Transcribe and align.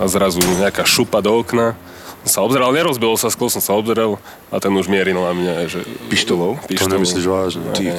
a 0.00 0.08
zrazu 0.08 0.40
nejaká 0.56 0.88
šupa 0.88 1.20
do 1.20 1.36
okna. 1.36 1.76
Sa 2.24 2.40
obzeral, 2.40 2.72
nerozbilo 2.72 3.16
sa, 3.16 3.28
skôr 3.28 3.48
som 3.48 3.60
sa 3.60 3.76
obzeral 3.76 4.16
a 4.48 4.56
ten 4.60 4.72
už 4.72 4.88
mieril 4.88 5.20
na 5.20 5.32
mňa, 5.32 5.52
že... 5.68 5.80
Pištolou? 6.08 6.56
To 6.64 6.88
nemyslíš 6.88 7.24
vážne? 7.24 7.64
Ty, 7.72 7.96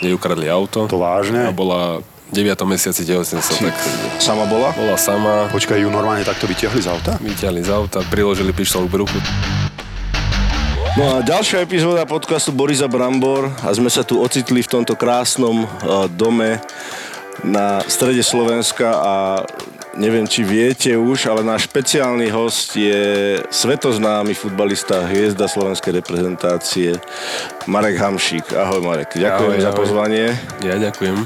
Jej 0.00 0.12
ukradli 0.12 0.48
auto. 0.48 0.84
To 0.88 1.00
vážne? 1.00 1.48
A 1.48 1.52
bola 1.52 2.00
v 2.28 2.32
9. 2.32 2.56
mesiaci 2.68 3.04
tehotenstva, 3.04 3.68
tak 3.68 3.76
Sama 4.20 4.44
bola? 4.44 4.72
bola 4.72 4.96
sama, 4.96 5.48
Počkaj, 5.52 5.78
ju 5.80 5.88
normálne 5.88 6.24
takto 6.24 6.44
vytiahli 6.48 6.80
z 6.84 6.88
auta? 6.88 7.16
vyťahli 7.20 7.60
z 7.64 7.70
auta, 7.72 8.00
priložili 8.08 8.52
pištol 8.52 8.88
k 8.88 8.96
bruchu. 8.96 9.18
No 10.96 11.20
a 11.20 11.20
ďalšia 11.20 11.60
epizóda 11.60 12.08
podcastu 12.08 12.56
Borisa 12.56 12.88
Brambor 12.88 13.52
a 13.60 13.68
sme 13.76 13.92
sa 13.92 14.00
tu 14.00 14.16
ocitli 14.24 14.64
v 14.64 14.68
tomto 14.72 14.96
krásnom 14.96 15.68
uh, 15.68 16.08
dome 16.08 16.56
na 17.44 17.84
strede 17.84 18.24
Slovenska 18.24 18.88
a 18.96 19.14
neviem, 19.96 20.24
či 20.24 20.42
viete 20.42 20.92
už, 20.92 21.26
ale 21.26 21.40
náš 21.42 21.66
špeciálny 21.66 22.28
host 22.28 22.72
je 22.72 23.00
svetoznámy 23.46 24.32
futbalista, 24.32 25.04
hviezda 25.04 25.46
slovenskej 25.46 25.96
reprezentácie 25.96 27.00
Marek 27.64 27.96
Hamšík. 27.96 28.52
Ahoj 28.52 28.80
Marek, 28.80 29.12
ďakujem 29.12 29.50
Ahoj, 29.52 29.62
za 29.62 29.70
ahoj. 29.70 29.78
pozvanie. 29.78 30.26
Ja 30.60 30.76
ďakujem. 30.76 31.16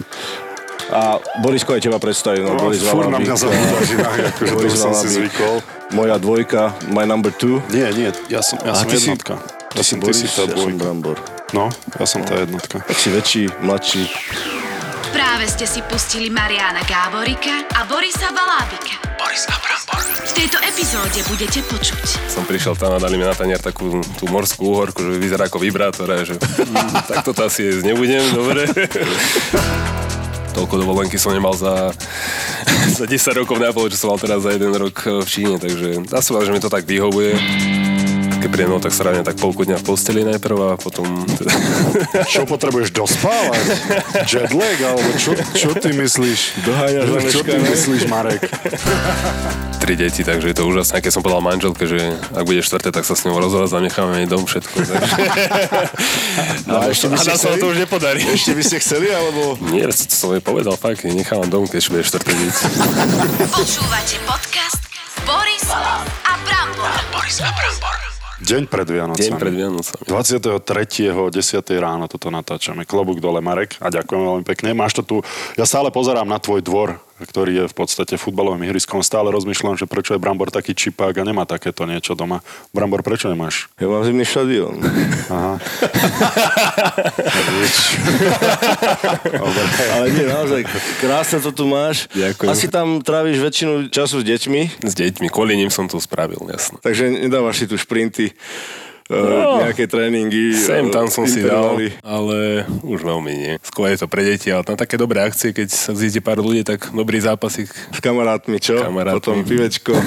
A 0.90 1.00
Borisko 1.38 1.70
aj 1.72 1.86
teba 1.86 1.98
predstavil. 1.98 2.42
No, 2.42 2.58
Boris 2.58 2.82
Fúr 2.82 3.06
na 3.06 3.16
mňa 3.16 3.34
zabúdaš 3.36 3.88
inak, 3.92 4.14
akože 4.34 4.54
to 4.56 4.74
som 4.74 4.90
si 4.92 5.06
zvykol. 5.12 5.62
Moja 5.92 6.16
dvojka, 6.16 6.74
my 6.88 7.06
number 7.06 7.30
two. 7.30 7.62
Nie, 7.70 7.90
nie, 7.90 8.10
ja 8.26 8.42
som, 8.42 8.58
ja 8.58 8.74
A 8.74 8.74
som 8.76 8.86
ty 8.86 8.96
si- 8.96 9.06
jednotka. 9.06 9.38
Ty 9.70 9.78
Ja 9.78 9.82
si 9.82 9.94
som, 9.94 9.98
ty 10.00 10.10
si 10.10 10.26
tá 10.26 10.42
ja 10.42 10.50
som 10.50 10.54
dvojka. 10.56 10.82
Brambor. 10.82 11.16
No, 11.50 11.70
ja 11.94 12.04
som 12.04 12.22
tá 12.22 12.34
jednotka. 12.36 12.82
Tak 12.82 12.96
si 12.96 13.06
väčší, 13.08 13.42
mladší. 13.62 14.02
Práve 15.10 15.50
ste 15.50 15.66
si 15.66 15.82
pustili 15.82 16.30
Mariana 16.30 16.86
Gáborika 16.86 17.66
a 17.74 17.82
Borisa 17.82 18.30
Valábika. 18.30 19.10
Boris 19.18 19.44
a 19.50 19.58
Brambor. 19.58 20.00
V 20.22 20.32
tejto 20.32 20.56
epizóde 20.64 21.20
budete 21.28 21.60
počuť 21.66 22.30
Som 22.30 22.48
prišiel 22.48 22.78
tam 22.78 22.96
a 22.96 23.02
dali 23.02 23.18
mi 23.18 23.26
na 23.26 23.34
tanier 23.36 23.60
takú 23.60 24.00
tú 24.16 24.24
morskú 24.30 24.72
úhorku, 24.72 25.02
že 25.02 25.18
vyzerá 25.20 25.50
ako 25.50 25.60
vibrátor 25.60 26.08
a 26.08 26.24
že 26.24 26.38
mm, 26.38 27.10
tak 27.10 27.26
toto 27.26 27.44
asi 27.44 27.68
jesť 27.68 27.90
nebudem, 27.90 28.24
dobre. 28.32 28.64
Toľko 30.56 30.74
dovolenky 30.82 31.18
som 31.18 31.34
nemal 31.34 31.52
za, 31.58 31.92
za 32.90 33.04
10 33.04 33.40
rokov 33.44 33.60
na 33.60 33.74
pol, 33.74 33.90
čo 33.90 34.00
som 34.00 34.08
mal 34.14 34.18
teraz 34.22 34.46
za 34.46 34.54
jeden 34.54 34.72
rok 34.72 34.94
v 35.04 35.28
Číne, 35.28 35.58
takže 35.60 36.06
dá 36.06 36.22
sa 36.22 36.40
že 36.40 36.54
mi 36.54 36.62
to 36.62 36.72
tak 36.72 36.86
vyhovuje. 36.86 37.36
Keď 38.40 38.48
príjem, 38.48 38.72
no, 38.72 38.80
tak 38.80 38.96
sa 38.96 39.04
ráne 39.04 39.20
tak 39.20 39.36
polku 39.36 39.68
dňa 39.68 39.76
v 39.76 39.84
posteli 39.84 40.24
najprv 40.24 40.56
a 40.72 40.80
potom... 40.80 41.04
Teda, 41.28 41.52
Čo 42.24 42.48
potrebuješ 42.48 42.88
dospávať? 42.96 43.64
Jetlag? 44.24 44.78
Alebo 44.80 45.08
čo, 45.20 45.36
čo 45.52 45.76
ty 45.76 45.92
myslíš? 45.92 46.64
Doháňaš 46.64 47.28
Čo 47.28 47.44
ty 47.44 47.60
myslíš, 47.60 48.02
Marek? 48.08 48.48
tri 49.80 49.96
deti, 49.96 50.22
takže 50.22 50.52
je 50.52 50.56
to 50.56 50.68
úžasné. 50.70 51.02
Keď 51.02 51.12
som 51.12 51.22
povedal 51.24 51.42
manželke, 51.42 51.82
že 51.88 52.14
ak 52.36 52.44
bude 52.46 52.62
štvrté, 52.62 52.94
tak 52.94 53.02
sa 53.02 53.18
s 53.18 53.26
ňou 53.26 53.40
rozhodať, 53.42 53.74
zanecháme 53.74 54.22
jej 54.22 54.28
dom, 54.30 54.46
všetko. 54.46 54.76
Takže... 54.76 54.94
No 56.70 56.74
a 56.78 56.82
ešte 56.92 57.10
by 57.10 57.16
a 57.16 57.34
sa 57.34 57.56
to 57.58 57.66
už 57.74 57.76
nepodarí. 57.82 58.22
Ešte 58.22 58.54
by 58.54 58.62
ste 58.62 58.76
chceli, 58.78 59.10
alebo... 59.10 59.58
Nie, 59.72 59.90
to 59.90 60.14
som 60.14 60.30
jej 60.30 60.44
povedal, 60.44 60.78
fakt, 60.78 61.02
nechávam 61.08 61.48
dom, 61.50 61.64
keď 61.66 61.90
bude 61.90 62.04
štvrté 62.06 62.30
dieťa. 62.30 62.66
Počúvate 63.50 64.16
podcast 64.28 64.80
Boris 65.26 65.66
a 65.74 66.32
Brambor. 66.46 66.94
Boris 67.10 67.42
a 67.42 67.50
Brambor. 67.50 68.09
Deň 68.40 68.72
pred 68.72 68.88
Vianocami. 68.88 69.20
Deň 69.20 69.32
pred 69.36 69.52
Vianocami. 69.52 70.02
23. 70.08 71.12
10. 71.28 71.84
ráno 71.84 72.08
toto 72.08 72.32
natáčame. 72.32 72.88
Klobúk 72.88 73.20
dole, 73.20 73.44
Marek. 73.44 73.76
A 73.84 73.92
ďakujem 73.92 74.16
veľmi 74.16 74.44
pekne. 74.48 74.72
Máš 74.72 74.96
to 74.96 75.02
tu... 75.04 75.16
Ja 75.60 75.68
stále 75.68 75.92
pozerám 75.92 76.24
na 76.24 76.40
tvoj 76.40 76.64
dvor, 76.64 76.96
ktorý 77.20 77.52
je 77.52 77.64
v 77.68 77.74
podstate 77.76 78.16
futbalovým 78.16 78.64
ihriskom. 78.66 79.04
Stále 79.04 79.28
rozmýšľam, 79.30 79.76
že 79.76 79.84
prečo 79.84 80.16
je 80.16 80.22
Brambor 80.22 80.48
taký 80.48 80.72
čipák 80.72 81.12
a 81.12 81.24
nemá 81.24 81.44
takéto 81.44 81.84
niečo 81.84 82.16
doma. 82.16 82.40
Brambor, 82.72 83.04
prečo 83.04 83.28
nemáš? 83.28 83.68
Ja 83.76 83.86
mám 83.86 84.02
zimný 84.02 84.24
štadión. 84.24 84.80
Aha. 85.28 85.60
Ale 89.90 90.06
nie, 90.12 90.26
naozaj, 90.26 90.60
krásne 91.00 91.38
to 91.42 91.50
tu 91.52 91.64
máš. 91.66 92.08
Ďakujem. 92.12 92.50
Asi 92.50 92.66
tam 92.68 93.02
tráviš 93.02 93.38
väčšinu 93.40 93.72
času 93.90 94.22
s 94.22 94.24
deťmi, 94.26 94.84
S 94.84 94.94
deťmi, 94.96 95.26
kvôli 95.28 95.56
nim 95.56 95.70
som 95.70 95.86
to 95.86 96.00
spravil, 96.00 96.40
jasno. 96.50 96.78
takže 96.80 97.10
nedávaš 97.10 97.64
si 97.64 97.66
tu 97.68 97.76
šprinty, 97.76 98.32
No. 99.10 99.26
no, 99.26 99.66
nejaké 99.66 99.90
tréningy. 99.90 100.54
Sem 100.54 100.86
eh, 100.86 100.94
tam 100.94 101.10
som 101.10 101.26
si 101.26 101.42
dal, 101.42 101.74
ale 102.00 102.62
už 102.86 103.02
veľmi 103.02 103.32
nie. 103.34 103.52
Skôr 103.66 103.90
je 103.90 103.98
to 103.98 104.06
pre 104.06 104.22
deti, 104.22 104.46
ale 104.48 104.62
na 104.62 104.78
také 104.78 104.94
dobré 104.94 105.18
akcie, 105.18 105.50
keď 105.50 105.66
sa 105.66 105.90
zíde 105.90 106.22
pár 106.22 106.38
ľudí, 106.38 106.62
tak 106.62 106.94
dobrý 106.94 107.18
zápasik. 107.18 107.66
S 107.90 107.98
kamarátmi, 107.98 108.62
čo? 108.62 108.78
Kamarátmi. 108.78 109.18
Potom 109.18 109.42
pivečko. 109.42 109.98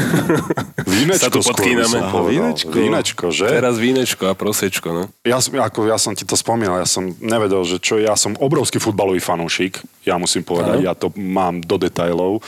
Vínečko 0.88 1.20
Sa 1.20 1.28
tu 1.28 1.44
podkýname. 1.44 2.00
povedal. 2.16 2.32
vínečko. 2.32 2.72
Vínečko, 2.72 3.26
že? 3.28 3.52
Teraz 3.52 3.76
vínečko 3.76 4.24
a 4.32 4.40
prosečko, 4.40 4.88
no. 4.96 5.04
Ja, 5.28 5.44
som- 5.44 5.60
ako 5.60 5.84
ja 5.92 6.00
som 6.00 6.16
ti 6.16 6.24
to 6.24 6.40
spomínal, 6.40 6.80
ja 6.80 6.88
som 6.88 7.12
nevedel, 7.20 7.60
že 7.68 7.84
čo, 7.84 8.00
ja 8.00 8.16
som 8.16 8.40
obrovský 8.40 8.80
futbalový 8.80 9.20
fanúšik, 9.20 9.84
ja 10.08 10.16
musím 10.16 10.48
povedať, 10.48 10.80
Áno. 10.80 10.88
ja 10.88 10.96
to 10.96 11.12
mám 11.16 11.60
do 11.60 11.76
detailov. 11.76 12.40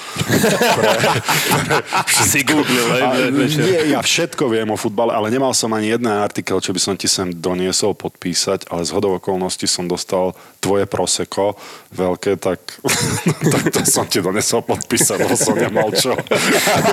Si 2.25 2.41
googlil, 2.41 2.87
hej, 2.95 3.01
A, 3.01 3.09
nie, 3.31 3.79
ja 3.93 3.99
všetko 4.01 4.49
viem 4.49 4.67
o 4.71 4.77
futbale, 4.77 5.13
ale 5.13 5.29
nemal 5.29 5.53
som 5.53 5.69
ani 5.71 5.93
jeden 5.93 6.09
artikel, 6.45 6.61
čo 6.61 6.77
by 6.77 6.81
som 6.85 6.93
ti 6.93 7.09
sem 7.09 7.33
doniesol 7.33 7.97
podpísať, 7.97 8.69
ale 8.69 8.85
z 8.85 8.93
hodou 8.93 9.17
okolností 9.17 9.65
som 9.65 9.89
dostal 9.89 10.37
tvoje 10.61 10.85
proseko 10.85 11.57
veľké, 11.89 12.37
tak, 12.37 12.61
tak 13.53 13.63
to 13.73 13.81
som 13.81 14.05
ti 14.05 14.21
donesol 14.21 14.61
podpísať, 14.61 15.25
lebo 15.25 15.33
som 15.33 15.57
nemal 15.57 15.89
čo. 15.89 16.13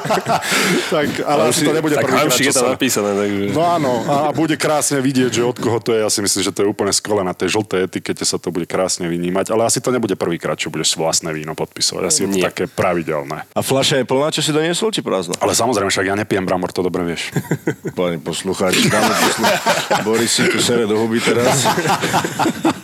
tak, 0.94 1.08
ale 1.20 1.52
asi 1.52 1.68
to 1.68 1.72
nebude 1.76 2.00
tak 2.00 2.08
prvýkrát, 2.08 2.32
Hamšik 2.32 2.48
čo 2.48 2.48
je 2.48 2.56
tam 2.56 2.64
sa... 2.64 2.72
napísané, 2.72 3.10
takže... 3.12 3.44
No 3.52 3.60
áno, 3.60 3.92
a 4.08 4.32
bude 4.32 4.56
krásne 4.56 5.04
vidieť, 5.04 5.28
že 5.28 5.42
od 5.44 5.60
koho 5.60 5.84
to 5.84 5.92
je. 5.92 6.00
Ja 6.00 6.08
si 6.08 6.24
myslím, 6.24 6.48
že 6.48 6.52
to 6.56 6.64
je 6.64 6.68
úplne 6.72 6.92
skvelé. 6.96 7.20
Na 7.20 7.36
tej 7.36 7.52
žltej 7.60 7.92
etikete 7.92 8.24
sa 8.24 8.40
to 8.40 8.48
bude 8.48 8.64
krásne 8.64 9.04
vynímať, 9.04 9.52
ale 9.52 9.68
asi 9.68 9.84
to 9.84 9.92
nebubude 9.92 10.16
prvýkrát, 10.16 10.56
čo 10.56 10.72
budeš 10.72 10.96
vlastné 10.96 11.28
víno 11.36 11.52
podpisovať. 11.52 12.02
Asi 12.08 12.24
je 12.24 12.28
to 12.32 12.38
Nie. 12.40 12.48
také 12.48 12.64
pravidelné. 12.72 13.44
A 13.52 13.60
fľaša 13.60 14.00
je 14.00 14.08
plná, 14.08 14.32
čo 14.32 14.40
si 14.40 14.48
doniesol, 14.48 14.88
či 14.88 15.04
prázdna? 15.04 15.36
Ale 15.44 15.52
samozrejme, 15.52 15.92
však 15.92 16.08
ja 16.08 16.16
nepijem 16.16 16.48
bramor, 16.48 16.72
to 16.72 16.80
dobre 16.80 17.04
vieš. 17.04 17.28
Pani 17.98 18.16
poslucháči, 18.16 18.88
dáme. 18.88 19.41
Boris 20.06 20.32
si 20.32 20.44
tu 20.48 20.58
sere 20.58 20.86
do 20.86 20.96
huby 20.98 21.18
teraz. 21.20 21.66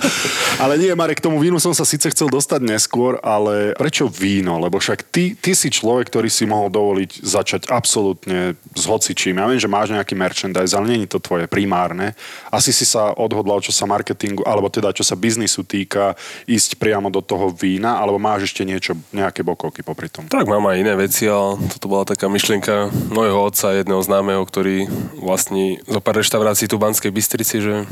Ale 0.58 0.74
nie, 0.74 0.91
Marek, 0.91 1.22
k 1.22 1.26
tomu 1.30 1.38
vínu 1.38 1.62
som 1.62 1.70
sa 1.70 1.86
síce 1.86 2.10
chcel 2.10 2.26
dostať 2.26 2.66
neskôr, 2.66 3.22
ale 3.22 3.78
prečo 3.78 4.10
víno? 4.10 4.58
Lebo 4.58 4.82
však 4.82 5.06
ty, 5.06 5.38
ty 5.38 5.54
si 5.54 5.70
človek, 5.70 6.10
ktorý 6.10 6.26
si 6.26 6.50
mohol 6.50 6.66
dovoliť 6.66 7.22
začať 7.22 7.70
absolútne 7.70 8.58
s 8.74 8.84
hocičím. 8.91 9.38
Ja 9.38 9.46
viem, 9.46 9.62
že 9.62 9.70
máš 9.70 9.94
nejaký 9.94 10.19
merchandise, 10.19 10.74
ale 10.74 10.98
je 10.98 11.14
to 11.14 11.22
tvoje 11.22 11.46
primárne. 11.46 12.19
Asi 12.50 12.75
si 12.75 12.82
sa 12.82 13.14
odhodlal, 13.14 13.62
čo 13.62 13.70
sa 13.70 13.86
marketingu, 13.86 14.42
alebo 14.42 14.66
teda 14.66 14.90
čo 14.90 15.06
sa 15.06 15.14
biznisu 15.14 15.62
týka, 15.62 16.19
ísť 16.50 16.75
priamo 16.82 17.06
do 17.06 17.22
toho 17.22 17.54
vína, 17.54 18.02
alebo 18.02 18.19
máš 18.19 18.50
ešte 18.50 18.66
niečo, 18.66 18.98
nejaké 19.14 19.46
bokovky 19.46 19.86
popri 19.86 20.10
tom? 20.10 20.26
Tak 20.26 20.50
mám 20.50 20.66
aj 20.66 20.80
iné 20.82 20.98
veci, 20.98 21.30
ale 21.30 21.54
toto 21.70 21.86
bola 21.86 22.02
taká 22.02 22.26
myšlienka 22.26 22.90
môjho 23.14 23.46
otca, 23.46 23.78
jedného 23.78 24.02
známeho, 24.02 24.42
ktorý 24.42 24.90
vlastní 25.22 25.78
zo 25.86 26.02
pár 26.02 26.19
reštaurácií 26.19 26.47
tu 26.54 26.78
v 26.78 26.84
Banskej 26.88 27.12
Bystrici, 27.12 27.60
že 27.60 27.84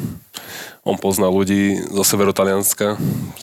on 0.87 0.97
pozná 0.97 1.27
ľudí 1.27 1.83
zo 1.91 2.07
severu 2.07 2.31
Talianska, 2.31 2.95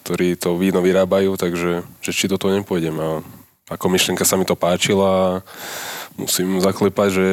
ktorí 0.02 0.40
to 0.40 0.56
víno 0.56 0.80
vyrábajú, 0.80 1.36
takže 1.36 1.84
že 2.00 2.12
či 2.16 2.32
do 2.32 2.40
toho 2.40 2.56
nepôjdem. 2.56 2.96
A 2.98 3.10
ako 3.70 3.92
myšlienka 3.92 4.24
sa 4.24 4.40
mi 4.40 4.48
to 4.48 4.56
páčila 4.56 5.44
musím 6.18 6.62
zaklepať, 6.62 7.10
že 7.12 7.28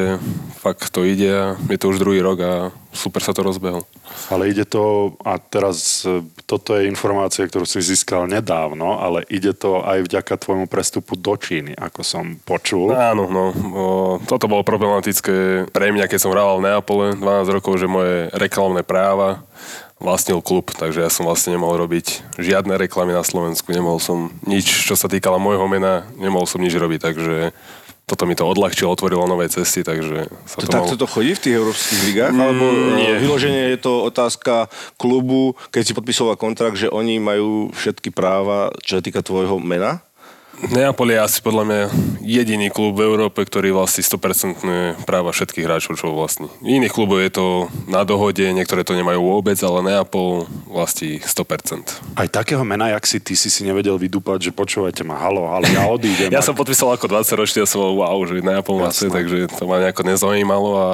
fakt 0.57 0.89
to 0.89 1.05
ide 1.05 1.29
a 1.29 1.45
je 1.69 1.77
to 1.77 1.89
už 1.89 2.01
druhý 2.01 2.21
rok 2.21 2.37
a 2.41 2.53
super 2.91 3.23
sa 3.23 3.31
to 3.31 3.45
rozbehol. 3.45 3.87
Ale 4.27 4.51
ide 4.51 4.67
to, 4.67 5.15
a 5.23 5.39
teraz 5.39 6.03
e, 6.03 6.21
toto 6.43 6.75
je 6.75 6.89
informácia, 6.91 7.47
ktorú 7.47 7.63
si 7.63 7.79
získal 7.79 8.27
nedávno, 8.27 8.99
ale 8.99 9.23
ide 9.31 9.55
to 9.55 9.79
aj 9.81 10.03
vďaka 10.05 10.33
tvojmu 10.35 10.65
prestupu 10.67 11.15
do 11.15 11.33
Číny, 11.39 11.71
ako 11.77 12.01
som 12.03 12.35
počul. 12.43 12.91
Áno, 12.91 13.31
no. 13.31 13.45
O, 13.51 13.83
toto 14.27 14.51
bolo 14.51 14.67
problematické 14.67 15.69
pre 15.71 15.95
mňa, 15.95 16.11
keď 16.11 16.19
som 16.19 16.33
hrával 16.35 16.59
v 16.59 16.65
Neapole 16.67 17.05
12 17.15 17.55
rokov, 17.55 17.79
že 17.79 17.87
moje 17.87 18.27
reklamné 18.35 18.83
práva 18.83 19.41
vlastnil 20.01 20.41
klub, 20.41 20.73
takže 20.73 21.05
ja 21.05 21.13
som 21.13 21.29
vlastne 21.29 21.53
nemohol 21.53 21.85
robiť 21.85 22.25
žiadne 22.41 22.73
reklamy 22.73 23.13
na 23.13 23.21
Slovensku, 23.21 23.69
nemohol 23.69 24.01
som 24.01 24.33
nič, 24.49 24.65
čo 24.65 24.97
sa 24.97 25.05
týkalo 25.05 25.37
môjho 25.37 25.69
mena, 25.69 26.09
nemohol 26.17 26.49
som 26.49 26.57
nič 26.57 26.73
robiť, 26.73 26.99
takže 27.05 27.53
toto 28.11 28.27
mi 28.27 28.35
to 28.35 28.43
odľahčilo, 28.43 28.91
otvorilo 28.91 29.23
nové 29.23 29.47
cesty, 29.47 29.87
takže 29.87 30.27
sa 30.43 30.59
To 30.59 30.67
to, 30.67 30.75
takto 30.75 30.95
to 30.99 31.07
chodí 31.07 31.31
v 31.31 31.43
tých 31.47 31.55
európskych 31.55 31.99
ligách? 32.11 32.35
Alebo 32.35 32.65
nie. 32.99 33.07
nie. 33.07 33.23
vyloženie 33.23 33.71
je 33.71 33.79
to 33.79 34.03
otázka 34.03 34.67
klubu, 34.99 35.55
keď 35.71 35.81
si 35.87 35.95
podpisoval 35.95 36.35
kontrakt, 36.35 36.75
že 36.75 36.91
oni 36.91 37.23
majú 37.23 37.71
všetky 37.71 38.11
práva, 38.11 38.75
čo 38.83 38.99
sa 38.99 39.01
týka 39.01 39.23
tvojho 39.23 39.63
mena? 39.63 40.03
Neapol 40.69 41.09
je 41.09 41.17
asi 41.17 41.39
podľa 41.41 41.63
mňa 41.65 41.81
jediný 42.21 42.67
klub 42.69 42.93
v 42.93 43.09
Európe, 43.09 43.41
ktorý 43.41 43.73
vlastní 43.73 44.05
100% 44.05 45.07
práva 45.09 45.33
všetkých 45.33 45.65
hráčov, 45.65 45.97
čo 45.97 46.13
vlastní. 46.13 46.53
Iných 46.61 46.93
klubov 46.93 47.17
je 47.23 47.31
to 47.33 47.45
na 47.89 48.05
dohode, 48.05 48.45
niektoré 48.45 48.85
to 48.85 48.93
nemajú 48.93 49.19
vôbec, 49.25 49.57
ale 49.65 49.81
Neapol 49.81 50.45
vlastní 50.69 51.17
100%. 51.23 52.19
Aj 52.19 52.27
takého 52.29 52.61
mena, 52.61 52.93
jak 52.93 53.03
si 53.09 53.17
ty 53.17 53.33
si 53.33 53.49
si 53.49 53.65
nevedel 53.65 53.97
vydúpať, 53.97 54.49
že 54.49 54.51
počúvajte 54.53 55.01
ma, 55.01 55.17
halo, 55.17 55.49
halo, 55.49 55.65
ja 55.65 55.89
odídem. 55.89 56.29
ja 56.35 56.45
som 56.45 56.53
podpísal 56.53 56.93
ako 56.93 57.09
20 57.09 57.41
ročný 57.41 57.59
a 57.63 57.67
som 57.67 57.81
wow, 57.81 58.19
že 58.29 58.43
Neapol 58.45 58.77
má 58.77 58.93
takže 58.93 59.49
to 59.57 59.65
ma 59.65 59.81
nejako 59.81 60.05
nezaujímalo 60.05 60.69
a 60.77 60.89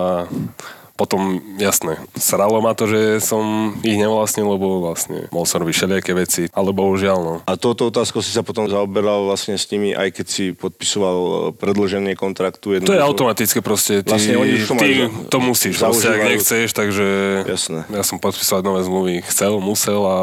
potom, 0.97 1.37
jasné, 1.61 2.01
sralo 2.17 2.57
ma 2.57 2.73
to, 2.73 2.89
že 2.89 3.21
som 3.21 3.77
ich 3.85 3.95
nevlastnil, 4.01 4.49
lebo 4.49 4.81
vlastne 4.81 5.29
mohol 5.29 5.45
som 5.45 5.61
robiť 5.61 5.75
všelijaké 5.77 6.11
veci, 6.17 6.49
ale 6.49 6.73
bohužiaľ, 6.73 7.17
no. 7.21 7.35
A 7.45 7.53
touto 7.53 7.93
otázkou 7.93 8.25
si 8.25 8.33
sa 8.33 8.41
potom 8.41 8.65
zaoberal 8.65 9.29
vlastne 9.29 9.53
s 9.53 9.69
nimi, 9.69 9.93
aj 9.93 10.09
keď 10.17 10.25
si 10.25 10.45
podpisoval 10.57 11.17
e, 11.21 11.31
predlženie 11.53 12.17
kontraktu. 12.17 12.81
To 12.81 12.97
je 12.97 13.03
automatické 13.05 13.61
proste, 13.61 14.01
ty, 14.01 14.09
vlastne 14.09 14.41
oni 14.41 14.57
to, 14.65 14.73
ty 14.73 14.89
to 15.29 15.37
musíš, 15.37 15.77
vlastne, 15.77 16.17
ak 16.17 16.33
nechceš, 16.33 16.73
takže 16.73 17.07
Jasné. 17.45 17.85
ja 17.93 18.01
som 18.01 18.17
podpísal 18.17 18.65
nové 18.65 18.81
zmluvy, 18.81 19.21
chcel, 19.29 19.61
musel 19.61 20.01
a 20.01 20.17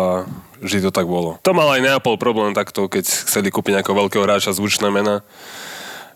vždy 0.58 0.88
to 0.88 0.90
tak 0.90 1.06
bolo. 1.06 1.38
To 1.46 1.54
mal 1.54 1.70
aj 1.70 1.80
Neapol 1.86 2.18
problém 2.18 2.50
takto, 2.50 2.90
keď 2.90 3.06
chceli 3.06 3.54
kúpiť 3.54 3.78
nejakého 3.78 3.94
veľkého 3.94 4.26
hráča 4.26 4.50
zvučné 4.56 4.90
mena, 4.90 5.22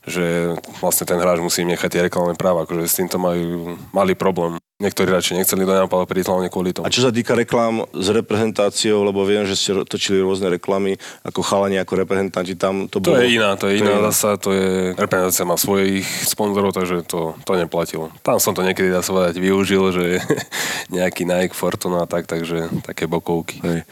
že 0.08 0.56
vlastne 0.80 1.04
ten 1.04 1.20
hráč 1.20 1.38
musí 1.38 1.62
nechať 1.68 1.88
tie 1.88 2.04
reklamné 2.08 2.34
práva, 2.34 2.64
akože 2.64 2.88
s 2.88 2.98
týmto 2.98 3.20
majú 3.20 3.76
malý 3.92 4.16
problém. 4.16 4.58
Niektorí 4.78 5.10
radšej 5.10 5.42
nechceli 5.42 5.66
do 5.66 5.74
Neapala 5.74 6.06
prísť 6.06 6.30
hlavne 6.30 6.54
kvôli 6.54 6.70
tomu. 6.70 6.86
A 6.86 6.94
čo 6.94 7.02
sa 7.02 7.10
týka 7.10 7.34
reklám 7.34 7.82
s 7.90 8.14
reprezentáciou, 8.14 9.02
lebo 9.02 9.26
viem, 9.26 9.42
že 9.42 9.58
ste 9.58 9.74
točili 9.82 10.22
rôzne 10.22 10.46
reklamy 10.54 10.94
ako 11.26 11.42
chalani, 11.42 11.82
ako 11.82 11.98
reprezentanti 11.98 12.54
tam. 12.54 12.86
To, 12.86 13.02
to 13.02 13.10
bolo... 13.10 13.18
je 13.18 13.34
iná, 13.34 13.58
to 13.58 13.66
je 13.66 13.82
iná 13.82 13.98
zasa, 14.06 14.38
to 14.38 14.54
je, 14.54 14.94
reprezentácia 14.94 15.42
má 15.42 15.58
svojich 15.58 16.06
sponzorov, 16.06 16.70
takže 16.70 17.02
to, 17.10 17.34
to 17.42 17.52
neplatilo. 17.58 18.14
Tam 18.22 18.38
som 18.38 18.54
to 18.54 18.62
niekedy, 18.62 18.94
dá 18.94 19.02
sa 19.02 19.18
povedať, 19.18 19.42
využil, 19.42 19.82
že 19.90 20.22
nejaký 20.94 21.26
Nike, 21.26 21.58
Fortuna 21.58 22.06
a 22.06 22.10
tak, 22.10 22.30
takže 22.30 22.70
také 22.86 23.10
bokovky. 23.10 23.58
Hej. 23.58 23.82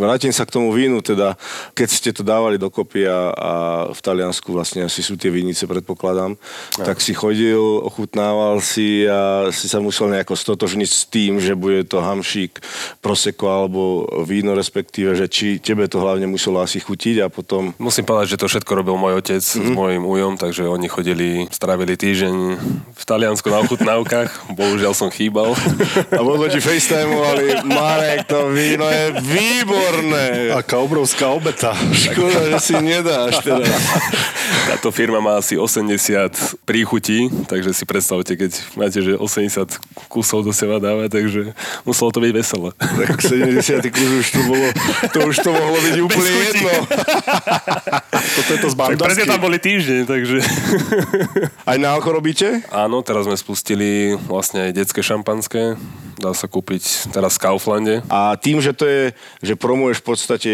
Vrátim 0.00 0.32
sa 0.32 0.48
k 0.48 0.56
tomu 0.56 0.72
vínu, 0.72 1.04
teda 1.04 1.36
keď 1.76 1.88
ste 1.92 2.08
to 2.08 2.24
dávali 2.24 2.56
dokopy 2.56 3.04
a, 3.04 3.36
a 3.36 3.52
v 3.92 4.00
Taliansku 4.00 4.48
vlastne 4.48 4.88
asi 4.88 5.04
sú 5.04 5.20
tie 5.20 5.28
vinice, 5.52 5.68
predpokladám, 5.68 6.40
ja. 6.80 6.84
tak 6.88 7.04
si 7.04 7.12
chodil, 7.12 7.60
ochutnával 7.84 8.64
si 8.64 9.04
a 9.04 9.52
si 9.52 9.68
sa 9.68 9.78
musel 9.84 10.08
nejak 10.08 10.22
nejako 10.22 10.38
stotožniť 10.38 10.86
s 10.86 11.02
tým, 11.10 11.42
že 11.42 11.58
bude 11.58 11.82
to 11.82 11.98
hamšík, 11.98 12.62
proseko 13.02 13.50
alebo 13.50 14.06
víno 14.22 14.54
respektíve, 14.54 15.18
že 15.18 15.26
či 15.26 15.58
tebe 15.58 15.90
to 15.90 15.98
hlavne 15.98 16.30
muselo 16.30 16.62
asi 16.62 16.78
chutiť 16.78 17.20
a 17.20 17.26
potom... 17.26 17.74
Musím 17.82 18.06
povedať, 18.06 18.38
že 18.38 18.38
to 18.38 18.46
všetko 18.46 18.70
robil 18.70 18.94
môj 18.94 19.18
otec 19.18 19.42
mm-hmm. 19.42 19.66
s 19.66 19.66
mhm. 19.66 19.74
mojim 19.74 20.04
ujom, 20.06 20.32
takže 20.38 20.62
oni 20.70 20.86
chodili, 20.86 21.28
strávili 21.50 21.98
týždeň 21.98 22.34
v 22.94 23.02
Taliansku 23.02 23.50
na 23.50 23.66
ochutnávkach, 23.66 24.30
bohužiaľ 24.58 24.94
som 24.94 25.10
chýbal. 25.10 25.58
A 26.14 26.22
možno 26.22 26.46
ti 26.46 26.62
FaceTimeovali, 26.62 27.66
Marek, 27.66 28.30
to 28.30 28.54
víno 28.54 28.86
je 28.86 29.04
výborné. 29.26 30.54
Aká 30.54 30.78
obrovská 30.78 31.34
obeta. 31.34 31.74
Škoda, 31.90 32.46
že 32.46 32.58
si 32.62 32.74
nedáš 32.78 33.42
teraz. 33.42 33.82
Táto 34.70 34.94
firma 34.94 35.18
má 35.18 35.31
asi 35.38 35.54
80 35.56 36.64
príchutí, 36.66 37.30
takže 37.48 37.72
si 37.72 37.84
predstavte, 37.86 38.34
keď 38.34 38.52
máte, 38.74 38.98
že 38.98 39.14
80 39.16 40.08
kusov 40.10 40.42
do 40.44 40.52
seba 40.52 40.82
dávať, 40.82 41.08
takže 41.12 41.42
muselo 41.86 42.10
to 42.10 42.20
byť 42.20 42.32
veselé. 42.32 42.70
Tak 42.76 43.18
70 43.20 43.94
kus 43.94 44.10
už 44.20 44.26
to 44.32 44.40
bolo, 44.48 44.66
to 45.12 45.18
už 45.28 45.36
to 45.40 45.50
mohlo 45.52 45.78
byť 45.78 45.96
úplne 46.02 46.30
jedno. 46.32 46.72
Toto 48.12 48.50
je 48.52 48.60
to 48.60 48.68
z 48.72 48.76
presne 48.98 49.26
tam 49.28 49.40
boli 49.42 49.58
týždeň, 49.60 50.00
takže... 50.08 50.36
Aj 51.68 51.76
na 51.78 51.94
alko 51.94 52.12
robíte? 52.14 52.64
Áno, 52.72 53.04
teraz 53.04 53.28
sme 53.28 53.36
spustili 53.36 54.16
vlastne 54.26 54.70
aj 54.70 54.76
detské 54.76 55.00
šampanské. 55.04 55.76
Dá 56.16 56.32
sa 56.36 56.46
kúpiť 56.46 57.10
teraz 57.10 57.36
v 57.36 57.42
Kauflande. 57.48 57.94
A 58.06 58.38
tým, 58.38 58.62
že 58.62 58.72
to 58.72 58.86
je, 58.86 59.12
že 59.42 59.58
promuješ 59.58 60.00
v 60.00 60.06
podstate 60.06 60.52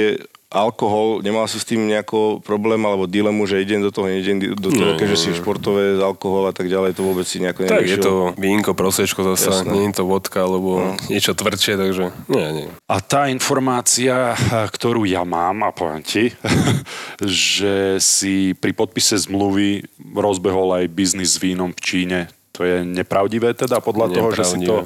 alkohol, 0.49 1.21
nemal 1.21 1.45
si 1.45 1.61
s 1.61 1.69
tým 1.69 1.85
nejako 1.85 2.41
problém 2.41 2.81
alebo 2.89 3.05
dilemu, 3.05 3.45
že 3.45 3.61
idem 3.61 3.85
do 3.85 3.93
toho, 3.93 4.09
neidem 4.09 4.41
do 4.57 4.73
toho, 4.73 4.97
keďže 4.97 5.17
si 5.21 5.29
športové, 5.37 6.01
alkohol 6.01 6.49
a 6.49 6.55
tak 6.57 6.73
ďalej, 6.73 6.97
to 6.97 7.05
vôbec 7.05 7.29
si 7.29 7.37
nejako 7.37 7.69
Tak 7.69 7.85
je 7.85 8.01
to 8.01 8.33
vínko, 8.33 8.73
prosečko 8.73 9.21
Jasné. 9.37 9.69
nie 9.69 9.93
je 9.93 10.01
to 10.01 10.05
vodka 10.09 10.49
alebo 10.49 10.81
no. 10.81 10.97
niečo 11.13 11.37
tvrdšie, 11.37 11.77
takže 11.77 12.05
nie, 12.33 12.47
nie. 12.65 12.69
A 12.89 12.97
tá 13.05 13.29
informácia, 13.29 14.33
ktorú 14.73 15.05
ja 15.05 15.29
mám, 15.29 15.69
a 15.69 15.71
poviem 15.71 16.01
ti, 16.01 16.33
že 17.21 18.01
si 18.01 18.57
pri 18.57 18.73
podpise 18.73 19.21
zmluvy 19.21 19.85
rozbehol 20.17 20.81
aj 20.81 20.89
biznis 20.89 21.37
s 21.37 21.43
vínom 21.45 21.77
v 21.77 21.81
Číne, 21.85 22.19
to 22.57 22.65
je 22.65 22.89
nepravdivé 22.89 23.53
teda 23.53 23.85
podľa 23.85 24.17
nepravdivé. 24.17 24.17
toho, 24.17 24.29
že 24.33 24.45
si 24.49 24.59
to 24.65 24.77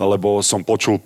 lebo 0.00 0.40
som 0.40 0.64
počul 0.64 0.96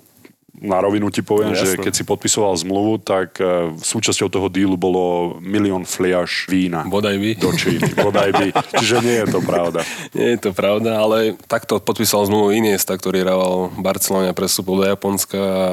na 0.55 0.79
rovinu 0.79 1.11
ti 1.11 1.19
poviem, 1.19 1.51
no, 1.51 1.59
že 1.59 1.75
keď 1.75 1.93
si 1.93 2.07
podpisoval 2.07 2.55
zmluvu, 2.55 3.03
tak 3.03 3.43
e, 3.43 3.75
súčasťou 3.75 4.31
toho 4.31 4.47
dílu 4.47 4.79
bolo 4.79 5.37
milión 5.43 5.83
fliaž 5.83 6.47
vína. 6.47 6.87
Bodaj 6.87 7.19
by. 7.19 7.31
Do 7.43 7.51
Číny. 7.51 7.91
Bodaj 7.99 8.31
by. 8.31 8.49
Čiže 8.79 8.97
nie 9.03 9.17
je 9.19 9.27
to 9.35 9.41
pravda. 9.43 9.83
Nie 10.17 10.39
je 10.39 10.47
to 10.47 10.51
pravda, 10.55 11.03
ale 11.03 11.35
takto 11.51 11.83
podpísal 11.83 12.31
zmluvu 12.31 12.55
Iniesta, 12.55 12.95
ktorý 12.95 13.27
hrával 13.27 13.75
Barcelona 13.83 14.31
prestupol 14.31 14.83
do 14.83 14.87
Japonska 14.87 15.39
a 15.43 15.67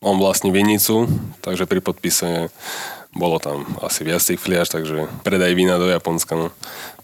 on 0.00 0.16
vlastní 0.16 0.50
vinicu, 0.50 1.06
takže 1.44 1.68
pri 1.68 1.84
podpise 1.84 2.48
bolo 3.12 3.36
tam 3.36 3.68
asi 3.84 4.08
viac 4.08 4.24
tých 4.24 4.40
fliaž, 4.40 4.72
takže 4.72 5.04
predaj 5.20 5.52
vína 5.52 5.76
do 5.76 5.84
Japonska. 5.84 6.32
No. 6.32 6.48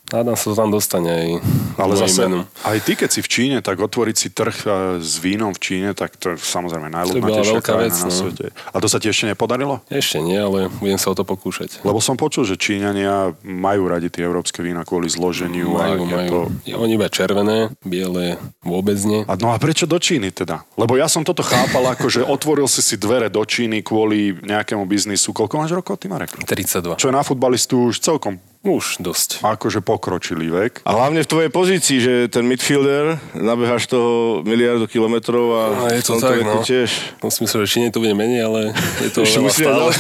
Hádam 0.09 0.41
sa 0.41 0.45
to 0.49 0.55
tam 0.57 0.73
dostane 0.73 1.11
aj 1.13 1.29
Ale 1.77 1.93
zase, 2.01 2.25
menom. 2.25 2.49
aj 2.65 2.79
ty, 2.81 2.97
keď 2.97 3.11
si 3.13 3.21
v 3.21 3.29
Číne, 3.29 3.57
tak 3.61 3.77
otvoriť 3.77 4.17
si 4.17 4.29
trh 4.33 4.57
e, 4.65 4.69
s 5.05 5.21
vínom 5.21 5.53
v 5.53 5.61
Číne, 5.61 5.93
tak 5.93 6.17
to 6.17 6.33
je 6.33 6.37
samozrejme 6.41 6.89
najľudnatejšia 6.89 7.61
krajina 7.61 7.93
vec, 7.93 7.95
na 8.01 8.09
no. 8.09 8.17
svete. 8.17 8.47
A 8.73 8.77
to 8.81 8.89
sa 8.89 8.97
ti 8.97 9.13
ešte 9.13 9.29
nepodarilo? 9.29 9.85
Ešte 9.93 10.25
nie, 10.25 10.41
ale 10.41 10.73
budem 10.81 10.97
sa 10.97 11.13
o 11.13 11.15
to 11.15 11.29
pokúšať. 11.29 11.85
Lebo 11.85 12.01
som 12.01 12.17
počul, 12.17 12.49
že 12.49 12.57
Číňania 12.57 13.37
majú 13.45 13.93
radi 13.93 14.09
tie 14.09 14.25
európske 14.25 14.65
vína 14.65 14.89
kvôli 14.89 15.13
zloženiu. 15.13 15.77
Majú, 15.77 16.01
aj 16.01 16.09
majú. 16.09 16.31
To... 16.33 16.41
Oni 16.81 16.97
iba 16.97 17.13
červené, 17.13 17.77
biele 17.85 18.41
vôbec 18.65 18.97
nie. 19.05 19.29
A 19.29 19.37
no 19.37 19.53
a 19.53 19.61
prečo 19.61 19.85
do 19.85 20.01
Číny 20.01 20.33
teda? 20.33 20.65
Lebo 20.81 20.97
ja 20.97 21.05
som 21.05 21.21
toto 21.21 21.45
chápal 21.45 21.85
ako, 21.85 22.09
že 22.09 22.25
otvoril 22.25 22.65
si 22.65 22.81
si 22.81 22.97
dvere 22.97 23.29
do 23.29 23.45
Číny 23.45 23.85
kvôli 23.85 24.33
nejakému 24.41 24.89
biznisu. 24.89 25.37
Koľko 25.37 25.61
máš 25.61 25.77
rokov, 25.77 26.01
ty 26.01 26.09
Marek? 26.09 26.33
32. 26.33 26.97
Čo 26.97 27.13
je 27.13 27.15
na 27.15 27.21
futbalistu 27.21 27.93
už 27.93 28.01
celkom 28.01 28.41
už 28.69 29.01
dosť. 29.01 29.41
Akože 29.41 29.81
pokročilý 29.81 30.53
vek. 30.53 30.85
A 30.85 30.93
hlavne 30.93 31.25
v 31.25 31.29
tvojej 31.29 31.51
pozícii, 31.51 31.99
že 31.99 32.13
ten 32.29 32.45
midfielder, 32.45 33.17
nabehaš 33.33 33.89
toho 33.89 34.45
miliardu 34.45 34.85
kilometrov 34.85 35.47
a 35.57 35.63
no, 35.73 35.85
je 35.89 36.03
to 36.05 36.21
tak, 36.21 36.45
no. 36.45 36.61
tiež. 36.61 37.17
Musím 37.25 37.49
sa, 37.49 37.65
že 37.65 37.67
Číne 37.67 37.89
to 37.89 38.05
bude 38.05 38.13
menej, 38.13 38.45
ale 38.45 38.61
je 39.03 39.11
to 39.11 39.25
Ešte 39.25 39.41
musíme 39.41 39.73
stále. 39.73 39.91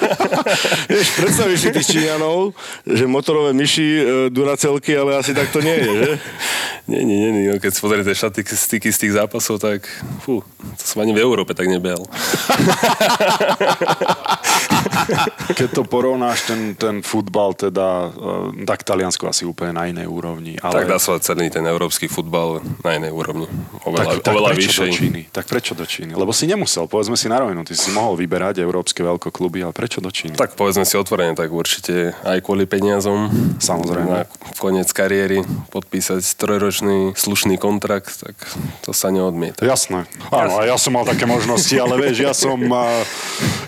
Vieš, 0.92 1.08
predstavíš 1.18 1.60
si 1.60 1.68
tých 1.74 1.88
Číňanov, 1.98 2.54
že 2.86 3.04
motorové 3.10 3.50
myši, 3.52 3.86
e, 3.86 4.02
duracelky, 4.30 4.94
ale 4.94 5.18
asi 5.18 5.34
tak 5.34 5.50
to 5.50 5.58
nie 5.58 5.74
je, 5.74 5.90
že? 5.90 6.10
nie, 6.90 7.06
nie, 7.06 7.30
nie, 7.30 7.50
no, 7.50 7.58
keď 7.62 7.70
si 7.70 7.80
pozriete 7.80 8.14
štatistiky 8.14 8.90
z 8.90 8.98
tých 9.06 9.12
zápasov, 9.14 9.62
tak 9.62 9.86
fú, 10.22 10.42
to 10.78 10.84
som 10.84 11.02
ani 11.02 11.14
v 11.14 11.22
Európe 11.22 11.54
tak 11.54 11.70
nebehal. 11.70 12.02
keď 15.58 15.68
to 15.70 15.82
porovnáš, 15.86 16.46
ten, 16.46 16.74
ten 16.74 17.00
futbal, 17.00 17.54
teda, 17.54 18.10
e, 18.60 18.66
tak 18.66 18.82
Taliansko 18.86 19.30
asi 19.30 19.48
úplne 19.48 19.76
na 19.76 19.84
inej 19.88 20.06
úrovni. 20.06 20.56
Ale... 20.60 20.84
Tak 20.84 20.86
dá 20.86 20.98
sa 20.98 21.16
celý 21.18 21.48
ten 21.48 21.64
európsky 21.66 22.06
futbal 22.06 22.60
na 22.84 22.96
inej 22.96 23.12
úrovni. 23.14 23.46
Oveľa, 23.86 24.20
tak, 24.20 24.30
tak 24.30 24.32
oveľa 24.34 24.48
prečo 24.54 24.66
vyššej. 24.66 24.86
do 24.86 24.96
Číny? 24.96 25.20
Tak 25.30 25.44
prečo 25.48 25.72
do 25.76 25.84
Číny? 25.86 26.12
Lebo 26.16 26.32
si 26.34 26.44
nemusel, 26.50 26.84
povedzme 26.90 27.16
si 27.16 27.26
na 27.30 27.40
rovinu, 27.40 27.64
ty 27.64 27.72
si 27.72 27.88
mohol 27.94 28.18
vyberať 28.18 28.60
európske 28.60 29.00
veľkokluby, 29.00 29.64
ale 29.64 29.72
prečo 29.72 30.02
do 30.02 30.12
Číny? 30.12 30.36
Tak 30.36 30.58
povedzme 30.58 30.84
si 30.84 30.98
otvorene, 30.98 31.32
tak 31.32 31.48
určite 31.50 32.12
aj 32.26 32.38
kvôli 32.44 32.66
peniazom. 32.66 33.30
Samozrejme. 33.60 34.10
Na 34.10 34.22
koniec 34.58 34.90
kariéry 34.92 35.46
podpísať 35.70 36.22
trojročný 36.36 37.14
slušný 37.14 37.56
kontrakt, 37.56 38.20
tak 38.20 38.36
to 38.84 38.90
sa 38.90 39.08
neodmieta. 39.14 39.62
Jasné. 39.64 40.04
Áno, 40.28 40.60
a 40.60 40.66
ja 40.66 40.76
som 40.76 40.96
mal 40.96 41.06
také 41.06 41.24
možnosti, 41.24 41.72
ale 41.78 41.96
vieš, 42.00 42.16
ja 42.24 42.34
som, 42.34 42.58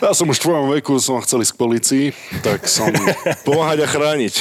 ja 0.03 0.13
som 0.13 0.27
už 0.27 0.39
v 0.41 0.45
tvojom 0.45 0.67
veku, 0.81 0.99
som 0.99 1.22
chcel 1.25 1.43
ísť 1.43 1.55
k 1.55 1.63
policii, 1.63 2.07
tak 2.43 2.67
som 2.67 2.91
pomáhať 3.47 3.85
a 3.85 3.89
chrániť. 3.89 4.35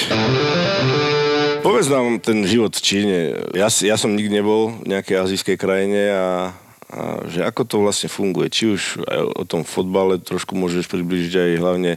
Povedz 1.61 1.93
nám 1.93 2.17
ten 2.17 2.41
život 2.49 2.73
v 2.73 2.81
Číne. 2.81 3.17
Ja, 3.53 3.69
ja 3.69 3.93
som 3.93 4.17
nikdy 4.17 4.41
nebol 4.41 4.73
v 4.81 4.97
nejakej 4.97 5.21
azijskej 5.21 5.57
krajine 5.61 6.09
a, 6.09 6.57
a 6.89 7.01
že 7.29 7.45
ako 7.45 7.61
to 7.69 7.75
vlastne 7.85 8.09
funguje. 8.09 8.49
Či 8.49 8.63
už 8.73 8.81
aj 9.05 9.19
o 9.37 9.43
tom 9.45 9.61
fotbale 9.61 10.17
trošku 10.17 10.57
môžeš 10.57 10.89
približiť 10.89 11.33
aj 11.37 11.61
hlavne 11.61 11.91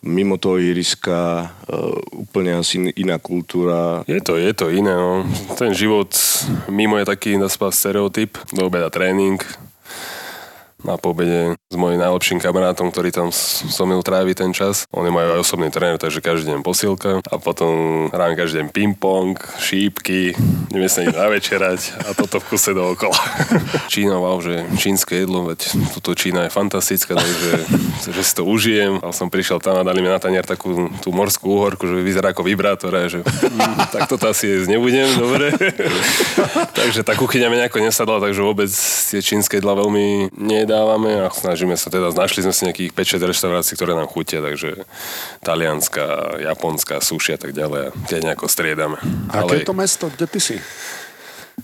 mimo 0.00 0.40
toho 0.40 0.56
ihriska, 0.56 1.52
uh, 1.52 2.00
úplne 2.16 2.64
asi 2.64 2.96
iná 2.96 3.20
kultúra. 3.20 4.08
Je 4.08 4.24
to, 4.24 4.40
je 4.40 4.52
to 4.56 4.72
iné. 4.72 4.96
No. 4.96 5.28
Ten 5.52 5.76
život 5.76 6.16
mimo 6.72 6.96
je 6.96 7.04
taký, 7.04 7.36
nazva 7.36 7.68
stereotyp. 7.68 8.40
Do 8.56 8.72
obeda 8.72 8.88
tréning, 8.88 9.36
na 10.84 10.96
pobede 10.96 11.56
s 11.70 11.76
mojim 11.76 12.00
najlepším 12.00 12.42
kamarátom, 12.42 12.90
ktorý 12.90 13.12
tam 13.12 13.28
so 13.32 13.84
mnou 13.86 14.02
trávi 14.02 14.34
ten 14.34 14.50
čas. 14.50 14.88
On 14.90 15.04
je 15.06 15.12
môj 15.12 15.36
aj 15.36 15.42
osobný 15.42 15.68
tréner, 15.70 16.00
takže 16.00 16.24
každý 16.24 16.54
deň 16.54 16.60
posilka 16.64 17.22
a 17.24 17.34
potom 17.38 18.06
hráme 18.10 18.34
každý 18.34 18.64
deň 18.64 18.68
ping-pong, 18.72 19.36
šípky, 19.60 20.34
ideme 20.70 20.88
sa 20.88 21.04
ich 21.04 21.14
navečerať 21.14 22.06
a 22.06 22.16
toto 22.16 22.40
v 22.42 22.48
kuse 22.54 22.72
dookola. 22.72 23.18
Čína, 23.92 24.18
wow, 24.18 24.38
že 24.40 24.66
čínske 24.78 25.22
jedlo, 25.22 25.50
veď 25.50 25.66
toto 25.98 26.14
Čína 26.16 26.48
je 26.48 26.54
fantastická, 26.54 27.18
takže 27.18 27.50
že 28.10 28.22
si 28.22 28.32
to 28.34 28.42
užijem. 28.46 28.98
A 29.04 29.12
som 29.12 29.28
prišiel 29.28 29.60
tam 29.60 29.80
a 29.80 29.86
dali 29.86 30.00
mi 30.00 30.08
na 30.08 30.18
tanier 30.18 30.44
takú 30.46 30.90
tú 31.04 31.12
morskú 31.12 31.60
uhorku, 31.60 31.86
že 31.86 32.00
vyzerá 32.00 32.32
ako 32.32 32.46
vibrátor 32.46 32.92
a 32.96 33.06
že 33.06 33.22
mm, 33.22 33.90
tak 33.94 34.08
toto 34.08 34.30
asi 34.30 34.48
jesť 34.48 34.74
nebudem, 34.74 35.08
dobre. 35.18 35.52
takže 36.78 37.06
tá 37.06 37.14
kuchyňa 37.14 37.46
mi 37.50 37.56
nejako 37.60 37.82
nesadla, 37.84 38.22
takže 38.22 38.40
vôbec 38.42 38.70
tie 39.10 39.20
čínske 39.20 39.58
jedla 39.58 39.76
veľmi 39.76 40.32
nedávame 40.70 41.26
a 41.26 41.34
snažíme 41.34 41.74
sa 41.74 41.90
teda, 41.90 42.14
našli 42.14 42.46
sme 42.46 42.54
si 42.54 42.62
nejakých 42.70 42.94
5-6 42.94 43.26
reštaurácií, 43.34 43.74
ktoré 43.74 43.98
nám 43.98 44.06
chutia, 44.06 44.38
takže 44.38 44.86
talianská, 45.42 46.38
japonská, 46.38 47.02
sushi 47.02 47.34
a 47.34 47.40
tak 47.42 47.50
ďalej 47.50 47.90
a 47.90 47.94
tie 48.06 48.22
nejako 48.22 48.46
striedame. 48.46 49.02
Aké 49.34 49.66
je 49.66 49.66
to 49.66 49.74
mesto, 49.74 50.06
kde 50.06 50.30
ty 50.30 50.38
si? 50.38 50.56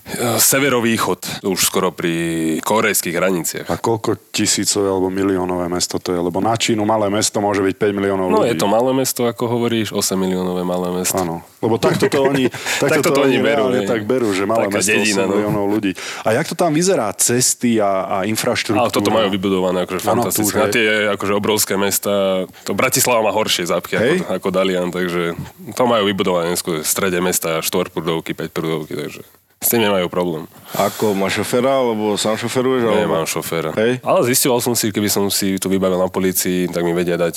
E, 0.07 0.39
Severovýchod, 0.39 1.43
už 1.43 1.59
skoro 1.59 1.91
pri 1.91 2.55
korejských 2.63 3.11
hraniciach. 3.11 3.67
A 3.67 3.75
koľko 3.75 4.15
tisícové 4.31 4.87
alebo 4.87 5.11
miliónové 5.11 5.67
mesto 5.67 5.99
to 5.99 6.15
je? 6.15 6.19
Lebo 6.19 6.39
na 6.39 6.55
Čínu 6.55 6.87
malé 6.87 7.11
mesto 7.11 7.43
môže 7.43 7.59
byť 7.59 7.75
5 7.75 7.91
miliónov 7.91 8.31
No 8.31 8.39
ľudí. 8.41 8.55
je 8.55 8.55
to 8.55 8.71
malé 8.71 8.95
mesto, 8.95 9.27
ako 9.27 9.51
hovoríš, 9.51 9.91
8 9.91 10.15
miliónové 10.15 10.63
malé 10.63 10.95
mesto. 10.95 11.19
Áno, 11.19 11.43
lebo 11.59 11.75
takto 11.75 12.07
to 12.07 12.23
oni, 12.23 12.47
takto 12.83 13.11
to 13.11 13.19
to 13.19 13.19
oni 13.27 13.37
berú, 13.43 13.67
hej. 13.75 13.83
tak 13.83 14.07
berú, 14.07 14.31
že 14.31 14.47
malé 14.47 14.71
Taká 14.71 14.79
mesto 14.79 14.95
dedina, 14.95 15.23
8 15.23 15.27
no. 15.27 15.31
miliónov 15.35 15.65
ľudí. 15.75 15.91
A 16.23 16.27
jak 16.39 16.45
to 16.47 16.55
tam 16.55 16.71
vyzerá? 16.71 17.11
Cesty 17.11 17.83
a, 17.83 18.07
a 18.07 18.17
infraštruktúra? 18.23 18.87
Ale 18.87 18.95
toto 18.95 19.11
majú 19.11 19.27
vybudované 19.27 19.83
akože 19.83 20.01
fantastické. 20.07 20.55
Na 20.55 20.71
tie 20.71 20.87
akože 21.19 21.33
obrovské 21.35 21.75
mesta, 21.75 22.47
to 22.63 22.71
Bratislava 22.71 23.27
má 23.27 23.35
horšie 23.35 23.67
Hej. 23.67 24.23
ako, 24.23 24.39
ako 24.39 24.47
Dalian, 24.55 24.87
takže 24.87 25.35
to 25.75 25.83
majú 25.83 26.07
vybudované 26.07 26.55
v 26.55 26.79
strede 26.87 27.19
mesta 27.19 27.59
4 27.59 27.91
prúdovky, 27.91 28.31
5 28.31 28.55
prúdovky, 28.55 28.95
takže 28.95 29.21
s 29.57 29.67
tým 29.67 29.81
nemajú 29.81 30.05
problém. 30.07 30.45
Ako, 30.69 31.11
máš 31.11 31.39
šoféra, 31.39 31.81
alebo 31.81 32.13
sám 32.13 32.37
šoferuješ? 32.37 32.83
alebo- 32.83 32.99
Nemám 32.99 33.25
šoféra. 33.25 33.71
Hej. 33.73 33.97
Ale 34.01 34.19
zistoval 34.23 34.59
som 34.59 34.71
si, 34.71 34.87
keby 34.87 35.07
som 35.07 35.25
si 35.27 35.55
tu 35.55 35.65
vybavil 35.65 35.97
na 35.97 36.05
policii, 36.05 36.67
tak 36.67 36.81
mi 36.81 36.91
vedia 36.91 37.15
dať 37.15 37.33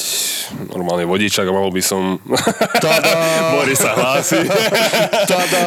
normálne 0.69 1.05
vodičak 1.05 1.43
a 1.43 1.50
mohol 1.50 1.71
by 1.71 1.81
som... 1.81 2.21
Boris 3.53 3.79
sa 3.79 3.95
hlási. 3.95 4.37
Tada! 5.31 5.62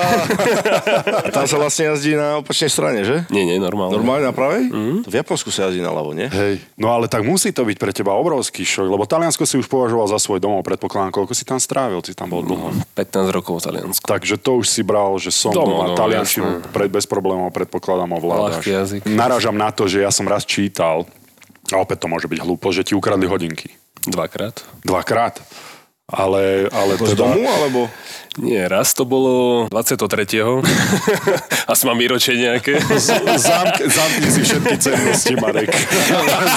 Tam 1.31 1.43
sa 1.43 1.55
vlastne 1.57 1.89
jazdí 1.89 2.13
na 2.13 2.37
opačnej 2.37 2.67
strane, 2.67 3.01
že? 3.01 3.25
nie, 3.29 3.43
nie, 3.43 3.57
normálne. 3.57 3.95
Normálne 3.95 4.23
na 4.23 4.33
pravej? 4.33 4.69
Mhm. 4.69 4.95
V 5.03 5.13
Japonsku 5.15 5.49
sa 5.49 5.67
jazdí 5.67 5.79
na 5.79 5.89
ľavo, 5.89 6.11
nie? 6.11 6.27
Hej, 6.27 6.61
no 6.75 6.91
ale 6.91 7.07
tak 7.07 7.23
musí 7.23 7.49
to 7.49 7.63
byť 7.63 7.77
pre 7.77 7.91
teba 7.91 8.13
obrovský 8.13 8.61
šok, 8.61 8.87
lebo 8.87 9.03
Taliansko 9.03 9.43
si 9.43 9.55
už 9.55 9.65
považoval 9.65 10.05
za 10.07 10.19
svoj 10.19 10.37
domov, 10.37 10.61
predpokladám, 10.61 11.09
koľko 11.11 11.33
si 11.33 11.43
tam 11.43 11.57
strávil, 11.57 11.97
si 12.01 12.13
tam 12.13 12.29
bol 12.29 12.41
dlho. 12.41 12.75
15 12.93 13.31
rokov 13.31 13.57
v 13.57 13.71
Taliansku. 13.71 14.03
Takže 14.03 14.35
to 14.37 14.59
už 14.59 14.67
si 14.67 14.81
bral, 14.81 15.15
že 15.17 15.31
som 15.31 15.49
Domov, 15.49 15.79
doma, 15.79 15.85
no, 15.89 15.95
taliančinu 15.95 16.42
jasné. 16.43 16.71
pred, 16.75 16.89
bez 16.91 17.05
problémov 17.07 17.49
predpokladám 17.55 18.11
ovládaš. 18.11 18.63
Narážam 19.07 19.55
na 19.55 19.71
to, 19.71 19.87
že 19.87 20.03
ja 20.03 20.11
som 20.11 20.27
raz 20.27 20.43
čítal, 20.43 21.07
a 21.71 21.75
opäť 21.79 22.03
to 22.03 22.07
môže 22.11 22.27
byť 22.27 22.39
hlúpo, 22.43 22.75
že 22.75 22.83
ti 22.83 22.93
ukradli 22.93 23.25
hodinky. 23.25 23.71
Dvakrát. 24.03 24.61
Dvakrát. 24.83 25.39
Ale, 26.03 26.67
ale 26.67 26.99
Z 26.99 27.15
teda... 27.15 27.31
domu, 27.31 27.47
alebo? 27.47 27.87
Nie, 28.35 28.67
raz 28.67 28.91
to 28.91 29.07
bolo 29.07 29.65
23. 29.71 30.03
Asi 31.71 31.83
mám 31.87 31.95
výročie 31.95 32.35
nejaké. 32.35 32.75
Zamk, 33.39 33.87
zamkni 33.87 34.27
si 34.27 34.41
všetky 34.43 34.75
cennosti, 34.83 35.33
Marek. 35.39 35.71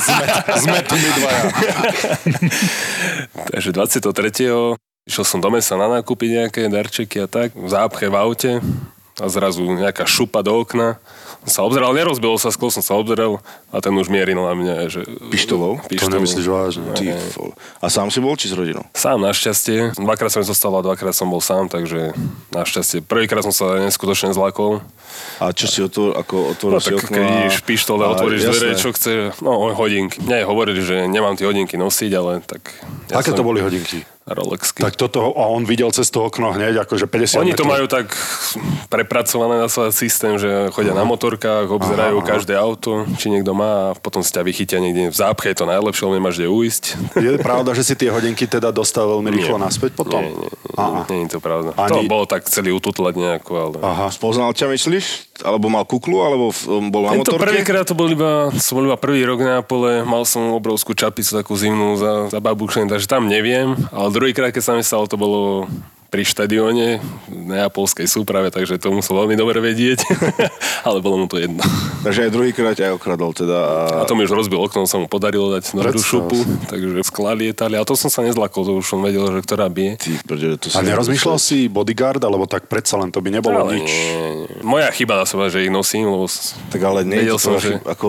sme, 0.02 0.24
sme 0.58 0.78
tu 0.82 0.94
my 0.98 1.10
dvaja. 1.14 1.42
Takže 3.54 3.70
23. 3.70 4.76
Išiel 5.06 5.24
som 5.24 5.38
do 5.38 5.48
mesa 5.54 5.78
na 5.78 5.86
nákupy 5.86 6.26
nejaké 6.26 6.66
darčeky 6.66 7.22
a 7.22 7.30
tak. 7.30 7.54
V 7.54 7.70
zápche 7.70 8.10
v 8.10 8.16
aute 8.18 8.52
a 9.16 9.26
zrazu 9.32 9.64
nejaká 9.64 10.04
šupa 10.04 10.44
do 10.44 10.52
okna. 10.60 11.00
Som 11.46 11.52
sa 11.52 11.60
obzeral, 11.64 11.94
nerozbilo 11.94 12.36
sa, 12.36 12.50
skôr 12.50 12.68
som 12.68 12.82
sa 12.82 12.98
obzeral 12.98 13.38
a 13.70 13.78
ten 13.80 13.94
už 13.94 14.10
mieril 14.10 14.42
na 14.42 14.52
mňa. 14.52 14.74
Že, 14.92 15.00
Pištolou? 15.30 15.78
To 15.86 16.08
nemyslíš 16.10 16.46
vážne. 16.50 16.90
Ty. 16.92 17.14
A 17.80 17.86
sám 17.86 18.10
si 18.10 18.18
bol, 18.18 18.34
či 18.34 18.50
s 18.50 18.54
rodinou? 18.58 18.82
Sám 18.92 19.22
našťastie. 19.22 19.94
Dvakrát 19.96 20.28
som 20.28 20.42
zostal 20.42 20.74
a 20.74 20.82
dvakrát 20.82 21.14
som 21.14 21.30
bol 21.30 21.38
sám, 21.40 21.70
takže 21.70 22.12
našťastie. 22.50 23.06
Prvýkrát 23.06 23.46
som 23.46 23.54
sa 23.54 23.78
neskutočne 23.78 24.34
zlakol. 24.34 24.82
A 25.38 25.54
čo 25.54 25.70
si 25.70 25.80
otvoril, 25.80 26.12
ako 26.18 26.36
otvoril 26.52 26.76
No 26.76 26.82
si 26.82 26.92
okno? 26.92 27.14
keď 27.14 27.24
a- 27.24 27.32
ideš 27.46 27.56
pištole, 27.62 28.02
a- 28.04 28.10
otvoríš 28.12 28.42
dvere, 28.42 28.74
čo 28.74 28.90
chce, 28.92 29.12
no 29.40 29.70
hodinky. 29.72 30.18
Mne 30.20 30.44
hovorili, 30.44 30.82
že 30.82 31.06
nemám 31.06 31.38
tie 31.38 31.46
hodinky 31.46 31.78
nosiť, 31.78 32.10
ale 32.12 32.42
tak... 32.44 32.74
Aké 33.14 33.30
to 33.32 33.46
boli 33.46 33.62
hodinky? 33.62 34.02
Rolexky. 34.26 34.82
Tak 34.82 34.98
toto, 34.98 35.30
a 35.30 35.46
on 35.46 35.62
videl 35.62 35.86
cez 35.90 36.10
to 36.10 36.18
okno 36.20 36.50
hneď, 36.50 36.82
akože 36.82 37.06
50 37.06 37.38
Oni 37.38 37.54
to 37.54 37.62
metrov. 37.62 37.70
majú 37.70 37.86
tak 37.86 38.10
prepracované 38.86 39.54
na 39.56 39.70
svoj 39.70 39.94
systém, 39.94 40.34
že 40.34 40.50
chodia 40.70 40.90
na 40.92 41.02
motorkách, 41.02 41.70
obzerajú 41.70 42.18
Aha, 42.18 42.24
aha. 42.24 42.30
každé 42.34 42.54
auto, 42.54 43.06
či 43.14 43.30
niekto 43.30 43.54
má 43.54 43.70
a 43.86 43.94
potom 43.94 44.20
si 44.20 44.30
ťa 44.30 44.42
vychytia 44.42 44.78
niekde 44.78 45.08
v 45.08 45.16
zápche, 45.16 45.46
je 45.48 45.58
to 45.58 45.64
najlepšie, 45.64 46.02
lebo 46.02 46.14
nemáš 46.16 46.36
kde 46.36 46.48
uísť. 46.48 46.84
Je 47.16 47.38
pravda, 47.38 47.70
že 47.70 47.82
si 47.82 47.94
tie 47.94 48.10
hodinky 48.10 48.44
teda 48.44 48.70
dostal 48.70 49.06
veľmi 49.08 49.30
rýchlo 49.30 49.56
Nie. 49.56 49.64
naspäť 49.64 49.94
potom? 49.94 50.18
Nie, 50.18 50.34
nie, 50.34 50.50
Aha. 50.74 51.06
nie, 51.06 51.14
nie 51.16 51.24
je 51.24 51.32
to 51.32 51.40
pravda. 51.40 51.70
Ani- 51.78 51.94
To 51.96 52.10
bolo 52.10 52.26
tak 52.26 52.42
celý 52.46 52.74
ututlať 52.74 53.14
nejako, 53.14 53.52
ale... 53.54 53.76
Aha. 53.80 54.10
Spoznal 54.10 54.50
ťa, 54.50 54.66
myslíš? 54.68 55.35
Alebo 55.38 55.66
mal 55.66 55.82
kuklu, 55.82 56.16
alebo 56.18 56.48
v- 56.48 56.64
bol 56.86 57.04
na 57.04 57.12
Tento 57.12 57.28
motorke? 57.28 57.44
prvýkrát 57.50 57.82
to 57.82 57.92
bol 57.92 58.06
iba, 58.06 58.48
som 58.54 58.74
bol 58.74 58.86
iba 58.86 58.96
prvý 58.96 59.20
rok 59.22 59.38
na 59.38 59.60
pole, 59.60 60.00
mal 60.02 60.22
som 60.22 60.48
obrovskú 60.50 60.92
čapicu 60.92 61.34
takú 61.34 61.52
zimnú 61.52 61.94
za, 61.94 62.28
za 62.28 62.38
babušen, 62.38 62.86
takže 62.86 63.04
tam 63.04 63.26
neviem, 63.26 63.72
ale 63.90 64.08
druhýkrát, 64.10 64.48
keď 64.48 64.62
sa 64.62 64.72
mi 64.72 64.80
stalo, 64.80 65.04
to 65.04 65.14
bolo 65.14 65.68
pri 66.06 66.22
štadióne 66.22 66.98
v 67.26 67.40
neapolskej 67.48 68.04
súprave, 68.04 68.48
takže 68.48 68.76
to 68.76 68.90
musel 68.90 69.18
veľmi 69.18 69.34
dobre 69.34 69.58
vedieť, 69.60 70.06
ale 70.86 70.98
bolo 70.98 71.18
mu 71.18 71.26
to 71.26 71.36
jedno. 71.36 71.60
Takže 72.00 72.24
aj 72.24 72.30
druhýkrát 72.30 72.74
ťa 72.74 72.94
okradol 72.94 73.30
teda. 73.32 73.58
A... 73.58 73.76
A 74.00 74.04
to 74.04 74.14
mi 74.14 74.22
už 74.22 74.32
rozbil 74.32 74.58
okno, 74.58 74.84
sa 74.84 74.96
mu 74.96 75.04
podarilo 75.04 75.50
dať 75.50 75.74
Predstav 75.74 75.98
šupu, 76.00 76.36
si. 76.36 76.46
takže 76.64 77.02
skla 77.02 77.32
lietali, 77.32 77.74
ale 77.74 77.82
to 77.82 77.92
som 77.92 78.06
sa 78.06 78.22
nezlakol, 78.22 78.62
to 78.62 78.72
už 78.74 78.86
som 78.86 79.00
vedel, 79.00 79.26
že 79.28 79.40
ktorá 79.40 79.66
bije. 79.66 79.98
Ty, 79.98 80.10
prdele, 80.24 80.54
to 80.54 80.68
A 80.68 80.78
si 80.78 80.86
nerozmýšľal 80.86 81.36
si 81.36 81.66
bodyguard, 81.66 82.20
alebo 82.20 82.44
tak 82.44 82.66
predsa 82.66 82.96
len 82.96 83.10
to 83.10 83.18
by 83.18 83.30
nebolo 83.30 83.60
Ale 83.60 83.76
nič. 83.76 83.84
nie, 83.84 84.14
nie. 84.14 84.46
Moja 84.62 84.88
chyba 84.90 85.16
na 85.16 85.26
seba, 85.26 85.46
že 85.46 85.60
ich 85.60 85.70
nosím, 85.70 86.06
lebo 86.06 86.30
Tak 86.70 86.80
ale 86.80 87.02
nie 87.02 87.18
je 87.18 87.22
Vedel 87.26 87.38
som, 87.38 87.58
že- 87.58 87.76
chyba, 87.76 87.82
ako... 87.88 88.06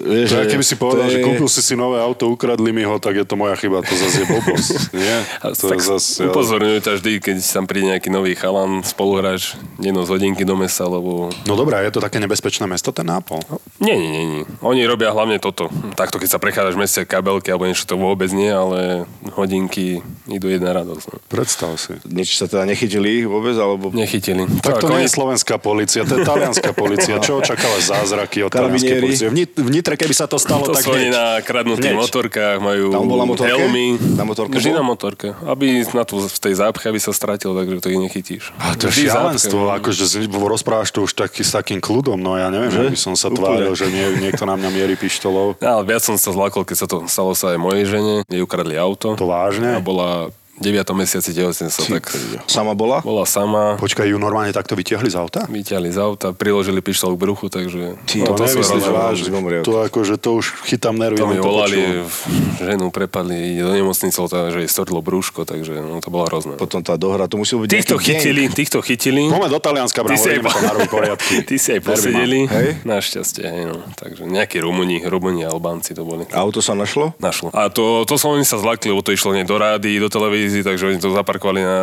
Vieš, 0.00 0.28
To 0.28 0.34
je, 0.34 0.44
že 0.44 0.50
keby 0.50 0.64
si 0.64 0.74
povedal, 0.74 1.04
to 1.04 1.12
že 1.12 1.18
je- 1.20 1.26
kúpil 1.26 1.48
si 1.48 1.60
si 1.60 1.74
nové 1.74 1.98
auto, 1.98 2.24
ukradli 2.26 2.70
mi 2.70 2.82
ho, 2.82 2.96
tak 2.96 3.14
je 3.14 3.24
to 3.24 3.34
moja 3.34 3.54
chyba, 3.54 3.80
to 3.80 3.92
zase 3.92 4.16
je 4.18 4.26
blbosť. 4.26 4.72
Nie? 4.94 5.16
A 5.38 5.52
To 5.52 5.68
tak 5.68 5.78
je 5.78 5.86
zase, 5.86 6.24
upozorňujú 6.24 6.78
ťa 6.80 6.92
vždy, 6.94 7.10
keď 7.18 7.36
tam 7.40 7.64
príde 7.64 7.86
nejaký 7.88 8.08
nový 8.08 8.32
chalan, 8.32 8.80
spoluhráč, 8.82 9.54
nenos 9.76 10.08
hodinky 10.08 10.42
do 10.42 10.54
mesa, 10.54 10.84
lebo... 10.84 11.30
No 11.44 11.54
dobré, 11.54 11.82
je 11.82 11.92
to 11.92 12.00
také 12.00 12.18
nebezpečné 12.18 12.64
mesto, 12.64 12.90
ten 12.90 13.04
nápol. 13.04 13.38
Nie, 13.78 13.94
nie, 13.94 14.10
nie, 14.10 14.24
nie. 14.24 14.42
Oni 14.60 14.82
robia 14.82 15.10
hlavne 15.10 15.38
toto. 15.38 15.70
Takto, 15.94 16.18
keď 16.18 16.28
sa 16.28 16.38
prechádzaš 16.38 16.74
v 16.74 16.82
meste 16.82 17.00
kabelky 17.02 17.48
alebo 17.48 17.64
niečo, 17.64 17.84
to 17.84 17.94
vôbec 17.94 18.30
nie, 18.30 18.48
ale 18.48 19.06
hodinky 19.32 20.00
idú 20.26 20.48
jedna 20.48 20.74
radosť. 20.74 21.04
No. 21.08 21.16
Predstav 21.26 21.70
si. 21.78 21.94
Niečo 22.04 22.34
sa 22.34 22.46
teda 22.46 22.64
nechytili 22.64 23.22
vôbec, 23.24 23.54
alebo... 23.54 23.90
Nechytili. 23.90 24.44
Tak 24.60 24.82
to 24.82 24.86
ako 24.86 24.96
nie 24.96 25.06
je 25.06 25.12
slovenská 25.12 25.56
policia, 25.58 26.02
to 26.02 26.18
je 26.18 26.24
talianská 26.24 26.70
policia. 26.72 27.20
Čo 27.24 27.38
očakávaš 27.38 27.90
zázraky 27.90 28.42
od 28.42 28.50
talianskej 28.50 28.98
policie? 28.98 29.26
V 29.28 29.34
Nit- 29.34 29.56
V 29.56 29.68
Nitre, 29.68 29.94
keby 29.94 30.14
sa 30.14 30.26
to 30.26 30.36
stalo, 30.36 30.64
To 30.64 30.74
tak 30.74 30.84
hneď. 30.84 31.10
na 31.10 31.26
kradnutých 31.40 31.94
motorkách, 31.94 32.58
majú 32.58 32.90
Tam 32.90 33.04
bol 33.04 33.18
na 33.18 33.26
motorke? 33.26 33.50
helmy. 33.50 33.86
Na 34.14 34.24
motorke 34.24 34.54
Vždy 34.58 34.70
na 34.70 34.82
motorke. 34.82 35.28
Aby 35.44 35.86
na 35.88 36.04
tú, 36.04 36.20
v 36.20 36.38
tej 36.38 36.54
zápche, 36.58 36.86
aby 36.86 36.98
sa 36.98 37.07
stratil, 37.12 37.52
takže 37.52 37.80
to 37.80 37.88
ich 37.90 38.00
nechytíš. 38.00 38.44
A 38.58 38.74
to 38.74 38.88
je 38.88 39.06
šialenstvo, 39.06 39.70
akože 39.74 40.04
rozprávaš 40.30 40.90
to 40.94 41.04
už 41.04 41.12
taký, 41.12 41.42
s 41.44 41.52
takým 41.52 41.78
kľudom, 41.82 42.16
no 42.16 42.34
ja 42.38 42.48
neviem, 42.48 42.70
že 42.72 42.80
Že? 42.84 42.90
by 42.92 42.98
som 42.98 43.14
sa 43.18 43.28
Úplne. 43.28 43.38
tváril, 43.38 43.72
že 43.74 43.86
nie, 43.90 44.06
niekto 44.22 44.44
na 44.48 44.54
mňa 44.54 44.68
mierí 44.72 44.94
pištolou. 44.94 45.58
Ale 45.60 45.82
viac 45.84 46.02
som 46.02 46.16
sa 46.16 46.30
zlakol, 46.32 46.62
keď 46.64 46.76
sa 46.76 46.86
to 46.86 46.96
stalo 47.10 47.32
sa 47.34 47.52
aj 47.54 47.58
mojej 47.60 47.84
žene. 47.88 48.14
Jej 48.28 48.42
ukradli 48.42 48.78
auto. 48.78 49.14
To 49.18 49.26
vážne? 49.26 49.76
A 49.76 49.80
bola 49.80 50.30
9. 50.58 50.66
mesiaci 50.92 51.30
tehotenstva, 51.30 51.84
tak 51.92 52.04
Sama 52.46 52.72
bola? 52.72 52.98
bola 53.00 53.22
sama. 53.22 53.74
Počkaj, 53.76 54.06
ju 54.06 54.16
normálne 54.16 54.50
takto 54.50 54.74
vytiahli 54.74 55.06
z 55.06 55.16
auta? 55.16 55.40
Vyťahli 55.44 55.88
z 55.88 55.98
auta, 55.98 56.30
priložili 56.30 56.78
pištol 56.78 57.14
k 57.14 57.20
bruchu, 57.20 57.46
takže... 57.46 57.94
Ty, 58.04 58.16
To 58.24 58.34
to 58.34 58.44
sú 58.44 58.58
nemyslíš 58.58 58.86
vážne. 58.86 59.28
To 59.62 59.82
akože 59.82 60.14
to 60.16 60.34
už 60.34 60.46
chytám 60.64 60.94
nervy. 60.94 61.16
To 61.16 61.26
mi 61.26 61.38
volali, 61.38 62.02
v- 62.02 62.22
ženu 62.58 62.90
prepadli, 62.90 63.54
ide 63.54 63.62
do 63.62 63.72
nemocnice, 63.72 64.18
že 64.50 64.58
jej 64.58 64.68
stordlo 64.68 64.98
brúško, 64.98 65.42
takže 65.42 65.78
no, 65.78 65.98
to 65.98 66.08
bolo 66.08 66.26
hrozné. 66.26 66.54
Potom 66.54 66.82
tá 66.82 66.94
dohra, 66.94 67.24
to 67.24 67.36
muselo 67.36 67.62
byť 67.62 67.70
Týchto 67.70 67.96
gang. 67.96 68.04
chytili, 68.04 68.42
týchto 68.48 68.78
chytili. 68.82 69.30
Poďme 69.30 69.48
do 69.48 69.58
Talianska, 69.58 70.00
Ty 70.00 70.06
bravo, 70.08 70.18
si, 70.18 70.28
aj, 70.28 70.40
poriadky. 70.86 71.34
ty 71.44 71.54
si 71.56 71.68
aj 71.70 71.80
posedeli. 71.86 72.40
Hej. 72.44 72.68
Našťastie, 72.82 73.44
hej, 73.44 73.64
no. 73.68 73.78
Takže 73.94 74.26
nejakí 74.26 74.58
Rumuni, 74.58 75.00
Rumuni, 75.00 75.42
Albánci 75.42 75.94
to 75.94 76.02
boli. 76.02 76.26
Auto 76.30 76.58
sa 76.58 76.74
našlo? 76.74 77.14
Našlo. 77.16 77.52
A 77.52 77.68
to, 77.68 78.02
to 78.04 78.16
som 78.16 78.34
oni 78.34 78.42
sa 78.42 78.58
zlakli, 78.58 78.88
lebo 78.88 79.00
to 79.00 79.10
išlo 79.10 79.32
nie 79.32 79.44
do 79.44 79.54
rády, 79.54 79.96
do 79.96 80.10
televízii, 80.48 80.64
takže 80.64 80.86
oni 80.88 80.98
to 80.98 81.12
zaparkovali 81.12 81.60
na 81.60 81.80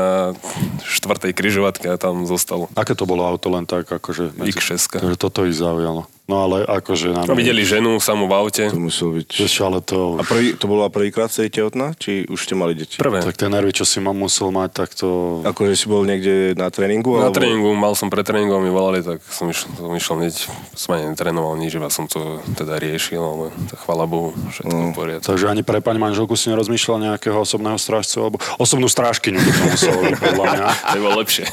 štvrtej 0.81 1.38
križovatke 1.38 1.86
a 1.93 2.01
tam 2.01 2.25
zostalo. 2.25 2.65
Aké 2.74 2.98
to 2.98 3.05
bolo 3.05 3.22
auto 3.22 3.53
len 3.53 3.69
tak, 3.69 3.86
akože... 3.86 4.34
X6. 4.41 4.98
Takže 4.98 5.17
toto 5.22 5.45
ich 5.45 5.53
zaujalo. 5.53 6.10
No 6.25 6.50
ale 6.50 6.65
akože 6.65 7.13
nám... 7.13 7.29
No, 7.29 7.38
videli 7.38 7.62
ženu 7.62 8.01
samú 8.01 8.25
v 8.25 8.34
aute. 8.34 8.65
To 8.74 8.82
muselo 8.82 9.13
byť... 9.22 9.29
Vieš, 9.46 9.55
ale 9.62 9.77
to... 9.86 10.17
A 10.17 10.25
prvý, 10.25 10.58
to 10.58 10.65
bola 10.65 10.89
prvýkrát 10.89 11.29
ste 11.29 11.53
tehotná? 11.53 11.94
Či 12.01 12.25
už 12.25 12.50
ste 12.50 12.58
mali 12.58 12.74
deti? 12.74 12.98
Prvé. 12.98 13.22
Tak 13.22 13.38
tie 13.38 13.46
nervy, 13.46 13.70
čo 13.70 13.86
si 13.86 14.01
mám 14.01 14.17
musel 14.17 14.50
mať, 14.50 14.70
tak 14.74 14.89
to... 14.98 15.41
Akože 15.46 15.77
si 15.77 15.86
bol 15.86 16.01
niekde 16.01 16.58
na 16.58 16.74
tréningu? 16.74 17.22
Na 17.22 17.29
alebo- 17.29 17.38
tréningu, 17.38 17.70
mal 17.77 17.94
som 17.94 18.10
pred 18.10 18.25
tréningom, 18.25 18.58
mi 18.58 18.74
volali, 18.74 19.05
tak 19.05 19.22
som 19.29 19.53
išiel, 19.53 19.70
som 19.77 19.94
išiel 19.94 20.15
hneď, 20.17 20.36
som 20.74 20.89
ani 20.98 21.13
netrénoval 21.13 21.53
nič, 21.62 21.77
iba 21.77 21.94
som 21.94 22.10
to 22.10 22.41
teda 22.58 22.82
riešil, 22.82 23.22
ale 23.22 23.46
tak 23.70 23.86
chvála 23.86 24.10
Bohu, 24.10 24.34
všetko 24.50 24.74
v 24.74 24.94
poriadku. 24.98 25.29
Takže 25.29 25.46
ani 25.46 25.62
pre 25.62 25.77
pani 25.77 26.01
manželku 26.01 26.34
si 26.34 26.50
nerozmýšľal 26.50 27.05
nejakého 27.05 27.38
osobného 27.38 27.77
strážcu, 27.77 28.17
alebo 28.25 28.38
osobnú 28.58 28.89
strážkyňu 28.89 29.38
by 29.38 29.51
to 29.53 29.63
muselo 29.70 29.98
byť, 30.01 30.17
podľa 30.17 30.46
mňa. 30.50 30.65
To 30.96 30.98
bolo 31.01 31.15
lepšie. 31.22 31.46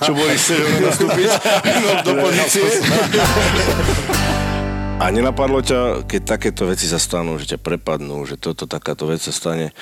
Čo 0.00 0.12
boli 0.16 0.34
ste 0.40 0.54
nastúpiť 0.80 1.28
no, 1.84 1.88
do 2.06 2.12
pozície? 2.24 2.64
A 4.96 5.12
nenapadlo 5.12 5.60
ťa, 5.60 6.08
keď 6.08 6.22
takéto 6.24 6.64
veci 6.64 6.88
sa 6.88 6.96
stanú, 6.96 7.36
že 7.36 7.52
ťa 7.52 7.60
prepadnú, 7.60 8.24
že 8.24 8.40
toto 8.40 8.64
takáto 8.64 9.04
vec 9.04 9.20
sa 9.20 9.28
stane, 9.28 9.76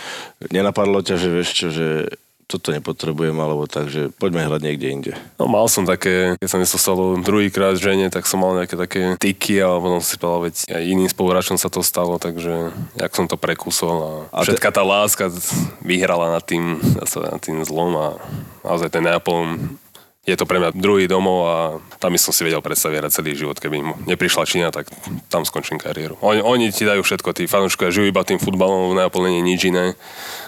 nenapadlo 0.50 1.06
ťa, 1.06 1.14
že 1.14 1.28
vieš 1.30 1.48
čo, 1.54 1.66
že 1.70 1.86
toto 2.44 2.74
nepotrebujem, 2.74 3.32
alebo 3.40 3.64
tak, 3.64 3.88
že 3.88 4.12
poďme 4.20 4.44
hrať 4.44 4.60
niekde 4.60 4.86
inde. 4.90 5.12
No 5.40 5.48
mal 5.48 5.64
som 5.70 5.88
také, 5.88 6.36
keď 6.36 6.48
sa 6.50 6.58
mi 6.60 6.66
to 6.68 6.76
stalo 6.76 7.16
druhýkrát 7.16 7.78
žene, 7.80 8.12
tak 8.12 8.28
som 8.28 8.42
mal 8.42 8.58
nejaké 8.58 8.76
také 8.76 9.16
tyky, 9.16 9.62
ale 9.64 9.80
potom 9.80 10.00
si 10.04 10.20
povedal, 10.20 10.50
veď 10.50 10.54
aj 10.68 10.82
iným 10.82 11.08
spoluhráčom 11.08 11.56
sa 11.56 11.72
to 11.72 11.80
stalo, 11.80 12.20
takže 12.20 12.74
jak 12.98 13.12
som 13.16 13.24
to 13.24 13.40
prekusol 13.40 14.28
A 14.28 14.42
a, 14.42 14.44
všetka 14.44 14.70
tá 14.74 14.84
láska 14.84 15.32
vyhrala 15.80 16.36
nad 16.36 16.44
tým, 16.44 16.82
nad 17.00 17.40
tým 17.40 17.64
zlom 17.64 17.96
a 17.96 18.06
naozaj 18.60 18.92
ten 18.92 19.06
Neapol 19.06 19.56
je 20.24 20.36
to 20.40 20.48
pre 20.48 20.56
mňa 20.56 20.72
druhý 20.72 21.04
domov 21.04 21.38
a 21.44 21.56
tam 22.00 22.16
by 22.16 22.20
som 22.20 22.32
si 22.32 22.48
vedel 22.48 22.64
predstaviť 22.64 22.96
hrať 22.96 23.12
celý 23.12 23.36
život. 23.36 23.60
Keby 23.60 23.76
im 23.76 23.90
neprišla 24.08 24.48
Čína, 24.48 24.72
tak 24.72 24.88
tam 25.28 25.44
skončím 25.44 25.76
kariéru. 25.76 26.16
Oni, 26.24 26.40
oni 26.40 26.72
ti 26.72 26.88
dajú 26.88 27.04
všetko, 27.04 27.36
tí 27.36 27.44
fanúškovia 27.44 27.92
žijú 27.92 28.08
iba 28.08 28.24
tým 28.24 28.40
futbalom, 28.40 28.96
v 28.96 29.04
Neapole 29.04 29.28
nie 29.28 29.44
nič 29.44 29.68
iné, 29.68 29.92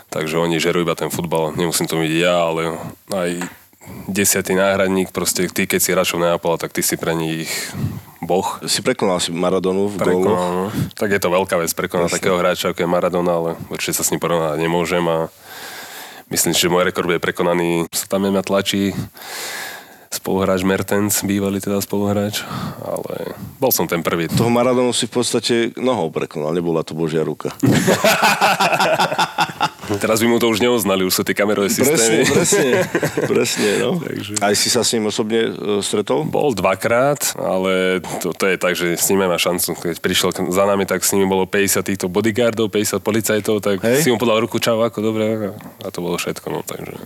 takže 0.08 0.40
oni 0.40 0.56
žerú 0.56 0.80
iba 0.80 0.96
ten 0.96 1.12
futbal. 1.12 1.52
Nemusím 1.60 1.84
to 1.84 2.00
vidieť 2.00 2.24
ja, 2.24 2.48
ale 2.48 2.80
aj 3.12 3.30
desiatý 4.08 4.56
náhradník, 4.56 5.12
proste 5.12 5.46
ty, 5.52 5.68
keď 5.68 5.80
si 5.84 5.92
hráčov 5.92 6.24
Neapola, 6.24 6.56
tak 6.56 6.72
ty 6.72 6.80
si 6.80 6.96
pre 6.96 7.12
nich 7.12 7.52
boh. 8.24 8.58
Si 8.64 8.80
prekonal 8.80 9.20
si 9.20 9.28
Maradonu 9.30 9.92
v 9.92 10.00
gólu. 10.00 10.24
Prekonal, 10.24 10.48
no. 10.56 10.66
Tak 10.96 11.12
je 11.12 11.20
to 11.20 11.28
veľká 11.28 11.60
vec 11.60 11.70
prekonať 11.76 12.16
takého 12.16 12.40
hráča, 12.40 12.72
ako 12.72 12.80
je 12.80 12.88
Maradona, 12.88 13.32
ale 13.36 13.50
určite 13.68 14.00
sa 14.00 14.02
s 14.02 14.10
ním 14.10 14.24
porovnať 14.24 14.56
nemôžem 14.56 15.04
a 15.04 15.28
myslím, 16.32 16.56
že 16.56 16.72
môj 16.72 16.88
rekord 16.88 17.06
bude 17.06 17.22
prekonaný. 17.22 17.86
Sa 17.94 18.10
tam 18.10 18.26
mňa 18.26 18.42
tlačí 18.42 18.90
spoluhráč 20.10 20.62
Mertens, 20.62 21.22
bývalý 21.26 21.60
teda 21.60 21.80
spoluhráč, 21.82 22.42
ale 22.82 23.34
bol 23.58 23.72
som 23.74 23.88
ten 23.88 24.02
prvý. 24.02 24.28
Toho 24.30 24.50
Maradonu 24.50 24.92
si 24.94 25.06
v 25.10 25.12
podstate 25.18 25.72
nohou 25.78 26.10
prekonal, 26.14 26.54
nebola 26.54 26.82
to 26.86 26.94
Božia 26.94 27.24
ruka. 27.26 27.50
Teraz 30.04 30.18
by 30.20 30.28
mu 30.28 30.38
to 30.38 30.48
už 30.48 30.58
neoznali, 30.58 31.02
už 31.02 31.14
sú 31.14 31.22
tie 31.22 31.34
kamerové 31.34 31.68
Presne, 31.68 31.84
systémy. 31.86 32.22
presne, 32.26 32.70
presne, 33.26 33.70
no. 33.84 33.90
Takže- 34.00 34.38
Aj 34.40 34.54
si 34.54 34.68
sa 34.68 34.82
s 34.82 34.90
ním 34.92 35.06
osobne 35.06 35.40
e, 35.46 35.80
stretol? 35.80 36.26
Bol 36.26 36.52
dvakrát, 36.52 37.36
ale 37.36 38.00
to, 38.20 38.32
to 38.32 38.44
je 38.46 38.56
tak, 38.56 38.72
že 38.74 38.96
s 38.96 39.06
ním 39.08 39.22
má 39.22 39.36
šancu. 39.36 39.76
Keď 39.76 39.96
prišiel 40.00 40.30
za 40.50 40.64
nami, 40.64 40.86
tak 40.86 41.02
s 41.02 41.12
nimi 41.12 41.26
bolo 41.26 41.44
50 41.44 41.82
týchto 41.82 42.06
bodyguardov, 42.08 42.72
50 42.72 42.98
policajtov, 42.98 43.60
tak 43.60 43.76
Hej. 43.82 44.02
si 44.02 44.08
mu 44.08 44.18
podal 44.18 44.40
ruku, 44.40 44.56
čau, 44.58 44.80
ako 44.80 44.98
dobre, 44.98 45.52
a 45.82 45.88
to 45.92 46.00
bolo 46.00 46.16
všetko. 46.16 46.46
No, 46.50 46.60
takže 46.64 46.96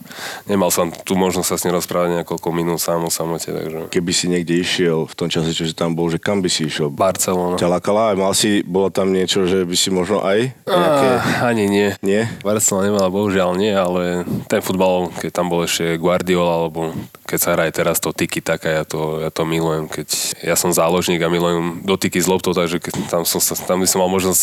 nemal 0.46 0.70
som 0.70 0.88
tu 0.92 1.18
možnosť 1.18 1.48
sa 1.50 1.56
s 1.58 1.64
ním 1.66 1.74
rozprávať 1.74 2.22
niekoľko 2.22 2.48
minút 2.54 2.78
sám 2.80 3.04
o 3.04 3.10
samote, 3.10 3.50
takže 3.50 3.90
Keby 3.90 4.12
si 4.14 4.30
niekde 4.30 4.54
išiel 4.56 5.04
v 5.04 5.14
tom 5.18 5.26
čase, 5.26 5.50
čo 5.50 5.66
si 5.66 5.74
tam 5.74 5.92
bol, 5.92 6.06
že 6.06 6.22
kam 6.22 6.38
by 6.38 6.46
si 6.46 6.70
išiel? 6.70 6.88
Barcelona. 6.88 7.58
Ťa 7.58 7.68
lakala? 7.68 8.14
Mal 8.14 8.30
si, 8.32 8.62
bolo 8.62 8.88
tam 8.88 9.10
niečo, 9.10 9.44
že 9.44 9.66
by 9.66 9.74
si 9.74 9.90
možno 9.90 10.22
aj 10.22 10.54
nejaké... 10.62 11.06
Ah, 11.18 11.50
ani 11.50 11.66
nie. 11.66 11.88
Nie? 12.00 12.30
Barcelona 12.40 12.69
nemala, 12.78 13.10
bohužiaľ 13.10 13.58
nie, 13.58 13.74
ale 13.74 14.22
ten 14.46 14.62
futbal, 14.62 15.10
keď 15.18 15.30
tam 15.34 15.50
bol 15.50 15.66
ešte 15.66 15.98
Guardiola, 15.98 16.62
alebo 16.62 16.94
keď 17.26 17.38
sa 17.42 17.52
hraje 17.58 17.74
teraz 17.74 17.98
to 17.98 18.14
tiki 18.14 18.38
taka, 18.38 18.70
ja 18.70 18.84
to, 18.86 19.18
ja 19.18 19.34
to 19.34 19.42
milujem. 19.42 19.90
Keď 19.90 20.38
ja 20.46 20.54
som 20.54 20.70
záložník 20.70 21.18
a 21.26 21.32
milujem 21.32 21.82
dotyky 21.82 22.22
s 22.22 22.30
loptou, 22.30 22.54
takže 22.54 22.78
keď 22.78 23.10
tam, 23.10 23.22
som 23.26 23.42
tam 23.42 23.82
by 23.82 23.86
som 23.90 23.98
mal 23.98 24.10
možnosť 24.10 24.42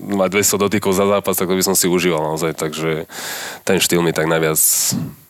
mať 0.00 0.28
200 0.32 0.64
dotykov 0.64 0.92
za 0.96 1.04
zápas, 1.04 1.36
tak 1.36 1.52
to 1.52 1.58
by 1.58 1.64
som 1.64 1.76
si 1.76 1.84
užíval 1.84 2.24
naozaj. 2.24 2.56
Takže 2.56 3.04
ten 3.68 3.76
štýl 3.76 4.00
mi 4.00 4.16
tak 4.16 4.24
najviac 4.24 4.56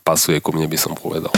pasuje 0.06 0.38
ku 0.38 0.54
mne, 0.54 0.70
by 0.70 0.78
som 0.78 0.94
povedal. 0.94 1.34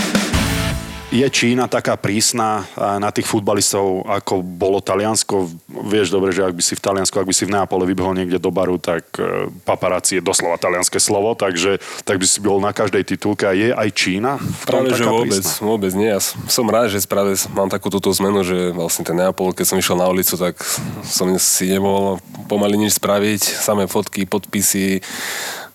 Je 1.10 1.26
Čína 1.26 1.66
taká 1.66 1.98
prísna 1.98 2.62
na 2.78 3.10
tých 3.10 3.26
futbalistov, 3.26 4.06
ako 4.06 4.46
bolo 4.46 4.78
Taliansko? 4.78 5.50
Vieš 5.90 6.14
dobre, 6.14 6.30
že 6.30 6.46
ak 6.46 6.54
by 6.54 6.62
si 6.62 6.78
v 6.78 6.84
Taliansku, 6.86 7.18
ak 7.18 7.26
by 7.26 7.34
si 7.34 7.50
v 7.50 7.58
Neapole 7.58 7.82
vybehol 7.82 8.14
niekde 8.14 8.38
do 8.38 8.54
baru, 8.54 8.78
tak 8.78 9.10
e, 9.18 9.50
paparáci 9.66 10.22
je 10.22 10.22
doslova 10.22 10.54
talianské 10.54 11.02
slovo, 11.02 11.34
takže 11.34 11.82
tak 12.06 12.22
by 12.22 12.26
si 12.30 12.38
bol 12.38 12.62
na 12.62 12.70
každej 12.70 13.02
titulke. 13.02 13.42
A 13.42 13.50
je 13.50 13.74
aj 13.74 13.90
Čína? 13.90 14.38
v 14.38 14.62
tom 14.62 14.86
Práve, 14.86 14.94
že 14.94 15.02
taká 15.02 15.10
vôbec, 15.10 15.42
prísna? 15.42 15.66
vôbec 15.66 15.92
nie. 15.98 16.10
Ja 16.14 16.22
som- 16.22 16.38
som 16.46 16.66
rád, 16.70 16.94
že 16.94 17.02
práve 17.10 17.34
mám 17.50 17.66
takú 17.66 17.90
túto 17.90 18.06
zmenu, 18.14 18.46
že 18.46 18.70
vlastne 18.70 19.02
ten 19.02 19.18
Neapol, 19.18 19.50
keď 19.50 19.66
som 19.66 19.82
išiel 19.82 19.98
na 19.98 20.06
ulicu, 20.06 20.38
tak 20.38 20.62
som 21.02 21.26
si 21.42 21.74
nemohol 21.74 22.22
pomaly 22.46 22.78
nič 22.78 23.02
spraviť. 23.02 23.42
Samé 23.58 23.90
fotky, 23.90 24.30
podpisy. 24.30 25.02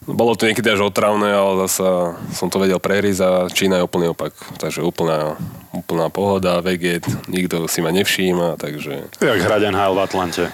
Bolo 0.05 0.37
to 0.37 0.45
niekedy 0.45 0.69
až 0.69 0.85
otravné, 0.85 1.33
ale 1.33 1.65
zasa 1.65 2.13
som 2.29 2.45
to 2.45 2.61
vedel 2.61 2.77
prerísť 2.77 3.21
a 3.25 3.29
Čína 3.49 3.81
je 3.81 3.87
úplný 3.89 4.13
opak. 4.13 4.37
Takže 4.61 4.85
úplná, 4.85 5.33
úplná 5.73 6.13
pohoda, 6.13 6.61
veget, 6.61 7.01
nikto 7.25 7.65
si 7.65 7.81
ma 7.81 7.89
nevšíma, 7.89 8.61
takže... 8.61 9.09
Jak 9.17 9.41
hrať 9.41 9.73
NHL 9.73 9.97
v 9.97 10.01
Atlante. 10.05 10.45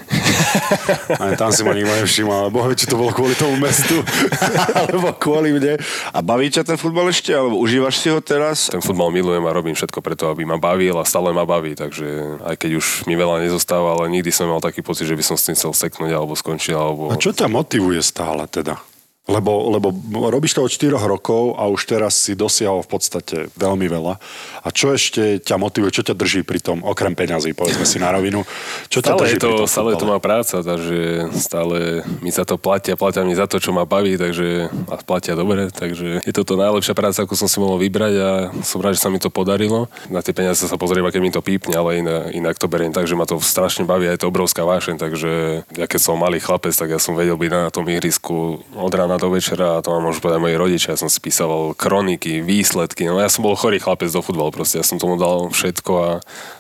Aj 1.23 1.35
tam 1.35 1.51
si 1.51 1.67
ma 1.67 1.75
nikto 1.75 1.91
nevšimol, 1.91 2.47
ale 2.47 2.49
bohvie, 2.49 2.79
či 2.79 2.87
to 2.87 2.95
bolo 2.95 3.11
kvôli 3.11 3.35
tomu 3.35 3.59
mestu, 3.59 3.99
alebo 4.87 5.11
kvôli 5.19 5.51
mne. 5.51 5.75
A 6.15 6.23
baví 6.23 6.47
ťa 6.47 6.63
ten 6.63 6.79
futbal 6.79 7.11
ešte, 7.11 7.35
alebo 7.35 7.59
užívaš 7.59 7.99
si 7.99 8.07
ho 8.07 8.23
teraz? 8.23 8.71
Ten 8.71 8.79
futbal 8.79 9.11
milujem 9.11 9.43
a 9.43 9.51
robím 9.51 9.75
všetko 9.75 9.99
preto, 9.99 10.31
aby 10.31 10.47
ma 10.47 10.55
bavil 10.55 10.95
a 10.95 11.03
stále 11.03 11.35
ma 11.35 11.43
baví, 11.43 11.75
takže 11.75 12.39
aj 12.47 12.55
keď 12.55 12.71
už 12.79 12.85
mi 13.03 13.19
veľa 13.19 13.43
nezostáva, 13.43 13.99
ale 13.99 14.15
nikdy 14.15 14.31
som 14.31 14.47
mal 14.47 14.63
taký 14.63 14.79
pocit, 14.79 15.11
že 15.11 15.19
by 15.19 15.23
som 15.27 15.35
s 15.35 15.51
tým 15.51 15.59
chcel 15.59 15.75
seknúť 15.75 16.15
alebo 16.15 16.39
skončiť, 16.39 16.71
alebo... 16.71 17.11
A 17.11 17.19
čo 17.19 17.35
ťa 17.35 17.51
motivuje 17.51 17.99
stále 17.99 18.47
teda? 18.47 18.79
Lebo, 19.31 19.71
lebo 19.79 19.95
robíš 20.27 20.59
to 20.59 20.67
od 20.67 20.71
4 20.71 20.99
rokov 20.99 21.55
a 21.55 21.71
už 21.71 21.87
teraz 21.87 22.19
si 22.19 22.35
dosiahol 22.35 22.83
v 22.83 22.89
podstate 22.91 23.37
veľmi 23.55 23.87
veľa. 23.87 24.19
A 24.61 24.67
čo 24.75 24.91
ešte 24.91 25.39
ťa 25.39 25.55
motivuje, 25.55 25.95
čo 25.95 26.03
ťa 26.03 26.13
drží 26.19 26.43
pri 26.43 26.59
tom, 26.59 26.83
okrem 26.83 27.15
peňazí, 27.15 27.55
povedzme 27.55 27.87
si 27.87 27.97
na 27.97 28.11
rovinu, 28.11 28.43
čo 28.91 28.99
ťa 28.99 29.15
Stále 29.15 29.21
drží 29.23 29.35
je 29.35 29.41
to, 29.41 29.47
pri 29.47 29.59
tom 29.63 29.71
stále 29.71 29.89
je 29.95 30.01
to 30.03 30.07
má 30.11 30.19
práca, 30.19 30.55
takže 30.59 30.99
stále 31.39 31.77
mi 32.19 32.29
za 32.29 32.43
to 32.43 32.59
platia, 32.59 32.99
platia 32.99 33.23
mi 33.23 33.31
za 33.31 33.47
to, 33.47 33.63
čo 33.63 33.71
ma 33.71 33.87
baví, 33.87 34.19
takže 34.19 34.67
a 34.91 34.99
platia 34.99 35.39
dobre, 35.39 35.71
takže 35.71 36.19
je 36.27 36.33
to 36.35 36.43
to 36.43 36.59
najlepšia 36.59 36.91
práca, 36.91 37.23
ako 37.23 37.39
som 37.39 37.47
si 37.47 37.63
mohol 37.63 37.79
vybrať 37.79 38.13
a 38.19 38.29
som 38.59 38.83
rád, 38.83 38.99
že 38.99 39.03
sa 39.07 39.13
mi 39.13 39.23
to 39.23 39.31
podarilo. 39.31 39.87
Na 40.11 40.19
tie 40.19 40.35
peniaze 40.35 40.67
sa 40.67 40.75
pozriem, 40.75 41.07
keď 41.07 41.21
mi 41.23 41.31
to 41.31 41.39
pípne, 41.39 41.79
ale 41.79 42.03
inak, 42.03 42.35
inak 42.35 42.55
to 42.59 42.67
beriem 42.67 42.91
tak, 42.91 43.07
že 43.07 43.15
ma 43.15 43.23
to 43.23 43.39
strašne 43.39 43.87
baví 43.87 44.11
a 44.11 44.13
je 44.13 44.21
to 44.25 44.27
obrovská 44.27 44.67
vášeň, 44.67 44.99
takže 44.99 45.31
ja 45.79 45.85
keď 45.87 45.99
som 46.03 46.19
malý 46.19 46.43
chlapec, 46.43 46.75
tak 46.75 46.91
ja 46.91 46.99
som 46.99 47.15
vedel 47.15 47.39
byť 47.39 47.51
na 47.53 47.71
tom 47.71 47.87
ihrisku 47.87 48.65
od 48.75 48.91
rána 48.91 49.20
do 49.21 49.29
večera 49.29 49.77
a 49.77 49.81
to 49.85 49.93
vám 49.93 50.09
môžu 50.09 50.19
povedať 50.25 50.41
moji 50.41 50.55
rodičia, 50.57 50.93
ja 50.97 50.99
som 50.99 51.13
spísal 51.13 51.77
kroniky, 51.77 52.41
výsledky, 52.41 53.05
no 53.05 53.21
ja 53.21 53.29
som 53.29 53.45
bol 53.45 53.53
chorý 53.53 53.77
chlapec 53.77 54.09
do 54.09 54.25
futbalu, 54.25 54.49
proste 54.49 54.81
ja 54.81 54.85
som 54.85 54.97
tomu 54.97 55.21
dal 55.21 55.53
všetko 55.53 55.91
a 56.01 56.09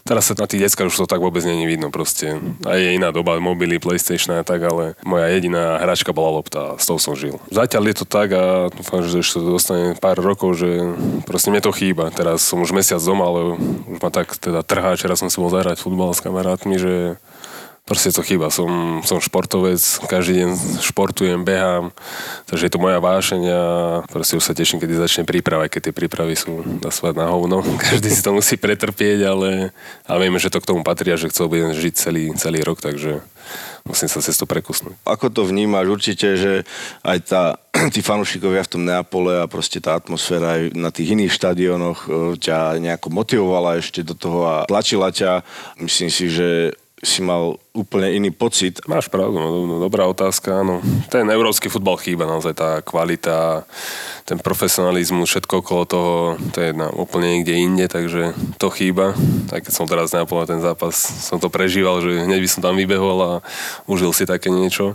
teraz 0.05 0.29
sa 0.29 0.37
na 0.37 0.45
tých 0.45 0.69
deckách 0.69 0.93
už 0.93 1.05
to 1.05 1.09
tak 1.09 1.17
vôbec 1.17 1.41
není 1.41 1.65
vidno 1.65 1.89
proste. 1.89 2.37
A 2.69 2.77
je 2.77 2.93
iná 2.93 3.09
doba, 3.09 3.41
mobily, 3.41 3.81
Playstation 3.81 4.37
a 4.37 4.45
tak, 4.45 4.61
ale 4.61 4.93
moja 5.01 5.25
jediná 5.33 5.81
hračka 5.81 6.13
bola 6.13 6.37
lopta 6.37 6.75
a 6.75 6.77
s 6.77 6.85
tou 6.85 7.01
som 7.01 7.17
žil. 7.17 7.41
Zatiaľ 7.49 7.83
je 7.89 7.95
to 7.97 8.05
tak 8.05 8.29
a 8.37 8.69
dúfam, 8.69 9.01
že 9.01 9.25
ešte 9.25 9.41
dostane 9.41 9.97
pár 9.97 10.21
rokov, 10.21 10.61
že 10.61 10.69
proste 11.25 11.49
mne 11.49 11.65
to 11.65 11.73
chýba. 11.73 12.13
Teraz 12.13 12.45
som 12.45 12.61
už 12.61 12.75
mesiac 12.75 13.01
doma, 13.01 13.25
ale 13.25 13.57
už 13.89 13.97
ma 13.97 14.13
tak 14.13 14.37
teda 14.37 14.61
trhá, 14.61 14.93
včera 14.93 15.17
som 15.17 15.31
si 15.31 15.41
bol 15.41 15.49
zahrať 15.49 15.81
futbal 15.81 16.13
s 16.13 16.21
kamarátmi, 16.21 16.77
že 16.77 16.93
Proste 17.91 18.15
to 18.15 18.23
chýba. 18.23 18.47
Som, 18.47 19.03
som 19.03 19.19
športovec, 19.19 19.83
každý 20.07 20.47
deň 20.47 20.79
športujem, 20.79 21.43
behám, 21.43 21.91
takže 22.47 22.71
je 22.71 22.71
to 22.71 22.79
moja 22.79 23.03
vášeň 23.03 23.41
a 23.51 23.63
proste 24.07 24.39
už 24.39 24.47
sa 24.47 24.55
teším, 24.55 24.79
kedy 24.79 24.95
začne 24.95 25.27
príprava, 25.27 25.67
keď 25.67 25.91
tie 25.91 25.97
prípravy 25.99 26.39
sú 26.39 26.63
na 26.79 26.87
svať 26.87 27.19
na 27.19 27.27
hovno. 27.27 27.59
Každý 27.91 28.07
si 28.07 28.23
to 28.23 28.31
musí 28.31 28.55
pretrpieť, 28.55 29.27
ale, 29.27 29.75
ale 30.07 30.19
vieme, 30.23 30.39
že 30.39 30.47
to 30.47 30.63
k 30.63 30.71
tomu 30.71 30.87
patrí 30.87 31.11
a 31.11 31.19
že 31.19 31.27
chcel 31.35 31.51
budem 31.51 31.75
žiť 31.75 31.93
celý, 31.99 32.31
celý 32.39 32.63
rok, 32.63 32.79
takže 32.79 33.19
musím 33.83 34.07
sa 34.07 34.23
cez 34.23 34.39
to 34.39 34.47
prekusnúť. 34.47 34.95
Ako 35.03 35.27
to 35.27 35.43
vnímaš? 35.43 35.91
Určite, 35.91 36.39
že 36.39 36.53
aj 37.03 37.17
tá, 37.27 37.59
tí 37.93 37.99
fanúšikovia 37.99 38.63
v 38.63 38.71
tom 38.71 38.87
Neapole 38.87 39.43
a 39.43 39.51
proste 39.51 39.83
tá 39.83 39.99
atmosféra 39.99 40.63
aj 40.63 40.79
na 40.79 40.95
tých 40.95 41.11
iných 41.11 41.35
štadiónoch 41.35 42.07
e, 42.07 42.39
ťa 42.39 42.79
nejako 42.79 43.11
motivovala 43.11 43.83
ešte 43.83 43.99
do 43.99 44.15
toho 44.15 44.47
a 44.47 44.55
tlačila 44.63 45.11
ťa. 45.11 45.43
Myslím 45.83 46.07
si, 46.07 46.31
že 46.31 46.79
si 47.01 47.25
mal 47.25 47.57
úplne 47.73 48.13
iný 48.13 48.29
pocit. 48.29 48.77
Máš 48.85 49.09
pravdu, 49.09 49.41
no, 49.41 49.65
no, 49.65 49.75
dobrá 49.81 50.05
otázka, 50.05 50.61
áno. 50.61 50.85
Ten 51.09 51.25
európsky 51.33 51.65
futbal 51.65 51.97
chýba, 51.97 52.29
naozaj 52.29 52.53
tá 52.53 52.69
kvalita, 52.85 53.65
ten 54.29 54.37
profesionalizmus, 54.37 55.25
všetko 55.25 55.65
okolo 55.65 55.83
toho, 55.89 56.13
to 56.53 56.61
je 56.61 56.69
na, 56.77 56.93
úplne 56.93 57.41
niekde 57.41 57.57
inde, 57.57 57.85
takže 57.89 58.37
to 58.61 58.69
chýba. 58.69 59.17
Aj 59.49 59.57
keď 59.57 59.73
som 59.73 59.89
teraz 59.89 60.13
neapol 60.13 60.45
ten 60.45 60.61
zápas, 60.61 60.93
som 61.25 61.41
to 61.41 61.49
prežíval, 61.49 62.05
že 62.05 62.21
hneď 62.21 62.39
by 62.45 62.49
som 62.49 62.61
tam 62.61 62.77
vybehol 62.77 63.17
a 63.25 63.31
užil 63.89 64.13
si 64.13 64.29
také 64.29 64.53
niečo. 64.53 64.93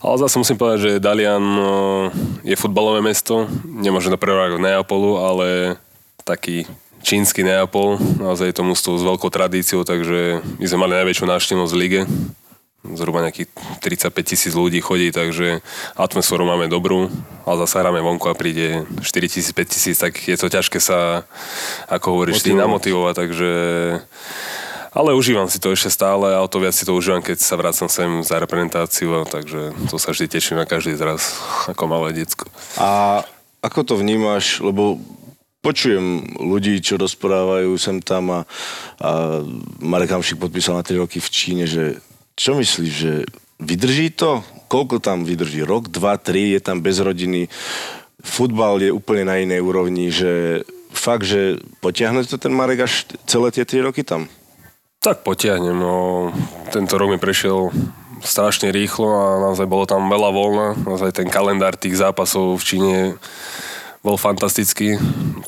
Ale 0.00 0.16
zase 0.24 0.40
musím 0.40 0.56
povedať, 0.56 0.78
že 0.80 1.04
Dalian 1.04 1.44
no, 1.44 2.08
je 2.48 2.56
futbalové 2.56 3.04
mesto, 3.04 3.44
nemôže 3.68 4.08
to 4.08 4.16
prerovať 4.16 4.56
Neapolu, 4.56 5.20
ale 5.20 5.76
taký 6.24 6.64
čínsky 7.02 7.42
Neapol, 7.42 7.98
naozaj 8.16 8.50
je 8.50 8.56
to 8.56 8.64
mústvo 8.64 8.96
s 8.96 9.02
veľkou 9.02 9.28
tradíciou, 9.28 9.82
takže 9.82 10.40
my 10.62 10.66
sme 10.66 10.82
mali 10.86 10.98
najväčšiu 11.02 11.26
návštevnosť 11.26 11.72
v 11.74 11.80
lige. 11.82 12.00
Zhruba 12.82 13.22
nejakých 13.22 13.46
35 13.78 14.10
tisíc 14.26 14.52
ľudí 14.58 14.82
chodí, 14.82 15.14
takže 15.14 15.62
atmosféru 15.94 16.42
máme 16.42 16.66
dobrú, 16.66 17.06
ale 17.46 17.62
zase 17.62 17.78
hráme 17.78 18.02
vonku 18.02 18.26
a 18.26 18.34
príde 18.34 18.82
4 18.98 19.06
tisíc, 19.30 19.54
5 19.54 19.70
tisíc, 19.70 19.96
tak 20.02 20.18
je 20.18 20.34
to 20.34 20.50
ťažké 20.50 20.82
sa, 20.82 21.22
ako 21.86 22.18
hovoríš, 22.18 22.42
ty 22.42 22.50
namotivovať, 22.58 23.14
takže 23.14 23.50
ale 24.92 25.16
užívam 25.16 25.48
si 25.48 25.56
to 25.56 25.72
ešte 25.72 25.88
stále 25.88 26.36
a 26.36 26.44
o 26.44 26.48
to 26.50 26.60
viac 26.60 26.76
si 26.76 26.84
to 26.84 26.92
užívam, 26.92 27.24
keď 27.24 27.40
sa 27.40 27.56
vracam 27.56 27.88
sem 27.88 28.20
za 28.20 28.36
reprezentáciu, 28.36 29.24
takže 29.24 29.72
to 29.88 29.96
sa 29.96 30.12
vždy 30.12 30.26
teším 30.28 30.60
na 30.60 30.68
každý 30.68 30.98
zraz, 30.98 31.38
ako 31.70 31.86
malé 31.86 32.12
decko. 32.12 32.50
A 32.76 33.22
ako 33.64 33.80
to 33.86 33.94
vnímaš, 33.96 34.60
lebo 34.60 34.98
počujem 35.62 36.26
ľudí, 36.42 36.82
čo 36.82 36.98
rozprávajú 36.98 37.78
sem 37.78 38.02
tam 38.02 38.34
a, 38.34 38.40
a 38.98 39.40
Marek 39.78 40.12
Hamšik 40.12 40.42
podpísal 40.42 40.76
na 40.76 40.84
3 40.84 40.98
roky 40.98 41.22
v 41.22 41.32
Číne, 41.32 41.64
že 41.70 42.02
čo 42.34 42.58
myslíš, 42.58 42.92
že 42.92 43.24
vydrží 43.62 44.12
to? 44.18 44.42
Koľko 44.66 44.98
tam 44.98 45.22
vydrží? 45.22 45.62
Rok, 45.62 45.88
dva, 45.88 46.18
tri, 46.18 46.58
je 46.58 46.60
tam 46.60 46.82
bez 46.82 46.98
rodiny. 46.98 47.46
Futbal 48.18 48.82
je 48.82 48.90
úplne 48.90 49.30
na 49.30 49.38
inej 49.38 49.62
úrovni, 49.62 50.10
že 50.10 50.64
fakt, 50.90 51.24
že 51.24 51.62
potiahne 51.78 52.26
to 52.26 52.36
ten 52.36 52.52
Marek 52.52 52.84
až 52.84 53.06
celé 53.24 53.54
tie 53.54 53.62
3 53.62 53.86
roky 53.86 54.02
tam? 54.02 54.26
Tak 55.02 55.22
potiahnem. 55.26 55.74
No, 55.74 56.30
tento 56.70 56.94
rok 56.98 57.10
mi 57.10 57.18
prešiel 57.18 57.70
strašne 58.22 58.70
rýchlo 58.70 59.10
a 59.10 59.26
naozaj 59.50 59.66
bolo 59.66 59.82
tam 59.82 60.06
veľa 60.06 60.30
voľna. 60.30 60.68
Naozaj 60.78 61.10
ten 61.10 61.28
kalendár 61.28 61.74
tých 61.74 61.98
zápasov 61.98 62.54
v 62.58 62.66
Číne 62.66 62.96
bol 64.02 64.18
fantastický. 64.18 64.98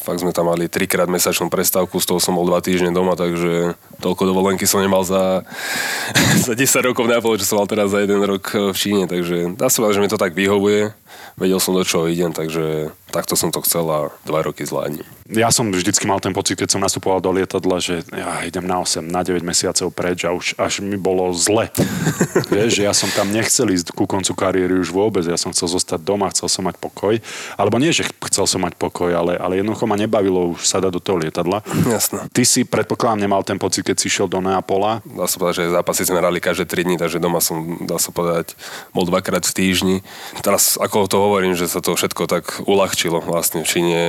Fakt 0.01 0.23
sme 0.23 0.31
tam 0.31 0.47
mali 0.47 0.71
trikrát 0.71 1.11
mesačnú 1.11 1.51
prestávku, 1.51 1.99
z 1.99 2.07
toho 2.07 2.23
som 2.23 2.38
bol 2.38 2.47
dva 2.47 2.62
týždne 2.62 2.95
doma, 2.95 3.19
takže 3.19 3.75
toľko 3.99 4.23
dovolenky 4.31 4.64
som 4.64 4.79
nemal 4.79 5.03
za, 5.03 5.43
za 6.47 6.55
10 6.55 6.62
rokov 6.87 7.11
Neapole, 7.11 7.37
čo 7.43 7.51
som 7.51 7.59
mal 7.59 7.67
teraz 7.67 7.90
za 7.90 7.99
jeden 7.99 8.23
rok 8.23 8.55
v 8.55 8.77
Číne, 8.79 9.11
takže 9.11 9.59
dá 9.59 9.67
sa 9.67 9.83
povedať, 9.83 9.95
že 9.99 10.03
mi 10.07 10.12
to 10.12 10.23
tak 10.23 10.38
vyhovuje 10.38 10.95
vedel 11.37 11.59
som, 11.59 11.75
do 11.75 11.83
čoho 11.83 12.07
idem, 12.07 12.31
takže 12.31 12.95
takto 13.14 13.38
som 13.38 13.55
to 13.55 13.62
chcel 13.62 13.87
a 13.87 13.98
dva 14.27 14.42
roky 14.42 14.66
zvládnem. 14.66 15.07
Ja 15.31 15.48
som 15.48 15.72
vždycky 15.72 16.05
mal 16.05 16.20
ten 16.20 16.35
pocit, 16.37 16.59
keď 16.59 16.74
som 16.74 16.83
nastupoval 16.85 17.22
do 17.22 17.33
lietadla, 17.33 17.81
že 17.81 18.05
ja 18.12 18.44
idem 18.44 18.66
na 18.66 18.83
8, 18.83 19.00
na 19.00 19.24
9 19.24 19.40
mesiacov 19.40 19.88
preč 19.94 20.27
a 20.29 20.37
už 20.37 20.59
až 20.61 20.85
mi 20.85 20.98
bolo 20.98 21.33
zle. 21.33 21.72
Vieš, 22.53 22.77
že 22.77 22.83
ja 22.85 22.92
som 22.92 23.09
tam 23.14 23.33
nechcel 23.33 23.72
ísť 23.72 23.96
ku 23.96 24.05
koncu 24.05 24.37
kariéry 24.37 24.77
už 24.77 24.92
vôbec, 24.92 25.24
ja 25.24 25.38
som 25.38 25.55
chcel 25.55 25.70
zostať 25.70 26.05
doma, 26.05 26.29
chcel 26.29 26.50
som 26.53 26.66
mať 26.68 26.77
pokoj. 26.77 27.16
Alebo 27.57 27.81
nie, 27.81 27.94
že 27.94 28.05
chcel 28.29 28.44
som 28.44 28.61
mať 28.66 28.77
pokoj, 28.77 29.14
ale, 29.16 29.40
ale 29.40 29.64
jednoducho 29.64 29.88
ma 29.88 29.96
nebavilo 29.96 30.53
už 30.53 30.68
sa 30.68 30.83
dať 30.83 30.92
do 30.92 31.00
toho 31.00 31.16
lietadla. 31.16 31.64
Jasné. 31.88 32.29
Ty 32.29 32.42
si 32.44 32.68
predpokladám 32.68 33.24
nemal 33.24 33.40
ten 33.46 33.57
pocit, 33.57 33.87
keď 33.87 33.96
si 33.96 34.12
šiel 34.12 34.29
do 34.29 34.44
Neapola. 34.44 35.00
Dá 35.09 35.24
sa 35.24 35.40
povedať, 35.40 35.64
že 35.64 35.72
zápasy 35.72 36.05
sme 36.05 36.20
hrali 36.20 36.42
každé 36.42 36.68
3 36.68 36.85
dní, 36.85 36.96
takže 37.00 37.16
doma 37.16 37.40
som, 37.40 37.81
dá 37.88 37.96
sa 37.96 38.12
povedať, 38.12 38.53
bol 38.92 39.09
dvakrát 39.09 39.46
v 39.48 39.57
týždni. 39.57 39.96
Teraz, 40.44 40.77
ako 40.77 41.09
to 41.09 41.16
hovorím, 41.16 41.57
že 41.57 41.64
sa 41.64 41.81
to 41.81 41.96
všetko 41.96 42.29
tak 42.29 42.61
uľahčilo. 43.05 43.19
Vlastne 43.21 43.61
v 43.62 43.69
Číne 43.69 44.03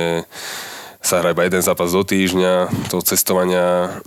sa 1.04 1.20
hrá 1.22 1.30
iba 1.36 1.46
jeden 1.46 1.62
zápas 1.62 1.92
do 1.92 2.02
týždňa, 2.02 2.88
toho 2.90 3.02
cestovania 3.04 4.00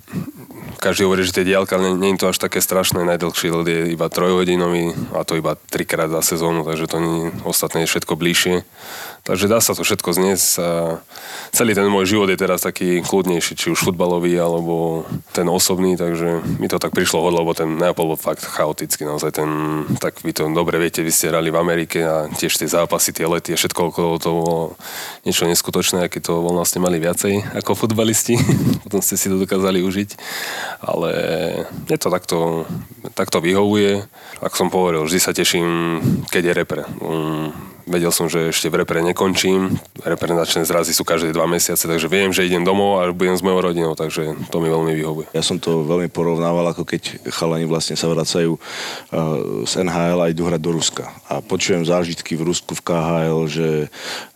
každý 0.80 1.04
hovorí, 1.04 1.28
že 1.28 1.36
tie 1.36 1.48
diálka, 1.48 1.76
nie, 1.76 1.92
nie 1.92 2.16
je 2.16 2.24
to 2.24 2.32
až 2.32 2.40
také 2.40 2.64
strašné, 2.64 3.04
najdlhší 3.04 3.52
let 3.52 3.68
je 3.68 3.82
iba 3.92 4.08
trojhodinový 4.08 4.96
a 5.12 5.28
to 5.28 5.36
iba 5.36 5.60
trikrát 5.68 6.08
za 6.08 6.24
sezónu, 6.24 6.64
takže 6.64 6.88
to 6.88 6.98
nie, 7.04 7.36
ostatné 7.44 7.84
je 7.84 7.92
všetko 7.92 8.16
bližšie. 8.16 8.64
Takže 9.24 9.46
dá 9.52 9.60
sa 9.62 9.78
to 9.78 9.86
všetko 9.86 10.10
zniesť 10.16 10.50
celý 11.50 11.74
ten 11.74 11.86
môj 11.90 12.18
život 12.18 12.30
je 12.30 12.38
teraz 12.38 12.66
taký 12.66 13.02
kľudnejší, 13.02 13.54
či 13.58 13.68
už 13.74 13.82
futbalový 13.82 14.38
alebo 14.38 15.06
ten 15.34 15.46
osobný, 15.50 15.98
takže 15.98 16.42
mi 16.58 16.70
to 16.70 16.78
tak 16.78 16.94
prišlo 16.94 17.26
hod, 17.26 17.34
lebo 17.34 17.52
ten 17.54 17.70
Neapol 17.78 18.14
bol 18.14 18.20
fakt 18.20 18.46
chaotický, 18.46 19.06
naozaj 19.06 19.38
ten, 19.38 19.50
tak 19.98 20.22
vy 20.22 20.34
to 20.34 20.50
dobre 20.54 20.78
viete, 20.82 21.06
vy 21.06 21.14
ste 21.14 21.30
hrali 21.30 21.50
v 21.50 21.62
Amerike 21.62 22.00
a 22.02 22.30
tiež 22.30 22.58
tie 22.58 22.70
zápasy, 22.70 23.14
tie 23.14 23.26
lety, 23.26 23.54
všetko 23.54 23.94
okolo 23.94 24.18
to 24.22 24.30
bolo 24.30 24.58
niečo 25.26 25.46
neskutočné, 25.46 26.06
aké 26.06 26.22
to 26.22 26.42
vlastne 26.42 26.82
mali 26.82 27.02
viacej 27.02 27.58
ako 27.58 27.86
futbalisti, 27.86 28.38
potom 28.86 29.02
ste 29.02 29.18
si 29.18 29.30
to 29.30 29.42
dokázali 29.42 29.82
užiť 29.82 30.10
ale 30.82 31.12
je 31.90 31.98
to 32.00 32.10
takto, 32.10 32.64
takto 33.14 33.44
vyhovuje. 33.44 34.04
Ako 34.40 34.56
som 34.56 34.70
povedal, 34.72 35.04
vždy 35.04 35.20
sa 35.20 35.36
teším, 35.36 35.68
keď 36.32 36.44
je 36.46 36.54
repre. 36.56 36.84
Um, 37.04 37.52
vedel 37.90 38.14
som, 38.14 38.30
že 38.30 38.54
ešte 38.54 38.70
v 38.70 38.86
repre 38.86 39.02
nekončím. 39.02 39.76
Reprezentačné 40.06 40.64
zrazy 40.64 40.94
sú 40.94 41.02
každé 41.02 41.34
dva 41.34 41.50
mesiace, 41.50 41.90
takže 41.90 42.06
viem, 42.06 42.30
že 42.30 42.46
idem 42.46 42.62
domov 42.62 43.02
a 43.02 43.10
budem 43.10 43.34
s 43.34 43.42
mojou 43.42 43.66
rodinou, 43.66 43.98
takže 43.98 44.38
to 44.54 44.58
mi 44.62 44.70
veľmi 44.70 44.94
vyhovuje. 44.94 45.28
Ja 45.34 45.42
som 45.42 45.58
to 45.58 45.82
veľmi 45.84 46.14
porovnával, 46.14 46.70
ako 46.70 46.86
keď 46.86 47.26
chalani 47.34 47.66
vlastne 47.66 47.98
sa 47.98 48.06
vracajú 48.06 48.56
uh, 48.56 48.62
z 49.66 49.74
NHL 49.82 50.22
a 50.22 50.30
idú 50.30 50.46
hrať 50.46 50.62
do 50.62 50.72
Ruska. 50.78 51.10
A 51.26 51.42
počujem 51.42 51.82
zážitky 51.82 52.38
v 52.38 52.46
Rusku 52.54 52.78
v 52.78 52.86
KHL, 52.86 53.50
že, 53.50 53.72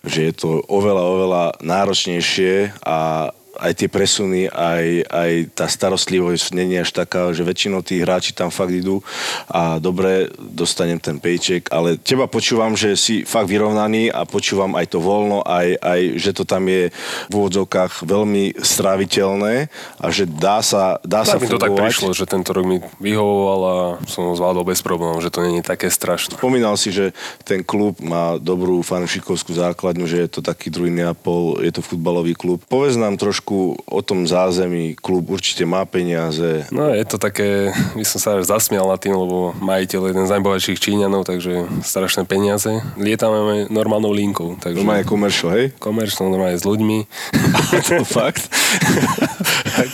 že 0.02 0.20
je 0.28 0.34
to 0.34 0.66
oveľa, 0.66 1.04
oveľa 1.06 1.44
náročnejšie 1.62 2.82
a 2.82 3.30
aj 3.64 3.74
tie 3.80 3.88
presuny, 3.88 4.52
aj, 4.52 5.08
aj 5.08 5.32
tá 5.56 5.72
starostlivosť 5.72 6.52
není 6.52 6.76
až 6.76 6.92
taká, 6.92 7.32
že 7.32 7.48
väčšinou 7.48 7.80
tí 7.80 8.04
hráči 8.04 8.36
tam 8.36 8.52
fakt 8.52 8.76
idú 8.76 9.00
a 9.48 9.80
dobre, 9.80 10.28
dostanem 10.36 11.00
ten 11.00 11.16
pejček, 11.16 11.72
ale 11.72 11.96
teba 11.96 12.28
počúvam, 12.28 12.76
že 12.76 13.00
si 13.00 13.24
fakt 13.24 13.48
vyrovnaný 13.48 14.12
a 14.12 14.28
počúvam 14.28 14.76
aj 14.76 14.92
to 14.92 15.00
voľno, 15.00 15.48
aj, 15.48 15.80
aj 15.80 16.00
že 16.20 16.32
to 16.36 16.44
tam 16.44 16.68
je 16.68 16.92
v 17.32 17.34
úvodzovkách 17.34 18.04
veľmi 18.04 18.60
stráviteľné 18.60 19.72
a 20.04 20.06
že 20.12 20.28
dá 20.28 20.60
sa, 20.60 21.00
dá 21.08 21.24
tak 21.24 21.40
sa 21.40 21.42
mi 21.42 21.48
to 21.48 21.62
tak 21.62 21.72
prišlo, 21.72 22.12
že 22.12 22.28
tento 22.28 22.52
rok 22.52 22.68
mi 22.68 22.84
vyhovoval 23.00 23.62
a 23.64 23.76
som 24.12 24.28
ho 24.28 24.36
zvládol 24.36 24.68
bez 24.68 24.84
problémov, 24.84 25.24
že 25.24 25.32
to 25.32 25.40
není 25.40 25.64
také 25.64 25.88
strašné. 25.88 26.36
Spomínal 26.36 26.76
si, 26.76 26.92
že 26.92 27.16
ten 27.48 27.64
klub 27.64 28.04
má 28.04 28.36
dobrú 28.36 28.84
fanúšikovskú 28.84 29.56
základňu, 29.56 30.04
že 30.04 30.28
je 30.28 30.30
to 30.30 30.42
taký 30.44 30.68
druhý 30.68 30.92
Neapol, 30.92 31.64
je 31.64 31.72
to 31.72 31.80
futbalový 31.80 32.36
klub. 32.36 32.60
Povedz 32.68 33.00
nám 33.00 33.16
trošku 33.16 33.53
trošku 33.54 33.78
o 33.86 34.02
tom 34.02 34.26
zázemí. 34.28 34.96
Klub 34.98 35.30
určite 35.30 35.66
má 35.66 35.86
peniaze. 35.86 36.66
No 36.74 36.90
je 36.90 37.06
to 37.06 37.18
také, 37.22 37.70
by 37.94 38.06
som 38.06 38.20
sa 38.20 38.30
až 38.42 38.50
zasmial 38.50 38.90
na 38.90 38.98
tým, 38.98 39.14
lebo 39.14 39.54
majiteľ 39.62 40.00
je 40.02 40.10
jeden 40.10 40.26
z 40.26 40.34
najbohatších 40.34 40.82
Číňanov, 40.82 41.30
takže 41.30 41.70
strašné 41.86 42.26
peniaze. 42.26 42.82
Lietame 42.98 43.70
normálnou 43.70 44.10
linkou. 44.10 44.58
Takže... 44.58 44.82
Normálne 44.82 45.06
commercial, 45.06 45.50
hej? 45.54 45.66
Commercial, 45.78 46.34
normálne 46.34 46.58
s 46.58 46.66
ľuďmi. 46.66 46.98
to 47.88 48.06
fakt? 48.06 48.50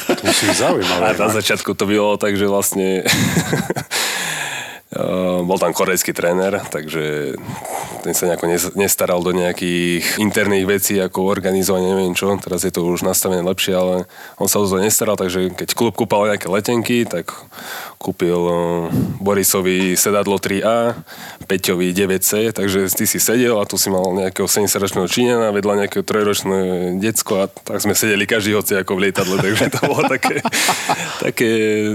to 0.08 0.26
si 0.32 0.48
zaujímavé. 0.56 1.04
A 1.04 1.20
na 1.20 1.30
začiatku 1.36 1.76
to 1.76 1.84
bylo 1.84 2.16
tak, 2.16 2.40
že 2.40 2.48
vlastne 2.48 3.04
bol 5.46 5.58
tam 5.60 5.72
korejský 5.72 6.12
tréner, 6.12 6.60
takže 6.68 7.36
ten 8.04 8.14
sa 8.16 8.32
nejako 8.32 8.46
nestaral 8.80 9.20
do 9.20 9.36
nejakých 9.36 10.20
interných 10.20 10.66
vecí, 10.68 10.96
ako 11.00 11.28
organizovanie, 11.28 11.92
neviem 11.92 12.16
čo. 12.16 12.32
Teraz 12.40 12.64
je 12.64 12.72
to 12.72 12.88
už 12.88 13.04
nastavené 13.04 13.44
lepšie, 13.44 13.76
ale 13.76 13.96
on 14.40 14.48
sa 14.48 14.60
o 14.60 14.68
to 14.68 14.80
nestaral, 14.80 15.20
takže 15.20 15.52
keď 15.56 15.76
klub 15.76 15.96
kúpal 15.96 16.30
nejaké 16.32 16.48
letenky, 16.48 17.04
tak 17.04 17.32
kúpil 18.00 18.40
uh, 18.40 18.88
Borisovi 19.20 20.00
sedadlo 20.00 20.40
3A, 20.40 20.96
Peťovi 21.44 21.92
9C, 21.92 22.56
takže 22.56 22.88
ty 22.96 23.04
si 23.04 23.20
sedel 23.20 23.60
a 23.60 23.68
tu 23.68 23.76
si 23.76 23.92
mal 23.92 24.16
nejakého 24.16 24.48
70-ročného 24.48 25.04
Číňana, 25.04 25.52
vedľa 25.52 25.84
nejakého 25.84 26.08
trojročné 26.08 26.60
decko 27.04 27.44
a 27.44 27.46
tak 27.52 27.84
sme 27.84 27.92
sedeli 27.92 28.24
každý 28.24 28.56
hoci 28.56 28.80
ako 28.80 28.96
v 28.96 29.00
lietadle, 29.12 29.36
takže 29.44 29.68
to 29.76 29.80
bolo 29.84 30.08
také, 30.08 30.40
také 31.20 31.50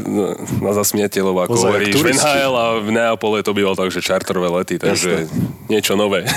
no, 0.04 0.36
na 0.60 0.76
zasmiete, 0.76 1.24
lebo 1.24 1.40
ako 1.40 1.56
hovoríš, 1.56 1.96
v 1.96 2.12
NHL 2.12 2.52
a 2.52 2.66
v 2.84 2.88
Neapole 2.92 3.40
to 3.40 3.56
bývalo 3.56 3.72
tak, 3.72 3.88
že 3.88 4.04
čarterové 4.04 4.52
lety, 4.52 4.76
takže 4.76 5.24
Jasne. 5.24 5.72
niečo 5.72 5.96
nové. 5.96 6.28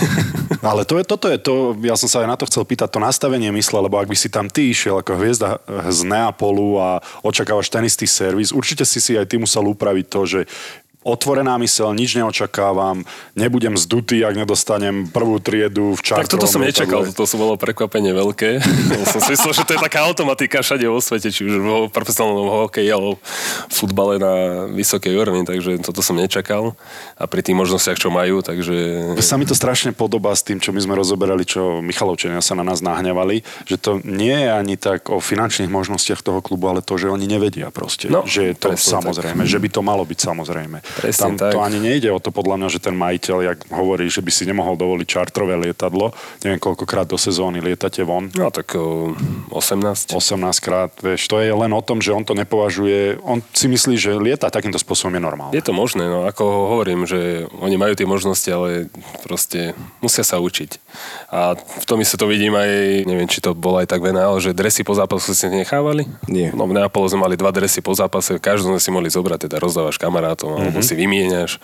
Ale 0.63 0.87
to 0.87 0.97
je, 0.97 1.03
toto 1.03 1.27
je 1.27 1.37
to, 1.37 1.75
ja 1.83 1.93
som 1.99 2.07
sa 2.09 2.23
aj 2.23 2.27
na 2.27 2.37
to 2.39 2.47
chcel 2.47 2.63
pýtať, 2.63 2.87
to 2.89 2.99
nastavenie 3.03 3.51
mysle, 3.51 3.83
lebo 3.83 3.99
ak 3.99 4.07
by 4.07 4.17
si 4.17 4.31
tam 4.31 4.47
ty 4.47 4.71
išiel 4.71 5.03
ako 5.03 5.19
hviezda 5.19 5.59
z 5.91 5.99
Neapolu 6.07 6.79
a 6.79 6.89
očakávaš 7.21 7.67
ten 7.69 7.83
istý 7.85 8.07
servis, 8.07 8.55
určite 8.55 8.87
si 8.87 9.03
si 9.03 9.13
aj 9.19 9.27
ty 9.27 9.35
musel 9.37 9.56
upraviť 9.65 10.05
to, 10.05 10.21
že 10.27 10.41
otvorená 11.07 11.55
mysel, 11.63 11.95
nič 11.95 12.19
neočakávam, 12.19 13.07
nebudem 13.39 13.79
zdutý, 13.79 14.27
ak 14.27 14.35
nedostanem 14.35 15.07
prvú 15.07 15.39
triedu 15.39 15.95
v 15.95 16.01
čartrovom 16.03 16.27
Tak 16.27 16.33
toto 16.35 16.47
som 16.51 16.59
nečakal, 16.59 17.07
toto 17.07 17.23
som 17.23 17.39
bolo 17.39 17.55
prekvapenie 17.55 18.11
veľké. 18.11 18.59
som 19.15 19.19
si 19.23 19.39
myslel, 19.39 19.55
že 19.55 19.63
to 19.63 19.79
je 19.79 19.85
taká 19.87 20.03
automatika 20.03 20.59
všade 20.59 20.83
vo 20.91 20.99
svete, 20.99 21.31
či 21.31 21.47
už 21.47 21.53
vo 21.63 21.77
profesionálnom 21.87 22.67
hokeji 22.67 22.91
alebo 22.91 23.15
futbale 23.71 24.19
na 24.19 24.33
vysokej 24.67 25.15
úrovni, 25.15 25.47
takže 25.47 25.79
toto 25.79 26.03
som 26.03 26.19
nečakal. 26.19 26.75
A 27.15 27.23
pri 27.23 27.39
tých 27.39 27.55
možnostiach, 27.55 27.95
čo 27.95 28.11
majú, 28.11 28.43
takže... 28.43 28.75
Sa 29.23 29.39
mi 29.39 29.47
to 29.47 29.55
strašne 29.55 29.95
podobá 29.95 30.35
s 30.35 30.43
tým, 30.43 30.59
čo 30.59 30.75
my 30.75 30.83
sme 30.83 30.99
rozoberali, 30.99 31.47
čo 31.47 31.79
Michalovčania 31.79 32.43
sa 32.43 32.59
na 32.59 32.67
nás 32.67 32.83
nahnevali, 32.83 33.47
že 33.63 33.79
to 33.79 34.03
nie 34.03 34.35
je 34.35 34.49
ani 34.51 34.75
tak 34.75 35.07
o 35.07 35.23
finančných 35.23 35.71
možnostiach 35.71 36.19
toho 36.19 36.43
klubu, 36.43 36.67
ale 36.67 36.83
to, 36.83 36.99
že 36.99 37.07
oni 37.07 37.29
nevedia 37.29 37.71
proste. 37.71 38.11
No, 38.11 38.27
že 38.27 38.51
je 38.51 38.55
to 38.59 38.75
samozrejme, 38.75 39.47
že 39.47 39.61
by 39.61 39.69
to 39.71 39.81
malo 39.85 40.03
byť 40.03 40.19
samozrejme. 40.19 40.77
Presne 40.97 41.21
Tam 41.21 41.33
tak. 41.37 41.53
to 41.53 41.59
ani 41.61 41.77
nejde 41.77 42.09
o 42.09 42.19
to 42.19 42.33
podľa 42.33 42.55
mňa, 42.57 42.67
že 42.73 42.79
ten 42.81 42.95
majiteľ, 42.97 43.37
jak 43.45 43.59
hovorí, 43.69 44.09
že 44.09 44.25
by 44.25 44.31
si 44.33 44.43
nemohol 44.49 44.73
dovoliť 44.73 45.07
čartrové 45.07 45.55
lietadlo, 45.57 46.11
neviem 46.41 46.57
koľkokrát 46.57 47.05
do 47.05 47.15
sezóny 47.15 47.61
lietate 47.61 48.01
von, 48.01 48.29
No 48.33 48.49
tak 48.49 48.73
o, 48.75 49.13
18. 49.53 50.13
18 50.13 50.17
krát, 50.59 50.91
vieš, 50.99 51.29
to 51.29 51.39
je 51.41 51.53
len 51.53 51.71
o 51.73 51.81
tom, 51.81 52.01
že 52.01 52.13
on 52.13 52.25
to 52.25 52.33
nepovažuje, 52.33 53.21
on 53.21 53.41
si 53.53 53.69
myslí, 53.69 53.95
že 53.97 54.11
lieta 54.17 54.49
takýmto 54.49 54.81
spôsobom 54.81 55.13
je 55.15 55.21
normálne. 55.21 55.53
Je 55.53 55.63
to 55.63 55.73
možné, 55.73 56.05
no 56.05 56.25
ako 56.25 56.43
hovorím, 56.77 57.05
že 57.05 57.45
oni 57.61 57.77
majú 57.77 57.93
tie 57.93 58.09
možnosti, 58.09 58.49
ale 58.49 58.89
proste 59.23 59.77
musia 60.01 60.25
sa 60.25 60.41
učiť. 60.41 60.81
A 61.29 61.53
v 61.57 61.85
tom 61.85 61.99
sa 62.01 62.15
to 62.15 62.29
vidím 62.29 62.55
aj, 62.55 63.03
neviem, 63.03 63.27
či 63.27 63.43
to 63.43 63.51
bolo 63.51 63.83
aj 63.83 63.91
tak 63.91 63.99
v 63.99 64.15
NHL, 64.15 64.39
že 64.39 64.51
dresy 64.55 64.81
po 64.87 64.95
zápase 64.95 65.35
si 65.35 65.45
nechávali. 65.51 66.07
Nie. 66.31 66.55
No 66.55 66.65
v 66.65 66.73
Neapole 66.77 67.11
sme 67.11 67.27
mali 67.27 67.35
dva 67.35 67.51
dresy 67.51 67.83
po 67.83 67.91
zápase, 67.91 68.39
každú 68.39 68.71
sme 68.71 68.79
si 68.79 68.89
mohli 68.89 69.11
zobrať, 69.11 69.49
teda 69.49 69.59
rozdávaš 69.59 69.99
kamarátom, 69.99 70.55
alebo 70.55 70.79
si 70.87 70.95
vymieňaš. 70.95 71.59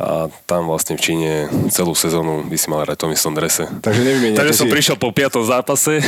A 0.00 0.32
tam 0.48 0.64
vlastne 0.64 0.96
v 0.96 1.04
Číne 1.04 1.32
celú 1.68 1.92
sezónu 1.92 2.48
by 2.48 2.56
si 2.56 2.72
mal 2.72 2.80
hrať 2.80 2.96
v 2.96 3.02
tom 3.04 3.12
istom 3.12 3.36
drese. 3.36 3.68
Takže 3.68 4.00
nevymieňate 4.00 4.40
Takže 4.40 4.56
som 4.56 4.64
si- 4.64 4.72
prišiel 4.72 4.96
po 4.96 5.12
piatom 5.12 5.44
zápase 5.44 6.00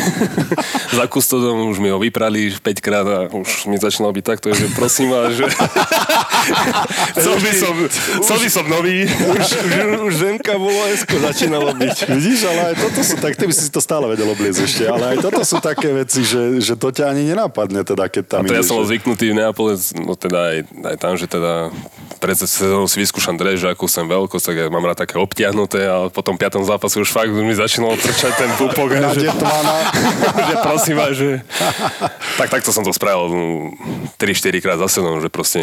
za 0.96 1.05
kustodom, 1.05 1.68
už 1.68 1.76
mi 1.76 1.92
ho 1.92 2.00
vyprali 2.00 2.57
5 2.57 2.72
krát 2.81 3.05
a 3.05 3.18
už 3.28 3.68
mi 3.68 3.76
začínalo 3.76 4.16
byť 4.16 4.24
takto, 4.24 4.48
že 4.48 4.72
prosím 4.72 5.12
vás, 5.12 5.37
že 5.37 5.44
chcel 7.12 7.37
by 7.37 7.52
som, 7.52 7.74
chcel 8.24 8.38
by 8.38 8.48
som 8.48 8.64
nový. 8.64 9.05
Už, 9.05 9.44
už, 9.44 9.72
už 10.02 10.12
Zemka 10.16 10.57
bolo 10.57 10.81
esko 10.88 11.20
začínalo 11.20 11.76
byť. 11.76 11.96
Vidíš, 12.09 12.40
ale 12.44 12.72
aj 12.72 12.74
toto 12.81 13.00
sú 13.05 13.16
tak, 13.18 13.37
ty 13.37 13.44
by 13.44 13.52
si 13.52 13.68
to 13.68 13.81
stále 13.81 14.09
vedel 14.09 14.24
obliecť 14.26 14.61
ešte, 14.62 14.85
ale 14.88 15.05
aj 15.12 15.18
toto 15.20 15.44
sú 15.44 15.61
také 15.61 15.92
veci, 15.92 16.24
že, 16.24 16.64
že 16.64 16.74
to 16.74 16.88
ťa 16.88 17.12
ani 17.12 17.28
nenápadne, 17.28 17.85
teda, 17.85 18.09
keď 18.09 18.24
tam 18.26 18.40
A 18.40 18.48
to 18.48 18.55
ja 18.55 18.61
ideš, 18.61 18.68
som 18.68 18.81
bol 18.81 18.87
že- 18.87 18.90
zvyknutý 18.96 19.24
v 19.28 19.37
Neapole, 19.37 19.72
no 20.00 20.16
teda 20.16 20.38
aj, 20.48 20.57
aj 20.64 20.96
tam, 20.96 21.12
že 21.14 21.26
teda 21.28 21.68
pred 22.22 22.38
sezónou 22.38 22.87
si 22.87 23.02
vyskúšam 23.02 23.35
dres, 23.35 23.58
že 23.58 23.66
akú 23.66 23.90
sem 23.90 24.06
veľkosť, 24.06 24.44
tak 24.46 24.56
ja 24.62 24.66
mám 24.70 24.87
rád 24.87 25.02
také 25.02 25.18
obtiahnuté 25.18 25.90
a 25.90 26.06
potom 26.06 26.38
v 26.38 26.46
piatom 26.46 26.62
zápase 26.62 27.02
už 27.02 27.11
fakt 27.11 27.35
mi 27.35 27.50
začínalo 27.50 27.98
trčať 27.98 28.32
ten 28.38 28.50
pupok. 28.54 28.94
Že, 29.12 29.28
že 30.48 30.54
prosím 30.62 30.96
vás, 30.96 31.12
že... 31.16 31.42
Tak 32.38 32.48
takto 32.48 32.70
som 32.72 32.85
to 32.87 32.92
spravil 32.94 33.28
no, 33.28 33.46
3-4 34.16 34.62
krát 34.62 34.78
za 34.78 34.88
sezónu, 34.88 35.20
že 35.20 35.28
proste 35.32 35.58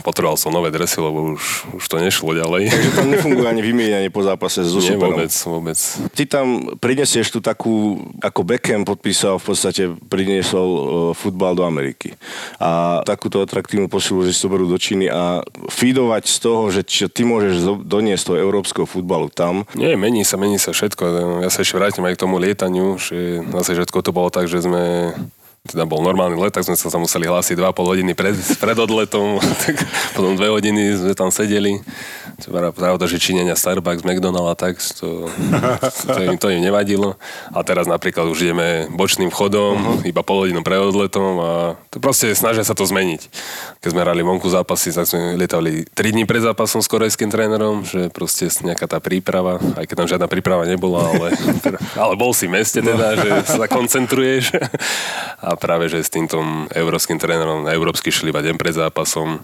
potreboval 0.00 0.38
som 0.38 0.54
nové 0.54 0.70
dresy, 0.70 1.02
lebo 1.02 1.34
už, 1.34 1.76
už 1.76 1.84
to 1.88 1.96
nešlo 1.98 2.36
ďalej. 2.36 2.70
Takže 2.70 2.90
tam 2.94 3.08
nefunguje 3.10 3.46
ani 3.48 3.62
vymieňanie 3.64 4.10
po 4.12 4.22
zápase 4.22 4.62
so 4.64 4.78
Nie, 4.78 4.94
vôbec, 4.94 5.32
vôbec. 5.32 5.78
Ty 6.14 6.22
tam 6.28 6.46
prinesieš 6.78 7.32
tu 7.32 7.40
takú, 7.42 8.00
ako 8.22 8.40
Beckham 8.46 8.86
podpísal, 8.86 9.40
v 9.42 9.44
podstate 9.50 9.82
priniesol 10.08 10.68
uh, 10.68 10.82
futbal 11.16 11.56
do 11.56 11.66
Ameriky. 11.66 12.14
A 12.60 13.02
takúto 13.02 13.42
atraktívnu 13.42 13.90
posilu, 13.90 14.22
že 14.22 14.36
si 14.36 14.40
to 14.44 14.52
berú 14.52 14.68
do 14.70 14.78
Číny 14.78 15.10
a 15.10 15.42
feedovať 15.96 16.24
z 16.28 16.38
toho, 16.44 16.62
že 16.68 16.84
čo 16.84 17.08
ty 17.08 17.24
môžeš 17.24 17.88
doniesť 17.88 18.28
toho 18.28 18.36
európskeho 18.36 18.84
futbalu 18.84 19.32
tam. 19.32 19.64
Nie, 19.72 19.96
mení 19.96 20.28
sa, 20.28 20.36
mení 20.36 20.60
sa 20.60 20.76
všetko. 20.76 21.40
Ja 21.40 21.48
sa 21.48 21.64
ešte 21.64 21.80
vrátim 21.80 22.04
aj 22.04 22.20
k 22.20 22.22
tomu 22.28 22.36
lietaniu, 22.36 23.00
že 23.00 23.40
na 23.40 23.64
začiatku 23.64 24.04
to 24.04 24.12
bolo 24.12 24.28
tak, 24.28 24.44
že 24.44 24.60
sme 24.60 25.16
teda 25.66 25.84
bol 25.84 26.00
normálny 26.00 26.38
let, 26.38 26.54
tak 26.54 26.64
sme 26.64 26.78
sa 26.78 26.98
museli 26.98 27.26
hlásiť 27.26 27.58
2,5 27.58 27.90
hodiny 27.92 28.12
pred, 28.14 28.34
pred 28.34 28.78
odletom, 28.78 29.42
tak 29.66 29.74
potom 30.14 30.38
2 30.38 30.56
hodiny 30.56 30.82
sme 30.96 31.14
tam 31.18 31.28
sedeli. 31.34 31.82
To 32.44 32.52
bola 32.52 32.70
pravda, 32.70 33.08
že 33.08 33.18
činenia 33.18 33.56
Starbucks, 33.56 34.04
McDonald 34.04 34.52
a 34.52 34.54
tak, 34.54 34.76
to, 34.78 35.26
to, 36.04 36.20
im, 36.20 36.36
to 36.36 36.46
im 36.52 36.60
nevadilo. 36.60 37.16
A 37.50 37.64
teraz 37.64 37.88
napríklad 37.88 38.28
už 38.28 38.46
ideme 38.46 38.86
bočným 38.92 39.32
vchodom, 39.32 39.74
uh-huh. 39.74 40.08
iba 40.08 40.20
pol 40.20 40.44
hodinu 40.44 40.60
pred 40.60 40.78
odletom 40.78 41.32
a 41.40 41.50
to 41.90 41.98
proste 41.98 42.36
snažia 42.36 42.62
sa 42.62 42.76
to 42.76 42.84
zmeniť. 42.84 43.22
Keď 43.80 43.88
sme 43.90 44.04
hrali 44.04 44.20
vonku 44.20 44.46
zápasy, 44.52 44.92
tak 44.92 45.08
sme 45.08 45.34
lietali 45.40 45.88
3 45.88 46.14
dní 46.14 46.28
pred 46.28 46.44
zápasom 46.44 46.84
s 46.84 46.88
korejským 46.92 47.32
trénerom, 47.32 47.82
že 47.82 48.12
proste 48.12 48.52
nejaká 48.62 48.84
tá 48.84 49.00
príprava, 49.00 49.58
aj 49.80 49.84
keď 49.88 49.96
tam 49.96 50.08
žiadna 50.08 50.28
príprava 50.28 50.68
nebola, 50.68 51.08
ale, 51.08 51.28
ale 52.04 52.14
bol 52.14 52.36
si 52.36 52.44
v 52.46 52.60
meste 52.60 52.84
teda, 52.84 53.16
že 53.16 53.30
sa 53.48 53.64
koncentruješ. 53.64 54.60
A 55.40 55.55
práve, 55.56 55.90
že 55.90 56.04
s 56.04 56.12
týmto 56.12 56.38
európskym 56.70 57.18
trénerom 57.18 57.66
na 57.66 57.74
európsky 57.74 58.14
šli 58.14 58.30
iba 58.30 58.44
deň 58.44 58.56
pred 58.60 58.76
zápasom. 58.76 59.42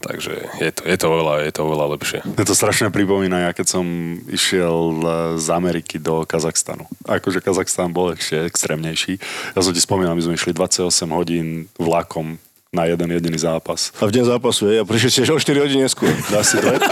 Takže 0.00 0.32
je 0.60 0.70
to, 0.74 0.82
je 0.84 0.96
to, 0.96 1.06
oveľa, 1.08 1.34
je 1.46 1.52
to 1.52 1.60
oveľa 1.64 1.86
lepšie. 1.96 2.18
Mne 2.24 2.44
to 2.44 2.56
strašne 2.56 2.88
pripomína, 2.90 3.48
ja 3.48 3.50
keď 3.56 3.66
som 3.78 3.86
išiel 4.28 4.76
e, 5.00 5.06
z 5.40 5.46
Ameriky 5.52 5.96
do 6.00 6.24
Kazachstanu. 6.28 6.84
Akože 7.08 7.40
Kazachstan 7.40 7.94
bol 7.94 8.12
ešte 8.12 8.44
extrémnejší. 8.44 9.20
Ja 9.56 9.60
som 9.62 9.72
ti 9.72 9.80
spomínal, 9.80 10.16
my 10.16 10.24
sme 10.24 10.36
išli 10.36 10.52
28 10.52 10.90
hodín 11.12 11.70
vlakom 11.80 12.36
na 12.74 12.90
jeden 12.90 13.06
jediný 13.06 13.38
zápas. 13.38 13.94
A 14.02 14.10
v 14.10 14.18
deň 14.18 14.24
zápasu, 14.34 14.66
je, 14.66 14.82
a 14.82 14.84
prišli 14.84 15.08
ste 15.22 15.30
o 15.30 15.38
4 15.38 15.62
hodiny 15.62 15.86
neskôr. 15.86 16.10
Dáš 16.26 16.52
si 16.52 16.56
dve, 16.58 16.82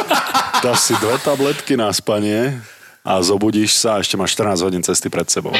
dáš 0.63 0.79
si 0.87 0.95
dve 1.03 1.19
tabletky 1.19 1.75
na 1.75 1.91
spanie 1.91 2.63
a 3.03 3.19
zobudíš 3.19 3.83
sa 3.83 3.99
a 3.99 4.01
ešte 4.01 4.15
máš 4.15 4.39
14 4.39 4.63
hodín 4.63 4.83
cesty 4.87 5.11
pred 5.11 5.27
sebou. 5.27 5.51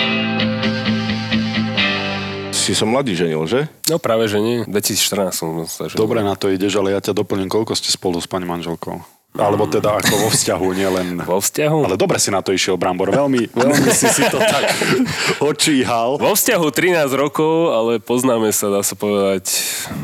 Si 2.63 2.79
som 2.79 2.95
mladý 2.95 3.19
ženil, 3.19 3.43
že? 3.51 3.67
No 3.91 3.99
práve, 3.99 4.31
že 4.31 4.39
nie. 4.39 4.63
2014 4.71 5.35
som 5.35 5.51
sa 5.67 5.91
že... 5.91 5.99
Dobre 5.99 6.23
na 6.23 6.39
to 6.39 6.47
ideš, 6.47 6.79
ale 6.79 6.95
ja 6.95 7.03
ťa 7.03 7.11
doplním, 7.11 7.51
koľko 7.51 7.75
ste 7.75 7.91
spolu 7.91 8.23
s 8.23 8.31
pani 8.31 8.47
manželkou? 8.47 9.03
Alebo 9.33 9.65
teda 9.65 9.97
ako 9.97 10.29
vo 10.29 10.29
vzťahu, 10.29 10.67
nielen... 10.77 11.07
Vo 11.25 11.41
vzťahu? 11.41 11.89
Ale 11.89 11.97
dobre 11.97 12.21
si 12.21 12.29
na 12.29 12.45
to 12.45 12.53
išiel, 12.53 12.77
Brambor. 12.77 13.09
Veľmi, 13.09 13.49
veľmi 13.49 13.89
si 13.89 14.05
si 14.13 14.21
to 14.29 14.37
tak 14.37 14.77
očíhal. 15.51 16.21
Vo 16.21 16.37
vzťahu 16.37 16.69
13 16.69 17.09
rokov, 17.17 17.73
ale 17.73 17.97
poznáme 17.97 18.53
sa, 18.53 18.69
dá 18.69 18.85
sa 18.85 18.93
povedať, 18.93 19.49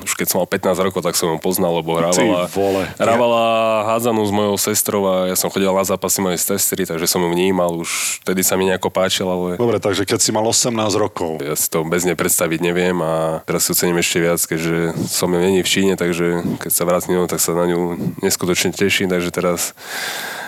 už 0.09 0.17
keď 0.17 0.27
som 0.33 0.41
mal 0.41 0.49
15 0.49 0.81
rokov, 0.81 1.05
tak 1.05 1.13
som 1.13 1.29
ho 1.29 1.37
poznal, 1.37 1.77
lebo 1.77 2.01
hrávala, 2.01 2.49
hrávala 2.97 3.43
hádzanú 3.93 4.25
s 4.25 4.33
mojou 4.33 4.57
sestrou 4.57 5.05
a 5.05 5.29
ja 5.29 5.37
som 5.37 5.53
chodil 5.53 5.69
na 5.69 5.85
zápasy 5.85 6.25
mojej 6.25 6.41
sestry, 6.41 6.89
takže 6.89 7.05
som 7.05 7.21
ju 7.21 7.29
vnímal, 7.29 7.85
už 7.85 8.25
vtedy 8.25 8.41
sa 8.41 8.57
mi 8.57 8.65
nejako 8.65 8.89
páčil, 8.89 9.29
ale 9.29 9.61
Dobre, 9.61 9.77
takže 9.77 10.09
keď 10.09 10.25
si 10.25 10.33
mal 10.33 10.49
18 10.49 10.73
rokov, 10.97 11.45
ja 11.45 11.53
si 11.53 11.69
to 11.69 11.85
bez 11.85 12.09
nej 12.09 12.17
predstaviť 12.17 12.65
neviem 12.65 12.97
a 13.05 13.45
teraz 13.45 13.69
si 13.69 13.77
ju 13.77 13.77
cením 13.77 14.01
ešte 14.01 14.25
viac, 14.25 14.41
keďže 14.41 14.97
som 15.05 15.29
ju 15.29 15.37
není 15.37 15.61
v 15.61 15.69
Číne, 15.69 16.01
takže 16.01 16.41
keď 16.65 16.73
sa 16.73 16.89
vrátim 16.89 17.21
tak 17.29 17.45
sa 17.45 17.53
na 17.53 17.69
ňu 17.69 17.81
neskutočne 18.25 18.73
teším, 18.73 19.13
takže 19.19 19.35
teraz 19.35 19.75
uh, 19.75 20.48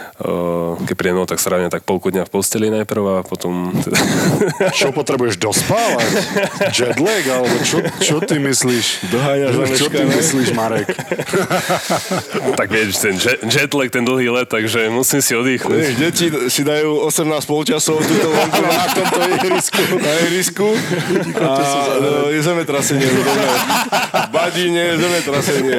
keď 0.84 0.94
prídem 1.00 1.16
domov, 1.16 1.32
tak 1.32 1.40
rávim 1.40 1.72
tak 1.72 1.82
polku 1.88 2.12
dňa 2.12 2.28
v 2.28 2.30
posteli 2.30 2.68
najprv 2.68 3.02
a 3.08 3.16
potom 3.24 3.72
teda, 3.80 3.96
čo 4.78 4.92
potrebuješ 4.92 5.40
dospávať? 5.40 6.10
Jetlag? 6.76 7.24
Alebo 7.24 7.56
čo, 7.64 7.80
čo 8.04 8.20
ty 8.20 8.36
myslíš? 8.36 9.08
Doháňaš 9.08 9.52
Čo 9.80 9.88
ty 9.88 10.04
myslíš, 10.04 10.48
Marek? 10.52 10.92
tak 12.60 12.68
vieš, 12.68 13.00
ten 13.00 13.16
jet, 13.16 13.40
jetlag, 13.48 13.88
ten 13.88 14.04
dlhý 14.04 14.28
let, 14.28 14.48
takže 14.52 14.92
musím 14.92 15.24
si 15.24 15.32
oddychnúť. 15.32 15.80
Vieš, 15.80 15.94
deti 15.96 16.26
si 16.52 16.62
dajú 16.68 17.08
18 17.08 17.32
polčasov 17.48 18.04
túto 18.04 18.28
vonku 18.28 18.60
na 18.60 18.84
tomto 18.92 19.20
ihrisku. 19.24 19.82
Na 19.96 20.12
ihrisku. 20.28 20.68
A 21.40 21.50
no, 21.96 22.28
je 22.28 22.40
zemetrasenie. 22.44 23.08
Badine 24.28 24.82
je 24.84 24.94
zemetrasenie. 25.00 25.78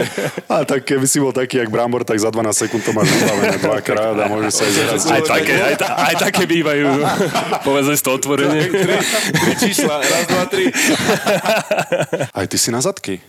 A 0.50 0.66
tak 0.66 0.84
keby 0.88 1.06
si 1.06 1.22
bol 1.22 1.30
taký, 1.36 1.62
jak 1.62 1.70
Brambor, 1.70 2.02
tak 2.02 2.18
za 2.18 2.34
12 2.34 2.68
sekúnd 2.68 2.82
to 2.82 2.92
máš 2.92 3.08
vybavené 3.14 3.58
dvakrát 3.62 4.16
a 4.18 4.31
môžeš 4.32 4.52
sa 4.56 4.64
ísť 4.64 4.80
hrať. 4.80 5.00
Aj 5.12 5.24
také, 5.28 5.54
aj, 5.60 5.76
ta, 5.76 5.88
aj 6.00 6.16
také 6.16 6.44
bývajú. 6.48 6.88
Povedzme 7.68 7.94
si 8.00 8.04
to 8.04 8.12
otvorene. 8.16 8.60
Tri, 8.72 8.96
tri 9.36 9.54
čísla. 9.60 10.00
Raz, 10.00 10.26
dva, 10.32 10.44
tri. 10.48 10.72
Aj 12.40 12.46
ty 12.48 12.58
si 12.58 12.72
na 12.72 12.80
zadky? 12.80 13.20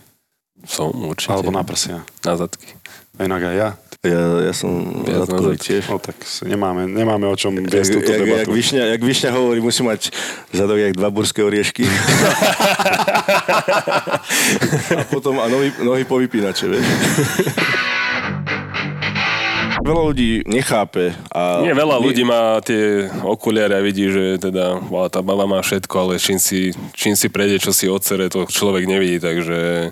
Som 0.63 0.95
určite. 0.95 1.35
Alebo 1.35 1.51
na 1.51 1.61
prsia? 1.67 2.07
na 2.23 2.33
zadky. 2.39 2.71
A 3.19 3.29
inak 3.29 3.45
aj 3.45 3.55
ja. 3.55 3.69
Ja, 4.03 4.51
ja 4.51 4.51
som 4.51 4.83
na 5.07 5.23
zadkový 5.23 5.55
tiež. 5.55 5.87
No 5.87 5.95
tak 5.95 6.19
nemáme, 6.43 6.91
nemáme 6.91 7.23
o 7.23 7.35
čom 7.39 7.55
Jak, 7.55 7.71
viesť 7.71 7.91
túto 7.95 8.11
jak, 8.11 8.19
jak, 8.19 8.27
debatu. 8.27 8.51
Višňa, 8.51 8.83
jak 8.91 8.99
Višňa 8.99 9.29
hovorí, 9.31 9.63
musí 9.63 9.79
mať 9.79 10.11
zadok 10.51 10.75
jak 10.75 10.91
dva 10.99 11.07
burské 11.07 11.39
oriešky. 11.39 11.87
a 14.99 15.03
potom 15.07 15.39
a 15.39 15.47
nohy, 15.47 15.71
nohy 15.79 16.03
po 16.03 16.19
vypínače, 16.19 16.67
vieš. 16.67 16.87
Veľa 19.83 20.03
ľudí 20.07 20.47
nechápe. 20.47 21.11
A 21.27 21.59
Nie, 21.59 21.75
veľa 21.75 21.99
ľudí 21.99 22.23
má 22.23 22.63
tie 22.63 23.11
okuliare 23.19 23.75
a 23.75 23.83
vidí, 23.83 24.07
že 24.07 24.39
teda 24.39 24.79
wow, 24.87 25.11
tá 25.11 25.19
baba 25.19 25.43
má 25.43 25.59
všetko, 25.59 25.95
ale 25.99 26.23
čím 26.23 26.39
si, 26.39 26.71
čím 26.95 27.19
si 27.19 27.27
prejde, 27.27 27.59
čo 27.59 27.75
si 27.75 27.91
odsere, 27.91 28.31
to 28.31 28.47
človek 28.47 28.87
nevidí, 28.87 29.19
takže 29.19 29.91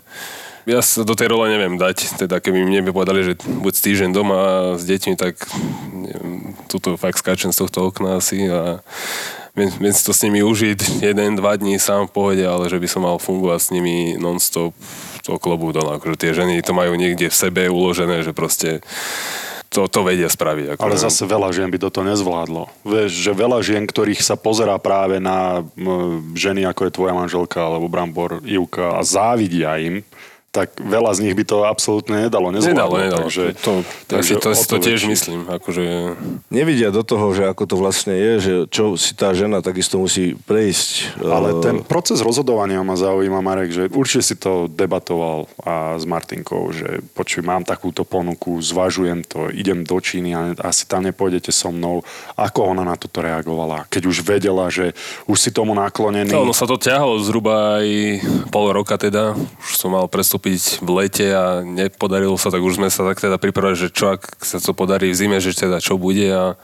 Ja 0.69 0.77
sa 0.86 1.01
do 1.01 1.17
tej 1.17 1.34
role 1.34 1.49
neviem 1.49 1.73
dať, 1.73 2.21
teda 2.21 2.38
keby 2.38 2.62
mi 2.62 2.93
povedali, 2.93 3.25
že 3.25 3.34
buď 3.41 3.73
týždeň 3.82 4.10
doma 4.13 4.41
s 4.77 4.86
deťmi, 4.86 5.17
tak 5.17 5.41
neviem, 5.89 6.54
tuto 6.69 6.93
fakt 7.01 7.17
skáčem 7.17 7.49
z 7.49 7.65
tohto 7.65 7.89
okna 7.89 8.21
asi 8.21 8.45
a 8.45 8.77
viem, 9.58 9.73
viem 9.82 9.89
si 9.89 10.06
to 10.06 10.13
s 10.13 10.21
nimi 10.21 10.45
užiť 10.45 11.01
jeden, 11.01 11.34
dva 11.34 11.58
dní 11.58 11.82
sám 11.82 12.06
v 12.06 12.13
pohode, 12.13 12.45
ale 12.45 12.69
že 12.69 12.77
by 12.77 12.86
som 12.86 13.01
mal 13.01 13.17
fungovať 13.17 13.58
s 13.58 13.73
nimi 13.73 14.21
non-stop, 14.21 14.77
to 15.25 15.41
klobu 15.41 15.73
dole. 15.73 15.97
Akože 15.97 16.30
tie 16.30 16.38
ženy 16.38 16.62
to 16.62 16.77
majú 16.77 16.93
niekde 16.93 17.34
v 17.34 17.39
sebe 17.41 17.65
uložené, 17.65 18.21
že 18.21 18.30
proste 18.30 18.86
to, 19.72 19.88
to 19.88 20.04
vedia 20.04 20.28
spraviť. 20.28 20.76
Ako 20.76 20.84
Ale 20.84 21.00
zase 21.00 21.24
veľa 21.24 21.56
žien 21.56 21.72
by 21.72 21.80
toto 21.80 22.04
nezvládlo. 22.04 22.68
Vieš, 22.84 23.12
že 23.24 23.32
veľa 23.32 23.64
žien, 23.64 23.88
ktorých 23.88 24.20
sa 24.20 24.36
pozerá 24.36 24.76
práve 24.76 25.24
na 25.24 25.64
ženy, 26.36 26.68
ako 26.68 26.92
je 26.92 26.92
tvoja 26.92 27.16
manželka 27.16 27.64
alebo 27.64 27.88
Brambor, 27.88 28.44
Ivka 28.44 29.00
a 29.00 29.02
závidia 29.08 29.80
im, 29.80 30.04
tak 30.52 30.76
veľa 30.84 31.16
z 31.16 31.20
nich 31.24 31.36
by 31.40 31.48
to 31.48 31.58
absolútne 31.64 32.28
nedalo, 32.28 32.52
nezvládlo. 32.52 32.76
Nedalo, 32.76 32.96
nedalo. 33.00 33.28
Takže, 33.32 33.44
to, 33.64 33.72
takže 34.12 34.34
to, 34.36 34.50
to, 34.52 34.64
to 34.68 34.78
tiež 34.84 35.00
väčší. 35.08 35.12
myslím. 35.16 35.40
Akože... 35.48 35.84
Nevidia 36.52 36.92
do 36.92 37.08
toho, 37.08 37.32
že 37.32 37.48
ako 37.48 37.64
to 37.72 37.76
vlastne 37.80 38.12
je, 38.12 38.32
že 38.44 38.54
čo 38.68 39.00
si 39.00 39.16
tá 39.16 39.32
žena 39.32 39.64
takisto 39.64 39.96
musí 39.96 40.36
prejsť. 40.36 41.24
Ale 41.24 41.56
eh, 41.56 41.64
ten 41.64 41.76
proces 41.88 42.20
rozhodovania 42.20 42.84
ma 42.84 43.00
zaujíma, 43.00 43.40
Marek, 43.40 43.72
že 43.72 43.84
určite 43.96 44.24
si 44.28 44.36
to 44.36 44.68
debatoval 44.68 45.48
a 45.64 45.96
s 45.96 46.04
Martinkou, 46.04 46.76
že 46.76 47.00
počuj, 47.16 47.48
mám 47.48 47.64
takúto 47.64 48.04
ponuku, 48.04 48.60
zvažujem 48.60 49.24
to, 49.24 49.48
idem 49.56 49.88
do 49.88 50.04
Číny 50.04 50.36
a 50.36 50.52
asi 50.68 50.84
tam 50.84 51.08
nepôjdete 51.08 51.56
so 51.56 51.72
mnou. 51.72 52.04
Ako 52.36 52.76
ona 52.76 52.84
na 52.84 53.00
toto 53.00 53.24
reagovala? 53.24 53.88
Keď 53.88 54.04
už 54.04 54.20
vedela, 54.28 54.68
že 54.68 54.92
už 55.32 55.40
si 55.40 55.50
tomu 55.56 55.72
naklonený. 55.72 56.36
No, 56.36 56.44
ono 56.44 56.52
sa 56.52 56.68
to 56.68 56.76
ťahalo 56.76 57.16
zhruba 57.24 57.80
aj 57.80 57.88
pol 58.52 58.68
roka 58.76 59.00
teda. 59.00 59.32
Už 59.64 59.80
som 59.80 59.96
mal 59.96 60.12
prestup 60.12 60.40
nastúpiť 60.41 60.82
v 60.82 60.89
lete 60.97 61.27
a 61.30 61.62
nepodarilo 61.62 62.34
sa, 62.34 62.49
tak 62.49 62.65
už 62.65 62.82
sme 62.82 62.89
sa 62.89 63.06
tak 63.06 63.21
teda 63.21 63.38
pripravili, 63.38 63.77
že 63.77 63.93
čo 63.93 64.17
ak 64.17 64.41
sa 64.41 64.58
to 64.58 64.73
podarí 64.73 65.13
v 65.13 65.17
zime, 65.17 65.38
že 65.38 65.54
teda 65.54 65.77
čo 65.77 66.01
bude 66.01 66.25
a 66.34 66.58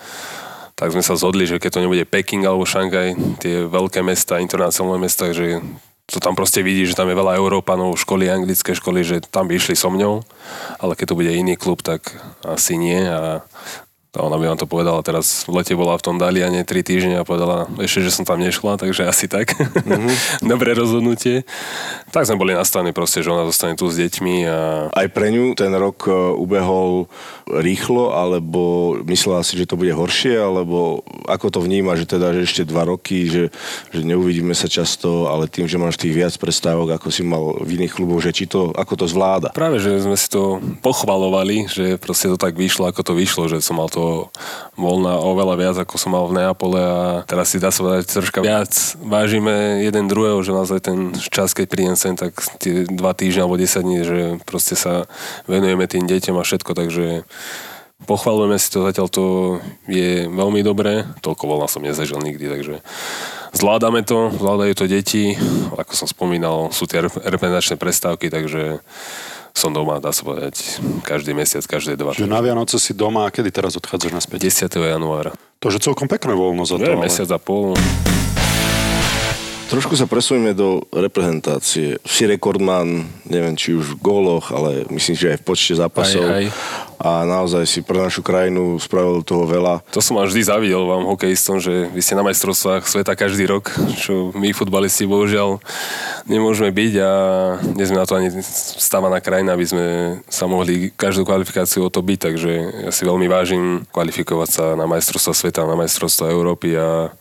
tak 0.74 0.94
sme 0.94 1.06
sa 1.06 1.14
zhodli, 1.14 1.46
že 1.46 1.62
keď 1.62 1.78
to 1.78 1.84
nebude 1.86 2.10
Peking 2.10 2.42
alebo 2.46 2.66
Šanghaj, 2.66 3.38
tie 3.38 3.70
veľké 3.70 4.02
mesta, 4.02 4.42
internacionálne 4.42 5.06
mesta, 5.06 5.30
že 5.30 5.62
to 6.10 6.18
tam 6.18 6.34
proste 6.34 6.66
vidí, 6.66 6.90
že 6.90 6.98
tam 6.98 7.10
je 7.10 7.18
veľa 7.18 7.38
Európanov, 7.38 7.98
školy, 8.02 8.30
anglické 8.30 8.74
školy, 8.74 9.06
že 9.06 9.22
tam 9.30 9.46
by 9.46 9.58
išli 9.58 9.78
so 9.78 9.94
mňou, 9.94 10.26
ale 10.82 10.98
keď 10.98 11.14
to 11.14 11.18
bude 11.18 11.30
iný 11.34 11.54
klub, 11.54 11.86
tak 11.86 12.18
asi 12.46 12.82
nie 12.82 13.06
a 13.06 13.46
a 14.16 14.24
ona 14.24 14.40
by 14.40 14.50
vám 14.50 14.60
to 14.60 14.66
povedala, 14.66 15.04
teraz 15.04 15.44
v 15.44 15.60
lete 15.60 15.76
bola 15.76 16.00
v 16.00 16.06
tom 16.08 16.16
Daliane 16.16 16.64
3 16.64 16.80
týždne 16.82 17.16
a 17.20 17.28
povedala 17.28 17.68
ešte, 17.78 18.08
že 18.08 18.16
som 18.16 18.24
tam 18.24 18.40
nešla, 18.40 18.80
takže 18.80 19.04
asi 19.04 19.28
tak. 19.28 19.52
Mm-hmm. 19.54 20.48
Dobré 20.52 20.72
rozhodnutie. 20.74 21.44
Tak 22.16 22.24
sme 22.24 22.40
boli 22.40 22.56
nastavení 22.56 22.96
proste, 22.96 23.20
že 23.20 23.30
ona 23.30 23.44
zostane 23.44 23.76
tu 23.76 23.86
s 23.92 24.00
deťmi. 24.00 24.36
A... 24.48 24.58
Aj 24.96 25.08
pre 25.12 25.30
ňu 25.30 25.54
ten 25.54 25.70
rok 25.76 26.08
e, 26.08 26.16
ubehol 26.40 27.12
rýchlo, 27.46 28.16
alebo 28.16 28.96
myslela 29.06 29.44
si, 29.44 29.60
že 29.60 29.70
to 29.70 29.76
bude 29.76 29.92
horšie, 29.92 30.40
alebo 30.40 31.04
ako 31.28 31.54
to 31.54 31.60
vníma, 31.62 32.00
že 32.00 32.10
teda, 32.10 32.32
že 32.32 32.48
ešte 32.48 32.64
dva 32.64 32.88
roky, 32.88 33.28
že, 33.28 33.52
že 33.92 34.02
neuvidíme 34.02 34.56
sa 34.56 34.72
často, 34.72 35.28
ale 35.28 35.52
tým, 35.52 35.68
že 35.68 35.76
máš 35.76 36.00
tých 36.00 36.16
viac 36.16 36.34
prestávok, 36.40 36.96
ako 36.96 37.12
si 37.12 37.22
mal 37.28 37.60
v 37.60 37.76
iných 37.76 37.94
kluboch, 37.94 38.24
že 38.24 38.32
či 38.32 38.48
to, 38.48 38.72
ako 38.72 39.04
to 39.04 39.06
zvláda? 39.06 39.52
Práve, 39.52 39.84
že 39.84 40.00
sme 40.00 40.16
si 40.16 40.32
to 40.32 40.64
pochvalovali, 40.82 41.68
že 41.70 42.00
proste 42.02 42.32
to 42.32 42.40
tak 42.40 42.58
vyšlo, 42.58 42.90
ako 42.90 43.04
to 43.04 43.14
vyšlo, 43.14 43.52
že 43.52 43.62
som 43.62 43.78
mal 43.78 43.92
to 43.92 43.97
voľná 44.78 45.18
oveľa 45.20 45.56
viac, 45.58 45.76
ako 45.82 45.96
som 45.98 46.14
mal 46.14 46.26
v 46.30 46.38
Neapole 46.38 46.80
a 46.80 47.00
teraz 47.26 47.52
si 47.52 47.58
dá 47.58 47.74
sa 47.74 47.82
povedať 47.82 48.06
troška 48.14 48.40
viac 48.46 48.74
vážime 49.02 49.82
jeden 49.82 50.06
druhého, 50.06 50.40
že 50.44 50.56
naozaj 50.56 50.80
ten 50.84 51.16
čas, 51.18 51.56
keď 51.58 51.66
prídem 51.68 51.98
sem, 51.98 52.14
tak 52.14 52.38
tie 52.62 52.86
dva 52.86 53.16
týždne 53.18 53.48
alebo 53.48 53.58
10 53.58 53.82
dní, 53.82 54.00
že 54.06 54.18
proste 54.46 54.78
sa 54.78 55.10
venujeme 55.50 55.90
tým 55.90 56.06
deťom 56.06 56.36
a 56.38 56.44
všetko, 56.46 56.72
takže 56.78 57.26
pochvalujeme 58.06 58.62
si 58.62 58.70
to, 58.70 58.86
zatiaľ 58.86 59.08
to 59.10 59.26
je 59.90 60.30
veľmi 60.30 60.62
dobré, 60.62 61.10
toľko 61.26 61.44
voľna 61.50 61.68
som 61.68 61.82
nezažil 61.82 62.22
nikdy, 62.22 62.46
takže 62.46 62.76
zvládame 63.58 64.06
to, 64.06 64.30
zvládajú 64.38 64.74
to 64.78 64.86
deti, 64.86 65.34
ako 65.74 65.94
som 65.98 66.08
spomínal, 66.08 66.70
sú 66.70 66.86
tie 66.86 67.02
reprezentačné 67.02 67.82
prestávky, 67.82 68.30
takže 68.30 68.86
som 69.58 69.74
doma, 69.74 69.98
dá 69.98 70.14
sa 70.14 70.22
povedať, 70.22 70.78
každý 71.02 71.34
mesiac, 71.34 71.66
každé 71.66 71.98
dva. 71.98 72.14
Že 72.14 72.30
na 72.30 72.38
Vianoce 72.46 72.78
si 72.78 72.94
doma 72.94 73.26
a 73.26 73.34
kedy 73.34 73.50
teraz 73.50 73.74
odchádzaš 73.74 74.14
naspäť? 74.14 74.54
10. 74.70 74.70
januára. 74.70 75.34
To, 75.58 75.74
že 75.74 75.82
celkom 75.82 76.06
pekné 76.06 76.38
voľno 76.38 76.62
za 76.70 76.78
to. 76.78 76.86
Je, 76.86 76.94
ale... 76.94 77.10
mesiac 77.10 77.30
a 77.34 77.42
pol. 77.42 77.74
Trošku 79.68 80.00
sa 80.00 80.08
presujeme 80.08 80.56
do 80.56 80.86
reprezentácie. 80.96 82.00
Si 82.08 82.24
rekordman, 82.24 83.04
neviem, 83.28 83.58
či 83.60 83.76
už 83.76 83.98
v 83.98 84.00
góloch, 84.00 84.56
ale 84.56 84.88
myslím, 84.94 85.16
že 85.20 85.36
aj 85.36 85.40
v 85.42 85.46
počte 85.50 85.74
zápasov. 85.76 86.24
Aj, 86.24 86.48
aj. 86.48 86.87
A 86.98 87.24
naozaj 87.30 87.70
si 87.70 87.80
pre 87.86 88.02
našu 88.02 88.26
krajinu 88.26 88.82
spravil 88.82 89.22
toho 89.22 89.46
veľa. 89.46 89.86
To 89.94 90.02
som 90.02 90.18
vám 90.18 90.26
vždy 90.26 90.42
zavidel 90.50 90.82
vám 90.82 91.06
hokejistom, 91.06 91.62
že 91.62 91.94
vy 91.94 92.02
ste 92.02 92.18
na 92.18 92.26
majstrovstvách 92.26 92.90
sveta 92.90 93.14
každý 93.14 93.46
rok, 93.46 93.70
čo 94.02 94.34
my 94.34 94.50
futbalisti 94.50 95.06
bohužiaľ 95.06 95.62
nemôžeme 96.26 96.74
byť 96.74 96.94
a 96.98 97.12
nie 97.78 97.86
sme 97.86 98.02
na 98.02 98.10
to 98.10 98.18
ani 98.18 98.34
stávaná 98.78 99.22
krajina, 99.22 99.54
aby 99.54 99.66
sme 99.70 99.86
sa 100.26 100.50
mohli 100.50 100.90
každú 100.90 101.22
kvalifikáciu 101.22 101.86
o 101.86 101.94
to 101.94 102.02
byť, 102.02 102.20
takže 102.20 102.52
ja 102.90 102.92
si 102.92 103.06
veľmi 103.06 103.30
vážim 103.30 103.86
kvalifikovať 103.94 104.50
sa 104.50 104.66
na 104.74 104.90
majstrovstva 104.90 105.34
sveta, 105.38 105.70
na 105.70 105.78
majstrovstva 105.78 106.34
Európy 106.34 106.74
a 106.76 107.14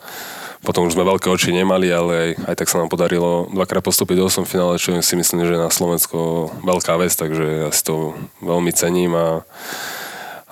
potom 0.65 0.89
už 0.89 0.97
sme 0.97 1.05
veľké 1.05 1.29
oči 1.29 1.53
nemali, 1.53 1.93
ale 1.93 2.13
aj, 2.13 2.31
aj 2.49 2.55
tak 2.57 2.69
sa 2.71 2.81
nám 2.81 2.89
podarilo 2.89 3.49
dvakrát 3.53 3.85
postúpiť 3.85 4.17
do 4.21 4.25
8 4.29 4.49
finále, 4.49 4.81
čo 4.81 4.95
si 5.01 5.15
myslím, 5.15 5.45
že 5.45 5.61
na 5.61 5.69
Slovensko 5.69 6.51
veľká 6.65 6.97
vec, 6.97 7.13
takže 7.13 7.67
ja 7.67 7.71
si 7.73 7.83
to 7.85 8.17
veľmi 8.41 8.73
cením 8.73 9.13
a, 9.13 9.45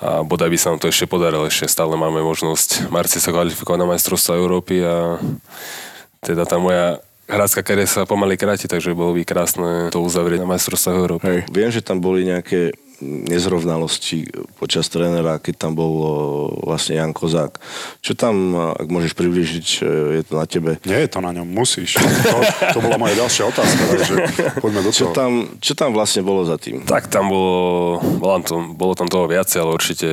a 0.01 0.09
bodaj 0.21 0.51
by 0.51 0.57
sa 0.59 0.67
nám 0.73 0.79
to 0.83 0.91
ešte 0.91 1.09
podarilo. 1.09 1.49
Ešte 1.49 1.71
stále 1.71 1.97
máme 1.97 2.21
možnosť 2.21 2.93
marci 2.93 3.17
sa 3.17 3.33
kvalifikovať 3.33 3.79
na 3.81 3.89
majstrovstvo 3.89 4.37
Európy 4.37 4.85
a 4.85 5.17
teda 6.21 6.45
tá 6.45 6.57
moja 6.57 7.01
hrácka 7.25 7.65
kariéra 7.65 7.89
sa 7.89 8.05
pomaly 8.05 8.37
kráti, 8.37 8.69
takže 8.69 8.93
bolo 8.93 9.17
by 9.17 9.25
krásne 9.25 9.89
to 9.89 10.01
uzavrieť 10.01 10.45
na 10.45 10.49
majstrovstvách 10.49 10.97
Európy. 10.97 11.25
Hej. 11.25 11.39
Viem, 11.49 11.69
že 11.73 11.81
tam 11.81 11.97
boli 11.97 12.25
nejaké 12.25 12.73
nezrovnalosti 13.29 14.27
počas 14.57 14.89
trénera, 14.89 15.37
keď 15.37 15.55
tam 15.67 15.71
bol 15.77 15.93
vlastne 16.65 16.97
Jan 16.97 17.13
Kozák. 17.13 17.61
Čo 18.01 18.17
tam, 18.17 18.57
ak 18.73 18.87
môžeš 18.89 19.13
približiť, 19.13 19.67
je 20.17 20.23
to 20.25 20.33
na 20.33 20.45
tebe? 20.49 20.81
Nie 20.83 21.05
je 21.05 21.09
to 21.13 21.19
na 21.21 21.31
ňom, 21.31 21.45
musíš. 21.45 21.95
To, 21.97 22.37
to 22.75 22.79
bola 22.81 22.97
moja 22.97 23.15
ďalšia 23.15 23.43
otázka, 23.49 23.81
takže 23.85 24.15
poďme 24.59 24.81
do 24.81 24.89
toho. 24.89 24.99
Čo 24.99 25.05
tam, 25.13 25.31
čo 25.61 25.73
tam 25.77 25.89
vlastne 25.93 26.21
bolo 26.25 26.43
za 26.43 26.57
tým? 26.57 26.83
Tak 26.83 27.07
tam 27.07 27.29
bolo, 27.29 28.01
bolo, 28.17 28.41
tam, 28.41 28.73
bolo 28.73 28.93
tam 28.97 29.07
toho 29.07 29.29
viacej, 29.29 29.61
ale 29.61 29.71
určite 29.77 30.07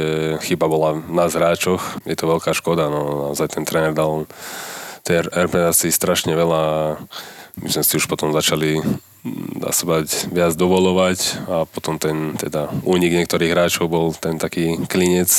chyba 0.44 0.68
bola 0.68 0.96
na 1.10 1.26
zráčoch. 1.26 2.04
Je 2.04 2.14
to 2.14 2.28
veľká 2.28 2.52
škoda, 2.52 2.92
no 2.92 3.30
naozaj 3.30 3.56
ten 3.56 3.64
tréner 3.64 3.96
dal 3.96 4.28
tej 5.02 5.26
reprezentácii 5.26 5.90
strašne 5.90 6.32
veľa. 6.36 6.62
My 7.58 7.68
sme 7.68 7.84
si 7.84 7.94
už 7.98 8.06
potom 8.06 8.32
začali 8.32 8.80
dá 9.58 9.70
sa 9.70 9.86
bať, 9.86 10.30
viac 10.34 10.58
dovolovať. 10.58 11.46
A 11.46 11.56
potom 11.66 11.96
ten 11.98 12.34
teda 12.34 12.70
únik 12.82 13.14
niektorých 13.14 13.54
hráčov 13.54 13.86
bol 13.86 14.10
ten 14.14 14.38
taký 14.38 14.82
klinec 14.90 15.30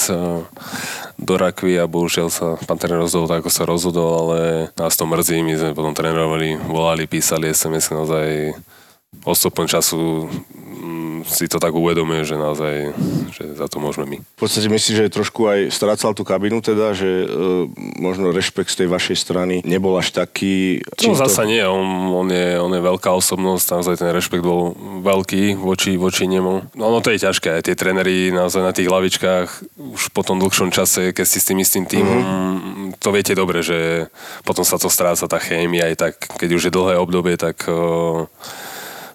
do 1.19 1.34
rakvy 1.36 1.78
a 1.78 1.86
bohužiaľ 1.88 2.28
sa 2.32 2.56
pán 2.63 2.80
tréner 2.80 3.04
rozhodol 3.04 3.28
tak, 3.28 3.43
ako 3.43 3.52
sa 3.52 3.63
rozhodol, 3.67 4.12
ale 4.28 4.39
nás 4.80 4.96
to 4.96 5.04
mrzí, 5.04 5.43
my 5.43 5.54
sme 5.60 5.72
potom 5.78 5.91
trénovali, 5.91 6.58
volali, 6.67 7.06
písali 7.06 7.52
SMS 7.52 7.91
naozaj 7.91 8.56
odstupom 9.26 9.69
času 9.69 10.28
si 11.23 11.47
to 11.47 11.58
tak 11.60 11.71
uvedomuje, 11.71 12.28
že 12.28 12.36
naozaj 12.36 12.91
že 13.34 13.58
za 13.58 13.65
to 13.65 13.82
môžeme 13.82 14.06
my. 14.06 14.17
V 14.21 14.39
podstate 14.39 14.67
myslím, 14.69 14.93
že 14.93 15.15
trošku 15.15 15.47
aj 15.49 15.60
strácal 15.73 16.13
tú 16.13 16.21
kabinu 16.28 16.60
teda, 16.60 16.93
že 16.93 17.26
e, 17.26 17.28
možno 17.97 18.30
rešpekt 18.30 18.69
z 18.69 18.86
tej 18.86 18.88
vašej 18.91 19.17
strany 19.17 19.56
nebol 19.65 19.95
až 19.97 20.13
taký... 20.13 20.86
No 21.02 21.17
zasa 21.17 21.47
to... 21.47 21.49
nie, 21.49 21.63
on, 21.65 22.13
on, 22.13 22.28
je, 22.30 22.60
on 22.60 22.69
je 22.69 22.82
veľká 22.84 23.10
osobnosť, 23.10 23.65
naozaj 23.73 23.95
ten 23.97 24.12
rešpekt 24.13 24.45
bol 24.45 24.78
veľký 25.02 25.58
voči, 25.58 25.97
voči 25.97 26.30
nemu. 26.30 26.76
No, 26.78 26.86
no 26.93 26.99
to 27.02 27.10
je 27.15 27.26
ťažké, 27.26 27.60
aj 27.60 27.63
tie 27.65 27.76
trenery 27.80 28.30
naozaj 28.30 28.62
na 28.62 28.76
tých 28.76 28.91
hlavičkách 28.91 29.47
už 29.97 30.13
po 30.13 30.21
tom 30.21 30.38
dlhšom 30.38 30.69
čase, 30.69 31.15
keď 31.15 31.26
si 31.26 31.39
s 31.41 31.47
tým 31.49 31.60
istým 31.63 31.89
týmom, 31.89 32.19
mm-hmm. 32.21 32.88
to 33.02 33.10
viete 33.10 33.34
dobre, 33.34 33.65
že 33.65 34.12
potom 34.45 34.62
sa 34.62 34.78
to 34.78 34.91
stráca 34.91 35.26
tá 35.26 35.39
chémia 35.41 35.89
aj 35.89 35.95
tak, 35.97 36.13
keď 36.38 36.49
už 36.54 36.63
je 36.69 36.76
dlhé 36.76 36.95
obdobie, 37.02 37.39
tak 37.39 37.65
uh, 37.65 38.30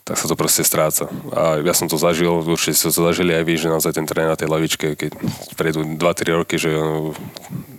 tak 0.09 0.16
sa 0.16 0.25
to 0.25 0.40
proste 0.40 0.64
stráca. 0.64 1.05
A 1.37 1.61
ja 1.61 1.77
som 1.77 1.85
to 1.85 2.01
zažil, 2.01 2.40
určite 2.40 2.81
ste 2.81 2.88
to 2.88 3.05
zažili 3.05 3.37
aj 3.37 3.44
vy, 3.44 3.55
že 3.61 3.68
naozaj 3.68 3.92
ten 3.92 4.09
tréner 4.09 4.33
na 4.33 4.40
tej 4.40 4.49
lavičke, 4.49 4.97
keď 4.97 5.12
prejdú 5.53 5.85
2-3 6.01 6.40
roky, 6.40 6.57
že 6.57 6.73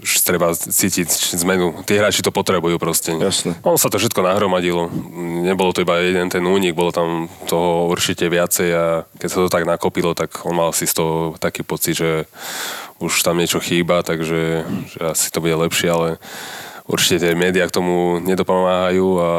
už 0.06 0.10
treba 0.22 0.54
cítiť 0.54 1.10
zmenu. 1.42 1.82
Tí 1.90 1.98
hráči 1.98 2.22
to 2.22 2.30
potrebujú 2.30 2.78
proste. 2.78 3.18
Jasne. 3.18 3.58
On 3.66 3.82
sa 3.82 3.90
to 3.90 3.98
všetko 3.98 4.22
nahromadilo. 4.22 4.94
Nebolo 5.42 5.74
to 5.74 5.82
iba 5.82 5.98
jeden 6.06 6.30
ten 6.30 6.46
únik, 6.46 6.78
bolo 6.78 6.94
tam 6.94 7.26
toho 7.50 7.90
určite 7.90 8.30
viacej 8.30 8.70
a 8.78 8.86
keď 9.18 9.30
sa 9.34 9.38
to 9.42 9.50
tak 9.50 9.66
nakopilo, 9.66 10.14
tak 10.14 10.46
on 10.46 10.54
mal 10.54 10.70
si 10.70 10.86
z 10.86 11.02
toho 11.02 11.34
taký 11.42 11.66
pocit, 11.66 11.98
že 11.98 12.30
už 13.02 13.26
tam 13.26 13.42
niečo 13.42 13.58
chýba, 13.58 14.06
takže 14.06 14.70
že 14.86 15.00
asi 15.02 15.34
to 15.34 15.42
bude 15.42 15.58
lepšie, 15.58 15.90
ale 15.90 16.22
určite 16.90 17.22
tie 17.22 17.38
médiá 17.38 17.70
k 17.70 17.76
tomu 17.78 18.18
nedopomáhajú 18.26 19.08
a 19.22 19.32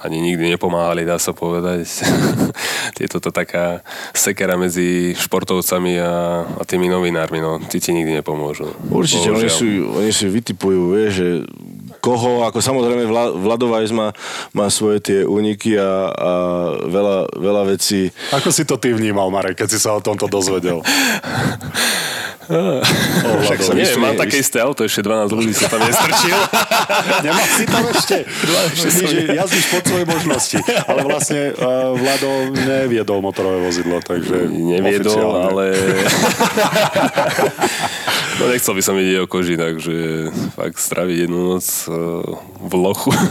ani 0.00 0.16
nikdy 0.24 0.56
nepomáhali, 0.56 1.04
dá 1.04 1.20
sa 1.20 1.36
povedať. 1.36 1.84
je 3.00 3.08
to 3.08 3.20
taká 3.28 3.84
sekera 4.16 4.56
medzi 4.56 5.12
športovcami 5.16 6.00
a, 6.00 6.12
a 6.56 6.62
tými 6.64 6.88
novinármi, 6.88 7.40
no, 7.40 7.60
tí 7.68 7.80
ti 7.80 7.92
nikdy 7.92 8.24
nepomôžu. 8.24 8.72
Určite, 8.88 9.28
oni 9.28 9.52
si, 9.52 9.80
oni 9.80 10.12
si 10.12 10.24
vytipujú, 10.28 10.96
vieš, 10.96 11.12
že 11.20 11.28
koho, 12.00 12.48
ako 12.48 12.64
samozrejme 12.64 13.04
Vladovajs 13.44 13.92
má, 13.92 14.16
má 14.56 14.72
svoje 14.72 15.04
tie 15.04 15.18
úniky 15.28 15.76
a, 15.76 16.08
a 16.08 16.30
veľa, 16.88 17.16
veľa 17.36 17.62
vecí. 17.76 18.08
Ako 18.32 18.48
si 18.48 18.64
to 18.64 18.80
ty 18.80 18.96
vnímal, 18.96 19.28
Marek, 19.28 19.60
keď 19.60 19.68
si 19.68 19.78
sa 19.78 19.92
o 19.92 20.00
tomto 20.00 20.26
dozvedel? 20.26 20.80
Však 22.50 23.58
som 23.62 23.74
neviem, 23.78 24.00
mám 24.02 24.18
také 24.18 24.42
isté 24.42 24.58
auto, 24.58 24.82
ešte 24.82 25.06
12 25.06 25.30
ľudí 25.30 25.54
sa 25.54 25.70
tam 25.70 25.86
nestrčil. 25.86 26.34
Nemá 27.26 27.44
si 27.46 27.64
tam 27.66 27.84
ešte? 27.86 28.26
že 28.74 28.90
jazdíš 29.30 29.66
pod 29.70 29.82
svoje 29.86 30.04
možnosti. 30.06 30.58
Ale 30.86 31.00
vlastne 31.06 31.54
uh, 31.54 31.94
Vlado 31.94 32.50
neviedol 32.54 33.22
motorové 33.22 33.62
vozidlo, 33.62 34.02
takže 34.02 34.50
Neviedol, 34.50 35.14
oficiálne. 35.14 35.42
ale... 35.46 35.64
no 38.40 38.44
nechcel 38.50 38.74
by 38.74 38.82
som 38.82 38.94
vidieť 38.98 39.18
o 39.22 39.26
koži, 39.30 39.54
takže 39.54 39.94
fakt 40.58 40.78
straviť 40.80 41.16
jednu 41.28 41.54
noc 41.54 41.66
uh, 41.86 42.24
v 42.60 42.72
lochu. 42.74 43.10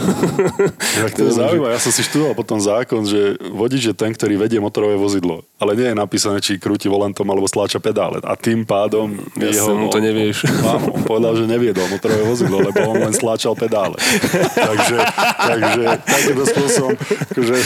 Tak 1.00 1.16
to 1.16 1.28
je 1.28 1.32
zaujímavé. 1.32 1.76
Ja 1.76 1.82
som 1.82 1.92
si 1.94 2.04
študoval 2.04 2.36
potom 2.36 2.60
zákon, 2.60 3.08
že 3.08 3.40
vodič 3.52 3.90
je 3.90 3.94
ten, 3.96 4.12
ktorý 4.12 4.36
vedie 4.36 4.60
motorové 4.60 5.00
vozidlo. 5.00 5.40
Ale 5.56 5.72
nie 5.72 5.88
je 5.90 5.96
napísané, 5.96 6.44
či 6.44 6.60
krúti 6.60 6.92
volantom 6.92 7.24
alebo 7.24 7.48
stláča 7.48 7.80
pedále. 7.80 8.20
A 8.20 8.36
tým 8.36 8.68
pádom 8.68 9.09
ja 9.38 9.50
jeho... 9.52 9.88
to 9.88 10.00
nevieš. 10.00 10.48
Áno, 10.74 10.96
on 10.96 11.02
povedal, 11.06 11.32
že 11.38 11.44
neviedol 11.46 11.86
motorové 11.90 12.22
vozidlo, 12.26 12.58
lebo 12.60 12.78
on 12.90 12.98
len 12.98 13.14
stláčal 13.14 13.54
pedále. 13.54 13.94
takže, 14.54 14.98
takže 15.36 15.82
takýmto 16.04 16.44
spôsobom, 16.48 16.92
akože 17.30 17.56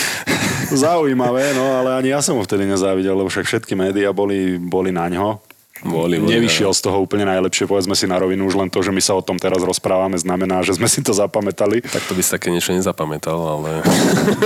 zaujímavé, 0.75 1.55
no 1.55 1.65
ale 1.81 1.97
ani 1.97 2.09
ja 2.13 2.21
som 2.21 2.37
ho 2.37 2.43
vtedy 2.43 2.67
nezávidel, 2.67 3.15
lebo 3.15 3.31
však 3.31 3.47
všetky 3.47 3.79
médiá 3.79 4.11
boli, 4.11 4.59
boli 4.59 4.91
na 4.91 5.07
ňo 5.09 5.54
boli, 5.85 6.17
boli, 6.17 6.33
nevyšiel 6.33 6.73
z 6.73 6.81
toho 6.81 7.05
úplne 7.05 7.29
najlepšie, 7.29 7.69
povedzme 7.69 7.93
si 7.93 8.09
na 8.09 8.17
rovinu, 8.17 8.49
už 8.49 8.57
len 8.57 8.73
to, 8.73 8.81
že 8.81 8.91
my 8.91 9.03
sa 9.05 9.15
o 9.15 9.23
tom 9.23 9.37
teraz 9.37 9.61
rozprávame, 9.61 10.17
znamená, 10.17 10.65
že 10.65 10.81
sme 10.81 10.89
si 10.89 11.05
to 11.05 11.13
zapamätali. 11.13 11.85
Tak 11.85 12.09
to 12.09 12.17
by 12.17 12.23
si 12.25 12.31
také 12.33 12.49
niečo 12.49 12.73
nezapamätal, 12.73 13.37
ale... 13.37 13.85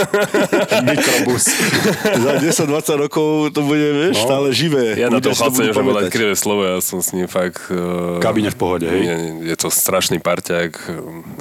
Mikrobus. 0.91 1.47
Za 2.03 2.32
10-20 2.43 3.05
rokov 3.07 3.55
to 3.55 3.62
bude, 3.62 3.86
vieš, 3.86 4.18
no. 4.18 4.26
stále 4.26 4.47
živé. 4.51 4.99
Ja 4.99 5.09
na 5.09 5.22
to 5.22 5.30
chlapce 5.30 5.62
nemôžem 5.62 5.86
povedať 5.86 6.05
krivé 6.11 6.34
slovo, 6.34 6.66
ja 6.66 6.82
som 6.82 6.99
s 6.99 7.14
ním 7.14 7.30
fakt... 7.30 7.70
Uh, 7.70 8.18
Kabine 8.18 8.51
v 8.51 8.59
pohode, 8.59 8.86
hej? 8.91 9.03
Je, 9.07 9.16
je 9.55 9.57
to 9.57 9.70
strašný 9.70 10.18
parťák 10.18 10.72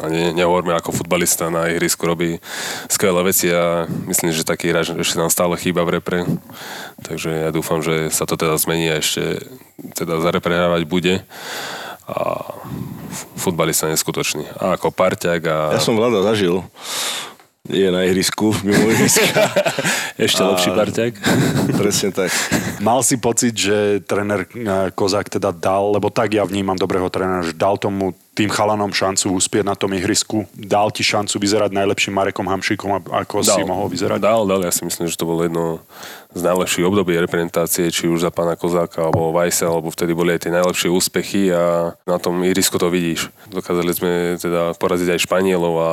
a 0.02 0.06
ne, 0.14 0.32
nehovorme 0.38 0.78
ako 0.78 0.94
futbalista 0.94 1.50
na 1.50 1.74
ihrisku 1.74 2.06
robí 2.06 2.38
skvelé 2.88 3.20
veci 3.26 3.50
a 3.50 3.90
myslím, 4.06 4.30
že 4.32 4.48
taký 4.48 4.70
hráč 4.70 4.94
ešte 4.94 5.18
nám 5.18 5.34
stále 5.34 5.58
chýba 5.58 5.82
v 5.84 6.00
repre. 6.00 6.20
Takže 7.02 7.48
ja 7.48 7.50
dúfam, 7.50 7.82
že 7.82 8.14
sa 8.14 8.30
to 8.30 8.38
teda 8.38 8.58
zmení 8.58 8.94
a 8.94 9.02
ešte 9.02 9.42
teda 9.94 10.20
zareprehrávať 10.24 10.82
bude 10.88 11.16
a 12.08 12.56
futbalista 13.36 13.92
neskutočný. 13.92 14.48
A 14.60 14.80
ako 14.80 14.96
parťák 14.96 15.42
a... 15.48 15.58
Ja 15.76 15.84
som 15.84 16.00
Vlada 16.00 16.24
zažil 16.24 16.64
je 17.68 17.92
na 17.92 18.08
ihrisku, 18.08 18.56
mimo 18.64 18.88
ihriska. 18.88 19.52
Ešte 20.28 20.42
a... 20.44 20.56
lepší 20.56 20.70
parťák. 20.72 21.14
Presne 21.82 22.10
tak. 22.16 22.32
Mal 22.80 23.04
si 23.04 23.20
pocit, 23.20 23.54
že 23.54 24.00
tréner 24.08 24.48
eh, 24.48 24.90
Kozák 24.96 25.28
teda 25.28 25.52
dal, 25.52 25.92
lebo 25.92 26.08
tak 26.08 26.32
ja 26.32 26.48
vnímam 26.48 26.80
dobrého 26.80 27.12
trénera, 27.12 27.44
že 27.44 27.54
dal 27.54 27.76
tomu 27.76 28.16
tým 28.38 28.54
chalanom 28.54 28.94
šancu 28.94 29.34
uspieť 29.34 29.66
na 29.66 29.74
tom 29.74 29.90
ihrisku, 29.98 30.46
dal 30.54 30.94
ti 30.94 31.02
šancu 31.02 31.42
vyzerať 31.42 31.74
najlepším 31.74 32.14
Marekom 32.14 32.46
Hamšikom, 32.46 33.10
ako 33.10 33.42
dal, 33.42 33.58
si 33.58 33.62
mohol 33.66 33.90
vyzerať? 33.90 34.22
Dal, 34.22 34.46
dal, 34.46 34.62
ja 34.62 34.70
si 34.70 34.86
myslím, 34.86 35.10
že 35.10 35.18
to 35.18 35.26
bolo 35.26 35.42
jedno 35.42 35.82
z 36.38 36.46
najlepších 36.46 36.86
období 36.86 37.18
reprezentácie, 37.18 37.90
či 37.90 38.06
už 38.06 38.22
za 38.22 38.30
pána 38.30 38.54
Kozáka 38.54 39.10
alebo 39.10 39.34
Vajsa, 39.34 39.66
alebo 39.66 39.90
vtedy 39.90 40.14
boli 40.14 40.38
aj 40.38 40.46
tie 40.46 40.54
najlepšie 40.54 40.90
úspechy 40.94 41.50
a 41.50 41.98
na 42.06 42.22
tom 42.22 42.38
ihrisku 42.46 42.78
to 42.78 42.94
vidíš. 42.94 43.34
Dokázali 43.50 43.90
sme 43.98 44.12
teda 44.38 44.78
poraziť 44.78 45.18
aj 45.18 45.24
Španielov 45.26 45.74
a 45.82 45.92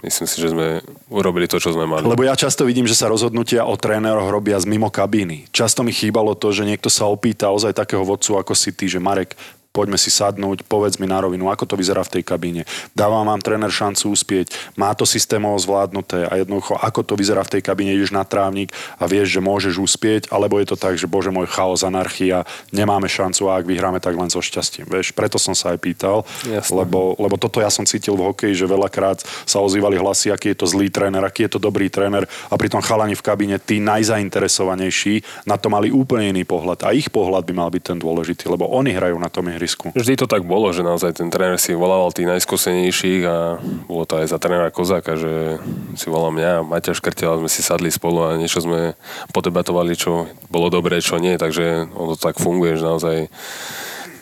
myslím 0.00 0.26
si, 0.32 0.36
že 0.40 0.48
sme 0.48 0.80
urobili 1.12 1.44
to, 1.44 1.60
čo 1.60 1.76
sme 1.76 1.84
mali. 1.84 2.08
Lebo 2.08 2.24
ja 2.24 2.32
často 2.32 2.64
vidím, 2.64 2.88
že 2.88 2.96
sa 2.96 3.12
rozhodnutia 3.12 3.68
o 3.68 3.76
tréneroch 3.76 4.32
robia 4.32 4.56
z 4.56 4.64
mimo 4.64 4.88
kabíny. 4.88 5.44
Často 5.52 5.84
mi 5.84 5.92
chýbalo 5.92 6.32
to, 6.32 6.56
že 6.56 6.64
niekto 6.64 6.88
sa 6.88 7.04
opýta 7.04 7.52
ozaj 7.52 7.76
takého 7.76 8.00
vodcu 8.00 8.40
ako 8.40 8.56
si 8.56 8.72
ty, 8.72 8.88
že 8.88 8.96
Marek, 8.96 9.36
poďme 9.72 9.96
si 9.96 10.12
sadnúť, 10.12 10.68
povedz 10.68 11.00
mi 11.00 11.08
na 11.08 11.18
rovinu, 11.24 11.48
ako 11.48 11.64
to 11.64 11.74
vyzerá 11.80 12.04
v 12.04 12.20
tej 12.20 12.22
kabíne. 12.28 12.62
Dáva 12.92 13.24
vám 13.24 13.40
tréner 13.40 13.72
šancu 13.72 14.12
uspieť, 14.12 14.52
má 14.76 14.92
to 14.92 15.08
systémovo 15.08 15.56
zvládnuté 15.56 16.28
a 16.28 16.36
jednoducho, 16.36 16.76
ako 16.76 17.00
to 17.00 17.14
vyzerá 17.16 17.40
v 17.40 17.58
tej 17.58 17.62
kabíne, 17.64 17.96
ideš 17.96 18.12
na 18.12 18.22
trávnik 18.28 18.68
a 19.00 19.08
vieš, 19.08 19.32
že 19.32 19.40
môžeš 19.40 19.80
uspieť, 19.80 20.22
alebo 20.28 20.60
je 20.60 20.68
to 20.68 20.76
tak, 20.76 21.00
že 21.00 21.08
bože 21.08 21.32
môj 21.32 21.48
chaos, 21.48 21.80
anarchia, 21.88 22.44
nemáme 22.68 23.08
šancu 23.08 23.48
a 23.48 23.58
ak 23.58 23.64
vyhráme, 23.64 23.96
tak 23.96 24.12
len 24.12 24.28
so 24.28 24.44
šťastím. 24.44 24.92
Vieš, 24.92 25.16
preto 25.16 25.40
som 25.40 25.56
sa 25.56 25.72
aj 25.72 25.80
pýtal, 25.80 26.28
lebo, 26.68 27.16
lebo 27.16 27.40
toto 27.40 27.64
ja 27.64 27.72
som 27.72 27.88
cítil 27.88 28.12
v 28.14 28.28
hokeji, 28.28 28.52
že 28.52 28.68
veľakrát 28.68 29.24
sa 29.48 29.64
ozývali 29.64 29.96
hlasy, 29.96 30.28
aký 30.28 30.52
je 30.52 30.60
to 30.60 30.66
zlý 30.68 30.92
tréner, 30.92 31.24
aký 31.24 31.48
je 31.48 31.56
to 31.56 31.60
dobrý 31.60 31.88
tréner 31.88 32.28
a 32.52 32.54
pritom 32.60 32.84
chalani 32.84 33.16
v 33.16 33.24
kabíne, 33.24 33.56
tí 33.56 33.80
najzainteresovanejší, 33.80 35.48
na 35.48 35.56
to 35.56 35.72
mali 35.72 35.88
úplne 35.88 36.28
iný 36.28 36.44
pohľad 36.44 36.84
a 36.84 36.92
ich 36.92 37.08
pohľad 37.08 37.48
by 37.48 37.54
mal 37.56 37.72
byť 37.72 37.82
ten 37.88 37.98
dôležitý, 37.98 38.52
lebo 38.52 38.68
oni 38.68 38.92
hrajú 38.92 39.16
na 39.16 39.32
tom 39.32 39.48
ihrisku. 39.62 39.94
Vždy 39.94 40.18
to 40.18 40.26
tak 40.26 40.42
bolo, 40.42 40.74
že 40.74 40.82
naozaj 40.82 41.22
ten 41.22 41.30
tréner 41.30 41.62
si 41.62 41.70
volával 41.78 42.10
tých 42.10 42.26
najskúsenejších 42.26 43.22
a 43.22 43.62
bolo 43.86 44.02
to 44.02 44.18
aj 44.18 44.34
za 44.34 44.42
trénera 44.42 44.74
Kozáka, 44.74 45.14
že 45.14 45.62
si 45.94 46.10
volal 46.10 46.34
mňa 46.34 46.50
a 46.58 46.66
Maťa 46.66 46.98
Škrtela, 46.98 47.38
sme 47.38 47.46
si 47.46 47.62
sadli 47.62 47.94
spolu 47.94 48.26
a 48.26 48.34
niečo 48.34 48.58
sme 48.58 48.98
podebatovali, 49.30 49.94
čo 49.94 50.26
bolo 50.50 50.66
dobré, 50.66 50.98
čo 50.98 51.22
nie, 51.22 51.38
takže 51.38 51.86
ono 51.94 52.18
to 52.18 52.20
tak 52.26 52.42
funguje, 52.42 52.74
že 52.74 52.88
naozaj 52.90 53.16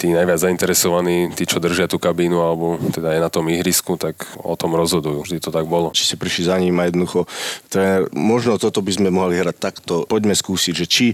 tí 0.00 0.08
najviac 0.16 0.40
zainteresovaní, 0.40 1.36
tí, 1.36 1.44
čo 1.44 1.60
držia 1.60 1.84
tú 1.84 2.00
kabínu 2.00 2.40
alebo 2.40 2.80
teda 2.88 3.12
aj 3.12 3.20
na 3.20 3.28
tom 3.28 3.44
ihrisku, 3.52 4.00
tak 4.00 4.16
o 4.40 4.56
tom 4.56 4.72
rozhodujú. 4.72 5.28
Vždy 5.28 5.44
to 5.44 5.52
tak 5.52 5.68
bolo. 5.68 5.92
Či 5.92 6.08
si 6.08 6.14
prišli 6.16 6.48
za 6.48 6.56
ním 6.56 6.80
a 6.80 6.88
jednoducho 6.88 7.28
tréner, 7.68 8.08
možno 8.16 8.56
toto 8.56 8.80
by 8.80 8.96
sme 8.96 9.12
mohli 9.12 9.36
hrať 9.36 9.56
takto. 9.60 10.08
Poďme 10.08 10.32
skúsiť, 10.32 10.72
že 10.72 10.86
či 10.88 11.06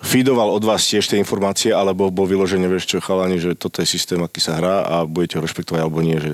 feedoval 0.00 0.48
od 0.56 0.64
vás 0.64 0.88
tiež 0.88 1.04
tie 1.04 1.20
informácie, 1.20 1.76
alebo 1.76 2.08
bol 2.08 2.24
vyložený, 2.24 2.64
vieš 2.64 2.96
čo, 2.96 3.04
chalani, 3.04 3.36
že 3.36 3.52
toto 3.52 3.84
je 3.84 3.86
systém, 3.86 4.16
aký 4.24 4.40
sa 4.40 4.56
hrá 4.56 4.88
a 4.88 5.04
budete 5.04 5.36
ho 5.36 5.44
rešpektovať 5.44 5.80
alebo 5.84 6.00
nie. 6.00 6.16
Že... 6.16 6.32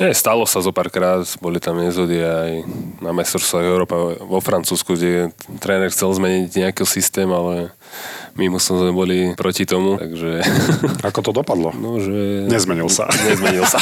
Nie, 0.00 0.16
stalo 0.16 0.48
sa 0.48 0.64
zo 0.64 0.72
párkrát, 0.72 1.28
boli 1.44 1.60
tam 1.60 1.76
nezhody 1.76 2.16
aj 2.16 2.50
na 3.04 3.12
mestrovstvách 3.12 3.66
Európa 3.68 4.16
vo 4.24 4.40
Francúzsku, 4.40 4.96
kde 4.96 5.36
tréner 5.60 5.92
chcel 5.92 6.08
zmeniť 6.16 6.48
nejaký 6.56 6.88
systém, 6.88 7.28
ale 7.28 7.76
my 8.32 8.48
musím 8.48 8.80
sme 8.80 8.92
boli 8.96 9.36
proti 9.36 9.68
tomu, 9.68 10.00
takže... 10.00 10.40
Ako 11.08 11.20
to 11.20 11.36
dopadlo? 11.36 11.68
No, 11.76 12.00
že... 12.00 12.48
Nezmenil 12.48 12.88
sa. 12.88 13.04
Nezmenil 13.28 13.68
sa. 13.68 13.76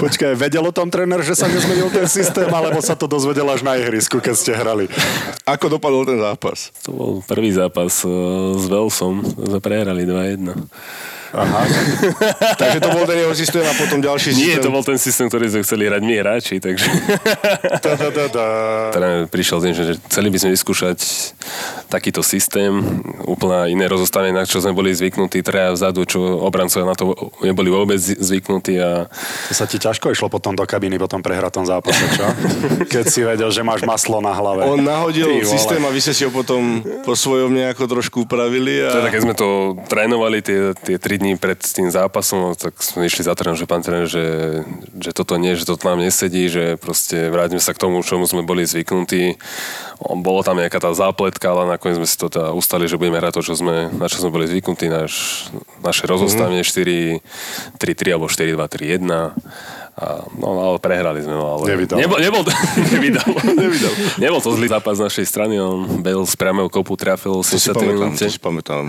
Počkaj, 0.00 0.32
vedel 0.40 0.64
o 0.64 0.72
tom 0.72 0.88
tréner, 0.88 1.20
že 1.20 1.36
sa 1.36 1.44
nezmenil 1.44 1.92
ten 1.92 2.08
systém, 2.08 2.48
alebo 2.48 2.80
sa 2.80 2.96
to 2.96 3.04
dozvedel 3.04 3.44
až 3.52 3.60
na 3.60 3.76
ihrisku, 3.76 4.16
keď 4.16 4.34
ste 4.34 4.56
hrali? 4.56 4.88
Ako 5.44 5.68
dopadol 5.68 6.08
ten 6.08 6.16
zápas? 6.16 6.72
To 6.88 6.96
bol 6.96 7.12
prvý 7.28 7.52
zápas 7.52 8.00
eh, 8.04 8.08
s 8.56 8.64
Velsom. 8.64 9.20
Sme 9.20 9.60
prehrali 9.60 10.08
2-1. 10.08 10.56
Aha. 11.30 11.60
takže 12.60 12.78
to 12.82 12.88
bol 12.90 13.04
ten 13.06 13.18
jeho 13.22 13.34
systém 13.38 13.62
a 13.62 13.72
potom 13.78 14.02
ďalší 14.02 14.34
systém. 14.34 14.58
Nie, 14.58 14.64
to 14.64 14.74
bol 14.74 14.82
ten 14.82 14.98
systém, 14.98 15.30
ktorý 15.30 15.46
sme 15.46 15.60
chceli 15.62 15.82
hrať 15.86 16.02
my 16.02 16.14
hráči, 16.18 16.56
takže... 16.58 16.88
da, 17.86 17.92
da, 17.94 18.08
da, 18.10 18.24
da. 18.26 18.46
Teda 18.90 19.08
prišiel 19.30 19.62
tým, 19.62 19.74
že 19.76 19.94
chceli 20.10 20.28
by 20.34 20.38
sme 20.42 20.50
vyskúšať 20.58 20.98
takýto 21.86 22.22
systém, 22.26 22.70
úplne 23.26 23.70
iné 23.70 23.86
rozostavenie, 23.86 24.34
na 24.34 24.46
čo 24.46 24.58
sme 24.58 24.74
boli 24.74 24.90
zvyknutí, 24.90 25.42
traja 25.46 25.70
vzadu, 25.74 26.02
čo 26.06 26.18
obrancovia 26.42 26.86
na 26.86 26.98
to 26.98 27.14
neboli 27.46 27.70
vôbec 27.70 27.98
zvyknutí 27.98 28.78
a... 28.82 29.06
To 29.50 29.54
sa 29.54 29.70
ti 29.70 29.78
ťažko 29.78 30.10
išlo 30.10 30.26
potom 30.26 30.58
do 30.58 30.66
kabíny 30.66 30.98
po 30.98 31.06
tom 31.06 31.22
prehratom 31.22 31.62
zápase, 31.62 32.02
čo? 32.14 32.26
Keď 32.90 33.04
si 33.06 33.20
vedel, 33.22 33.50
že 33.54 33.62
máš 33.62 33.86
maslo 33.86 34.18
na 34.18 34.34
hlave. 34.34 34.66
On 34.66 34.78
nahodil 34.78 35.42
Ty, 35.42 35.46
systém 35.46 35.82
a 35.82 35.90
vy 35.90 36.00
ste 36.02 36.14
si 36.14 36.22
ho 36.26 36.30
potom 36.34 36.82
po 37.06 37.14
svojom 37.14 37.54
nejako 37.54 37.86
trošku 37.86 38.26
upravili. 38.26 38.82
A... 38.82 38.98
Teda 38.98 39.08
keď 39.14 39.20
sme 39.22 39.34
to 39.34 39.78
trénovali 39.86 40.42
tie, 40.42 40.74
tie 40.74 40.96
tri 40.98 41.19
dní 41.20 41.36
pred 41.36 41.60
tým 41.60 41.92
zápasom, 41.92 42.56
tak 42.56 42.80
sme 42.80 43.04
išli 43.04 43.28
za 43.28 43.36
tréner, 43.36 43.60
že 43.60 43.68
pán 43.68 43.84
tréner, 43.84 44.08
že, 44.08 44.24
že 44.96 45.12
toto 45.12 45.36
nie, 45.36 45.52
že 45.52 45.68
toto 45.68 45.84
nám 45.84 46.00
nesedí, 46.00 46.48
že 46.48 46.80
proste 46.80 47.28
vráťme 47.28 47.60
sa 47.60 47.76
k 47.76 47.82
tomu, 47.84 48.00
čomu 48.00 48.24
sme 48.24 48.40
boli 48.40 48.64
zvyknutí. 48.64 49.36
Bolo 50.00 50.40
tam 50.40 50.56
nejaká 50.56 50.80
tá 50.80 50.88
zápletka, 50.96 51.52
ale 51.52 51.68
nakoniec 51.68 52.00
sme 52.00 52.08
si 52.08 52.16
to 52.16 52.32
teda 52.32 52.56
ustali, 52.56 52.88
že 52.88 52.96
budeme 52.96 53.20
hrať 53.20 53.36
to, 53.36 53.52
čo 53.52 53.54
sme, 53.60 53.92
na 53.92 54.08
čo 54.08 54.24
sme 54.24 54.32
boli 54.32 54.48
zvyknutí, 54.48 54.88
naš, 54.88 55.46
naše 55.84 56.08
rozostavenie 56.08 56.64
mm-hmm. 56.64 57.76
4-3-3 57.76 58.16
alebo 58.16 58.26
4-2-3-1. 58.32 59.04
A, 60.00 60.24
no, 60.32 60.48
ale 60.56 60.80
prehrali 60.80 61.20
sme. 61.20 61.36
No, 61.36 61.60
ale 61.60 61.76
nevydal. 61.76 62.00
Nebol, 62.00 62.18
nebol, 62.24 62.42
to, 62.48 62.52
nevydal. 62.96 63.28
nevydal. 63.52 63.92
nebol 64.16 64.40
to 64.40 64.56
zlý 64.56 64.72
zápas 64.72 64.96
z 64.96 65.04
našej 65.04 65.26
strany. 65.28 65.60
On 65.60 66.00
bel 66.00 66.24
z 66.24 66.34
priamého 66.40 66.72
kopu, 66.72 66.96
trafil 66.96 67.36
80 67.36 67.76
minúte. 67.84 68.24
To 68.24 68.32
si 68.32 68.40
pamätám. 68.40 68.88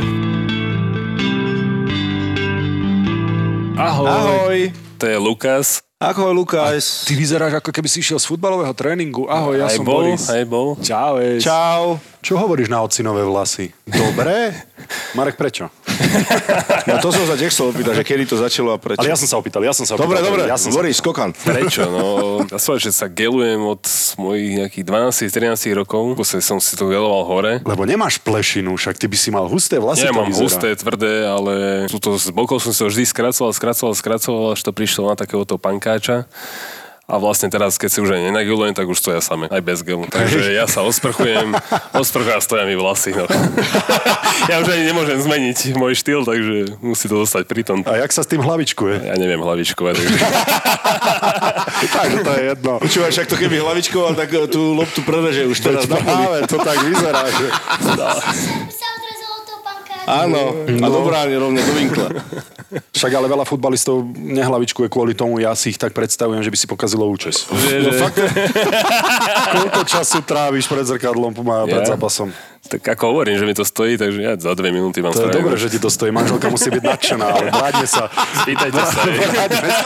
Ahoj. 3.77 4.07
Ahoj. 4.07 4.57
To 4.97 5.05
je 5.07 5.17
Lukas. 5.17 5.79
Ahoj, 6.01 6.33
Lukáš. 6.33 7.05
Ty 7.05 7.13
vyzeráš, 7.13 7.61
ako 7.61 7.69
keby 7.69 7.85
si 7.85 8.01
išiel 8.01 8.17
z 8.17 8.25
futbalového 8.25 8.73
tréningu. 8.73 9.29
Ahoj, 9.29 9.53
ja 9.53 9.69
aj 9.69 9.77
som 9.77 9.85
bol, 9.85 10.01
Boris. 10.09 10.25
aj 10.27 10.43
bol. 10.49 10.73
Čau. 10.81 11.21
Čau. 11.37 12.01
Čo 12.25 12.41
hovoríš 12.41 12.73
na 12.73 12.81
ocinové 12.81 13.21
vlasy? 13.21 13.69
Dobre? 13.85 14.49
Marek, 15.17 15.37
prečo? 15.37 15.69
No 16.89 16.97
to 16.97 17.09
som 17.09 17.23
sa 17.23 17.35
tiež 17.35 17.49
chcel 17.49 17.69
opýtať, 17.69 17.93
že 17.93 18.03
kedy 18.03 18.23
to 18.25 18.35
začalo 18.35 18.73
a 18.73 18.77
prečo. 18.77 18.99
Ale 18.99 19.09
ja 19.09 19.17
som 19.17 19.27
sa 19.27 19.37
opýtal, 19.37 19.61
ja 19.61 19.71
som 19.71 19.85
sa 19.85 19.93
Dobre, 19.93 20.17
opýtal. 20.17 20.27
dobre, 20.33 20.41
Ja 20.45 20.57
som 20.57 20.73
sa... 20.73 20.77
Boris, 20.77 20.97
skokan. 20.97 21.29
Prečo? 21.31 21.85
No, 21.85 22.03
ja 22.53 22.57
som, 22.57 22.75
že 22.75 22.89
sa 22.89 23.05
gelujem 23.05 23.61
od 23.61 23.83
mojich 24.17 24.49
nejakých 24.57 24.83
12-13 24.83 25.77
rokov. 25.77 26.17
Kuse 26.17 26.41
som 26.41 26.57
si 26.57 26.73
to 26.73 26.87
geloval 26.87 27.23
hore. 27.23 27.61
Lebo 27.61 27.85
nemáš 27.85 28.17
plešinu, 28.19 28.73
však 28.73 28.97
ty 28.97 29.05
by 29.05 29.17
si 29.17 29.29
mal 29.29 29.45
husté 29.45 29.77
vlasy. 29.77 30.03
Ja 30.03 30.11
mám 30.11 30.27
vyzerá. 30.27 30.41
husté, 30.43 30.67
tvrdé, 30.73 31.23
ale 31.23 31.53
túto 31.87 32.17
z 32.17 32.33
bokov 32.33 32.59
som 32.59 32.73
si 32.73 32.81
to 32.81 32.89
vždy 32.89 33.03
skracoval, 33.05 33.51
skracoval, 33.53 33.93
skracoval, 33.93 34.45
až 34.53 34.61
to 34.61 34.71
prišlo 34.73 35.07
na 35.07 35.15
takéhoto 35.15 35.55
pankáča. 35.55 36.25
A 37.11 37.19
vlastne 37.19 37.51
teraz, 37.51 37.75
keď 37.75 37.89
si 37.91 37.99
už 37.99 38.15
aj 38.15 38.31
nenagilujem, 38.31 38.71
tak 38.71 38.87
už 38.87 38.95
stoja 38.95 39.19
same, 39.19 39.51
aj 39.51 39.59
bez 39.59 39.83
gelu. 39.83 40.07
Takže 40.07 40.55
ja 40.55 40.63
sa 40.63 40.79
osprchujem, 40.87 41.51
osprchujem 42.01 42.39
a 42.39 42.43
stoja 42.43 42.63
mi 42.63 42.79
vlasy. 42.79 43.11
No. 43.11 43.27
ja 44.51 44.63
už 44.63 44.71
ani 44.71 44.87
nemôžem 44.87 45.19
zmeniť 45.19 45.75
môj 45.75 45.99
štýl, 45.99 46.23
takže 46.23 46.79
musí 46.79 47.11
to 47.11 47.19
dostať 47.19 47.43
pri 47.51 47.67
tom. 47.67 47.83
A 47.83 47.99
jak 47.99 48.15
sa 48.15 48.23
s 48.23 48.31
tým 48.31 48.39
hlavičkuje? 48.39 49.11
Ja 49.11 49.19
neviem 49.19 49.43
hlavičkovať, 49.43 49.93
takže 49.99 50.15
Takže 51.99 52.17
to 52.23 52.31
je 52.31 52.43
jedno. 52.55 52.73
Počúvaj, 52.79 53.11
však 53.11 53.27
to 53.27 53.35
keby 53.35 53.59
hlavičkoval, 53.59 54.15
tak 54.15 54.31
tú 54.47 54.71
loptu 54.71 55.03
prereže 55.03 55.43
už 55.51 55.57
teraz. 55.59 55.83
Práve, 55.91 56.47
to 56.47 56.55
tak 56.63 56.79
vyzerá, 56.87 57.27
že... 57.27 57.45
by 57.51 58.90
Áno, 60.05 60.65
a 60.65 60.87
dobráne 60.87 61.35
rovne 61.37 61.61
do 61.61 61.73
vinkla. 61.73 62.07
Však 62.95 63.11
ale 63.11 63.27
veľa 63.27 63.43
futbalistov 63.43 64.01
nehlavičkuje 64.15 64.87
kvôli 64.87 65.11
tomu, 65.11 65.43
ja 65.43 65.51
si 65.53 65.75
ich 65.75 65.79
tak 65.79 65.91
predstavujem, 65.91 66.39
že 66.39 66.51
by 66.51 66.57
si 66.57 66.67
pokazilo 66.69 67.03
účes. 67.03 67.43
že, 67.51 67.83
že, 67.83 67.91
Koľko 69.55 69.81
času 69.83 70.23
tráviš 70.23 70.71
pred 70.71 70.87
zrkadlom 70.87 71.35
a 71.35 71.67
pred 71.67 71.83
Ja? 71.83 71.95
zápasom? 71.95 72.31
tak 72.61 72.87
ako 72.87 73.03
hovorím, 73.11 73.35
že 73.35 73.43
mi 73.43 73.51
to 73.51 73.67
stojí, 73.67 73.99
takže 73.99 74.19
ja 74.21 74.33
za 74.39 74.55
dve 74.55 74.71
minúty 74.71 75.03
mám 75.03 75.11
To 75.11 75.27
je 75.27 75.33
dobré, 75.33 75.59
že 75.59 75.67
ti 75.67 75.81
to 75.81 75.91
stojí. 75.91 76.13
Manželka 76.13 76.47
musí 76.47 76.71
byť 76.71 76.83
nadšená, 76.85 77.25
ale 77.25 77.45
vráťme 77.51 77.87
sa. 77.89 78.07
Spýtajte 78.45 78.79
sa. 78.95 79.01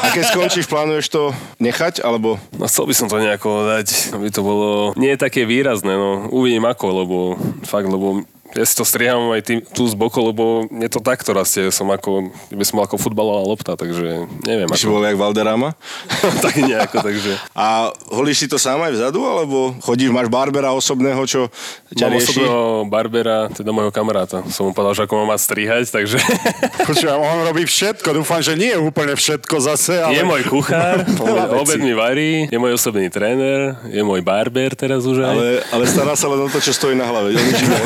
A 0.03 0.07
keď 0.13 0.23
skončíš, 0.29 0.69
plánuješ 0.69 1.09
to 1.09 1.33
nechať, 1.57 2.05
alebo... 2.05 2.37
No 2.53 2.69
chcel 2.69 2.85
by 2.85 2.93
som 2.93 3.07
to 3.09 3.17
nejako 3.17 3.65
dať, 3.65 4.13
aby 4.13 4.27
to 4.29 4.41
bolo 4.45 4.69
nie 4.99 5.17
také 5.17 5.47
výrazné, 5.49 5.97
no 5.97 6.29
uvidím 6.29 6.67
ako, 6.67 6.85
lebo 6.93 7.17
fakt, 7.65 7.89
lebo 7.89 8.21
ja 8.55 8.63
si 8.63 8.71
to 8.71 8.81
striham 8.81 9.29
aj 9.29 9.41
tým, 9.43 9.59
tu 9.61 9.83
z 9.83 9.93
boku, 9.93 10.17
lebo 10.17 10.43
mne 10.67 10.87
to 10.87 10.97
takto 10.97 11.31
rastie, 11.31 11.67
som 11.69 11.85
ako, 11.87 12.31
by 12.49 12.63
som 12.63 12.79
mal 12.79 12.87
ako 12.87 12.95
futbalová 12.95 13.43
lopta, 13.43 13.75
takže 13.75 14.23
neviem 14.41 14.67
Si 14.71 14.87
ako. 14.87 14.95
bol 14.95 15.03
jak 15.03 15.13
Valderama? 15.13 15.75
tak 16.43 16.55
nejako, 16.57 17.03
takže. 17.03 17.35
A 17.51 17.91
holíš 18.09 18.37
si 18.37 18.47
to 18.47 18.55
sám 18.55 18.79
aj 18.79 18.95
vzadu, 18.95 19.19
alebo 19.21 19.75
chodíš, 19.79 20.07
máš 20.09 20.27
barbera 20.27 20.71
osobného, 20.71 21.19
čo 21.23 21.51
ťa 21.91 22.07
Mám 22.07 22.13
rieši? 22.15 22.23
osobného 22.31 22.59
barbera, 22.87 23.37
teda 23.51 23.69
môjho 23.69 23.91
kamaráta. 23.91 24.39
Som 24.47 24.67
mu 24.67 24.71
povedal, 24.71 24.95
že 24.95 25.03
ako 25.03 25.13
mám 25.19 25.35
mať 25.35 25.41
strihať, 25.43 25.85
takže 25.91 26.17
Počujem, 26.89 27.17
on 27.17 27.43
robí 27.43 27.63
všetko. 27.63 28.15
Dúfam, 28.15 28.39
že 28.39 28.55
nie 28.55 28.71
je 28.71 28.79
úplne 28.79 29.13
všetko 29.13 29.55
zase, 29.59 29.99
ale... 29.99 30.15
je 30.15 30.23
môj 30.23 30.47
kuchár, 30.47 31.03
obed 31.59 31.79
mi 31.79 31.91
varí, 31.91 32.47
je 32.47 32.55
môj 32.55 32.73
osobný 32.73 33.11
tréner, 33.11 33.75
je 33.85 33.99
môj 33.99 34.23
barber 34.23 34.71
teraz 34.73 35.03
už 35.03 35.19
aj. 35.19 35.27
Ale, 35.27 35.47
ale 35.69 35.83
stará 35.85 36.15
sa 36.15 36.31
len 36.31 36.39
o 36.39 36.47
to, 36.47 36.57
čo 36.57 36.71
stojí 36.71 36.95
na 36.95 37.03
hlave. 37.03 37.35
Nič 37.35 37.59
iné. 37.59 37.77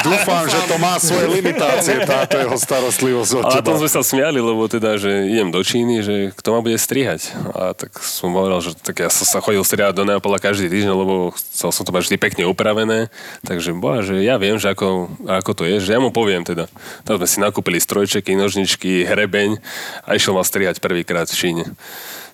Dúfam, 0.00 0.48
že 0.48 0.58
to 0.64 0.76
má 0.76 0.96
svoje 0.96 1.28
limitácie, 1.28 2.00
táto 2.08 2.40
jeho 2.40 2.56
starostlivosť 2.56 3.30
od 3.36 3.44
A 3.44 3.50
teba. 3.58 3.66
tom 3.66 3.76
sme 3.76 3.90
sa 3.90 4.00
smiali, 4.00 4.40
lebo 4.40 4.64
teda, 4.64 4.96
že 4.96 5.28
idem 5.28 5.52
do 5.52 5.60
Číny, 5.60 6.00
že 6.00 6.14
kto 6.32 6.56
ma 6.56 6.60
bude 6.64 6.80
strihať. 6.80 7.36
A 7.52 7.76
tak 7.76 7.92
som 8.00 8.32
povedal, 8.32 8.64
že 8.64 8.72
tak 8.74 9.02
ja 9.02 9.12
som 9.12 9.28
sa 9.28 9.38
chodil 9.44 9.60
strihať 9.60 9.92
do 9.92 10.08
Neapola 10.08 10.40
každý 10.40 10.72
týždeň, 10.72 10.94
lebo 10.94 11.14
chcel 11.36 11.68
som 11.70 11.84
to 11.84 11.92
mať 11.92 12.08
vždy 12.08 12.16
pekne 12.16 12.42
upravené. 12.48 13.12
Takže 13.44 13.76
boha, 13.76 14.00
že 14.00 14.20
ja 14.24 14.40
viem, 14.40 14.56
že 14.56 14.72
ako, 14.72 15.12
ako 15.28 15.50
to 15.52 15.62
je, 15.68 15.76
že 15.84 15.92
ja 15.92 16.00
mu 16.00 16.08
poviem 16.08 16.42
teda. 16.42 16.66
Tam 17.04 17.20
sme 17.20 17.28
si 17.28 17.38
nakúpili 17.38 17.76
strojčeky, 17.76 18.32
nožničky, 18.34 19.04
hrebeň 19.04 19.60
a 20.06 20.16
išiel 20.16 20.32
ma 20.32 20.44
strihať 20.44 20.80
prvýkrát 20.80 21.28
v 21.28 21.36
Číne. 21.36 21.64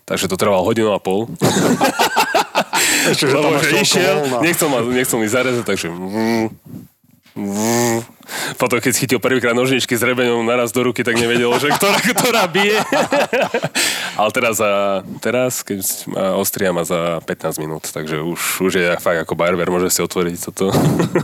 Takže 0.06 0.30
to 0.30 0.38
trvalo 0.38 0.62
hodinu 0.62 0.94
a 0.94 1.02
pol. 1.02 1.26
Ešte, 3.10 3.26
že 3.26 3.34
to 3.34 3.42
Lebo 3.42 3.58
že 3.58 3.76
išiel, 3.82 4.16
voľna. 4.22 4.38
nechcel, 4.42 4.68
ma, 4.70 4.78
nechcel 4.82 5.18
mi 5.18 5.26
zarezať, 5.26 5.64
takže... 5.66 5.86
mm. 5.90 6.46
Potom, 8.56 8.80
keď 8.80 8.92
chytil 8.96 9.20
prvýkrát 9.20 9.52
nožničky 9.52 9.92
s 9.92 10.00
rebeňom 10.00 10.48
naraz 10.48 10.72
do 10.72 10.80
ruky, 10.88 11.04
tak 11.04 11.20
nevedel, 11.20 11.52
že 11.60 11.68
ktorá, 11.68 12.00
ktorá 12.16 12.42
bije. 12.48 12.80
Ale 14.20 14.30
teraz, 14.32 14.56
za, 14.56 15.04
teraz 15.20 15.60
keď 15.60 15.84
ma 16.08 16.24
ostria 16.40 16.72
ma 16.72 16.82
za 16.82 17.20
15 17.28 17.60
minút, 17.60 17.84
takže 17.92 18.24
už, 18.24 18.40
už 18.64 18.72
je 18.80 18.88
fakt 18.96 19.20
ako 19.20 19.36
barber, 19.36 19.68
môže 19.68 19.92
si 19.92 20.00
otvoriť 20.00 20.36
toto. 20.48 20.72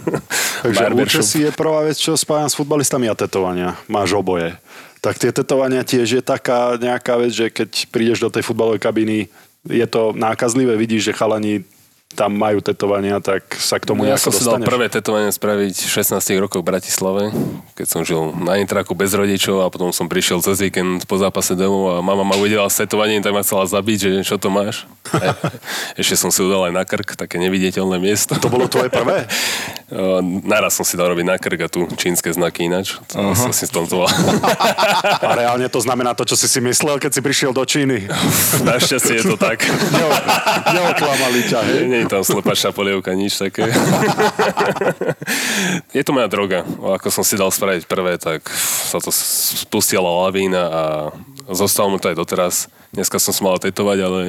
Takže 0.63 1.25
si 1.25 1.49
je 1.49 1.51
prvá 1.51 1.89
vec, 1.89 1.97
čo 1.97 2.13
spájam 2.13 2.53
s 2.53 2.59
futbalistami 2.61 3.09
a 3.09 3.17
tetovania. 3.17 3.81
Máš 3.89 4.13
oboje. 4.13 4.53
Tak 5.01 5.19
tie 5.19 5.33
tetovania 5.33 5.83
tiež 5.83 6.21
je 6.21 6.23
taká 6.23 6.77
nejaká 6.77 7.19
vec, 7.19 7.33
že 7.33 7.51
keď 7.51 7.91
prídeš 7.91 8.23
do 8.23 8.31
tej 8.31 8.45
futbalovej 8.47 8.79
kabiny, 8.79 9.33
je 9.67 9.87
to 9.89 10.13
nákazlivé, 10.15 10.77
vidíš, 10.77 11.11
že 11.11 11.17
chalani 11.17 11.65
tam 12.13 12.37
majú 12.37 12.61
tetovania, 12.61 13.19
tak 13.19 13.57
sa 13.57 13.81
k 13.81 13.89
tomu 13.89 14.05
No, 14.05 14.13
ja 14.13 14.17
nejako 14.17 14.29
som 14.29 14.33
si 14.33 14.43
dal 14.43 14.61
dostaneš. 14.61 14.69
prvé 14.69 14.87
tetovanie 14.93 15.31
spraviť 15.33 15.75
v 15.75 15.91
16 15.91 16.45
rokoch 16.45 16.61
v 16.61 16.69
Bratislave, 16.69 17.23
keď 17.75 17.87
som 17.89 18.01
žil 18.05 18.37
na 18.37 18.61
intraku 18.61 18.93
bez 18.93 19.17
rodičov 19.17 19.65
a 19.65 19.73
potom 19.73 19.91
som 19.91 20.07
prišiel 20.07 20.45
cez 20.45 20.61
víkend 20.61 21.09
po 21.09 21.17
zápase 21.17 21.57
domov 21.57 21.97
a 21.97 22.05
mama 22.05 22.23
ma 22.23 22.35
uvidela 22.37 22.69
s 22.69 22.77
tetovaním, 22.77 23.25
tak 23.25 23.33
ma 23.33 23.41
chcela 23.41 23.65
zabiť, 23.65 23.99
že 23.99 24.11
čo 24.25 24.37
to 24.37 24.53
máš. 24.53 24.85
A 25.17 25.35
ešte 26.01 26.15
som 26.15 26.29
si 26.29 26.45
udal 26.45 26.69
aj 26.69 26.73
na 26.77 26.85
krk, 26.85 27.17
také 27.17 27.41
neviditeľné 27.41 27.97
miesto. 27.99 28.37
To 28.39 28.53
bolo 28.53 28.69
tvoje 28.69 28.93
prvé? 28.93 29.27
Naraz 30.53 30.77
som 30.77 30.89
si 30.89 30.97
dal 30.97 31.13
robiť 31.13 31.27
na 31.29 31.37
krk 31.37 31.61
a 31.65 31.69
tu 31.69 31.85
čínske 31.97 32.33
znaky 32.33 32.65
ináč. 32.69 32.97
To 33.13 33.21
uh-huh. 33.21 33.37
som 33.37 33.53
si 33.53 33.69
stontoval. 33.69 34.09
A 35.23 35.33
reálne 35.37 35.69
to 35.69 35.81
znamená 35.85 36.17
to, 36.17 36.25
čo 36.25 36.33
si 36.33 36.49
si 36.49 36.65
myslel, 36.65 36.97
keď 36.97 37.13
si 37.13 37.21
prišiel 37.21 37.53
do 37.53 37.61
Číny. 37.63 38.09
Našťastie 38.65 39.21
je 39.21 39.25
to 39.29 39.37
tak. 39.37 39.61
Neo- 39.69 40.17
Neoklamali 40.73 41.41
ťa, 41.45 41.61
hej? 41.61 41.81
Nie 41.87 42.02
je 42.03 42.11
tam 42.11 42.23
slepačná 42.27 42.75
polievka, 42.75 43.15
nič 43.15 43.39
také. 43.39 43.71
je 45.97 46.03
to 46.03 46.11
moja 46.11 46.27
droga. 46.27 46.67
Ako 46.67 47.09
som 47.15 47.23
si 47.23 47.39
dal 47.39 47.55
spraviť 47.55 47.87
prvé, 47.87 48.19
tak 48.19 48.47
sa 48.91 48.99
to 48.99 49.15
spustila 49.15 50.27
lavína 50.27 50.63
a 50.67 50.83
zostalo 51.51 51.95
mu 51.95 51.99
to 52.03 52.11
aj 52.11 52.17
doteraz. 52.19 52.55
Dneska 52.93 53.17
som 53.17 53.33
sa 53.33 53.43
mal 53.47 53.57
tetovať, 53.57 53.99
ale 54.05 54.21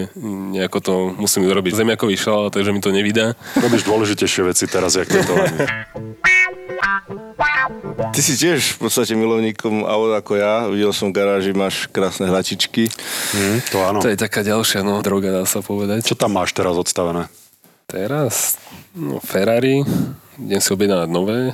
nejako 0.56 0.78
to 0.80 0.94
musím 1.20 1.50
urobiť. 1.52 1.76
Zemiakový 1.76 2.16
šal, 2.16 2.48
takže 2.48 2.72
mi 2.72 2.80
to 2.80 2.96
nevydá. 2.96 3.36
Robíš 3.60 3.84
dôležitejšie 3.84 4.42
veci 4.48 4.66
teraz, 4.72 4.96
jak 4.96 5.12
tetovanie. 5.12 5.68
Ty 8.14 8.22
si 8.22 8.34
tiež 8.38 8.78
v 8.78 8.88
podstate 8.88 9.18
milovníkom 9.18 9.84
aut 9.84 10.14
ako 10.14 10.38
ja. 10.38 10.70
Videl 10.70 10.94
som 10.96 11.10
v 11.12 11.18
garáži, 11.18 11.52
máš 11.52 11.90
krásne 11.90 12.30
hračičky. 12.30 12.88
Hm, 13.34 13.58
to 13.68 13.78
áno. 13.84 14.00
To 14.00 14.12
je 14.12 14.20
taká 14.20 14.46
ďalšia 14.46 14.86
no, 14.86 15.02
droga, 15.04 15.34
dá 15.34 15.44
sa 15.44 15.60
povedať. 15.60 16.06
Čo 16.06 16.16
tam 16.16 16.38
máš 16.38 16.54
teraz 16.56 16.78
odstavené? 16.78 17.28
Teraz? 17.94 18.58
No, 18.98 19.22
Ferrari. 19.22 19.86
Idem 20.42 20.58
si 20.58 20.74
objednávať 20.74 21.10
nové. 21.14 21.54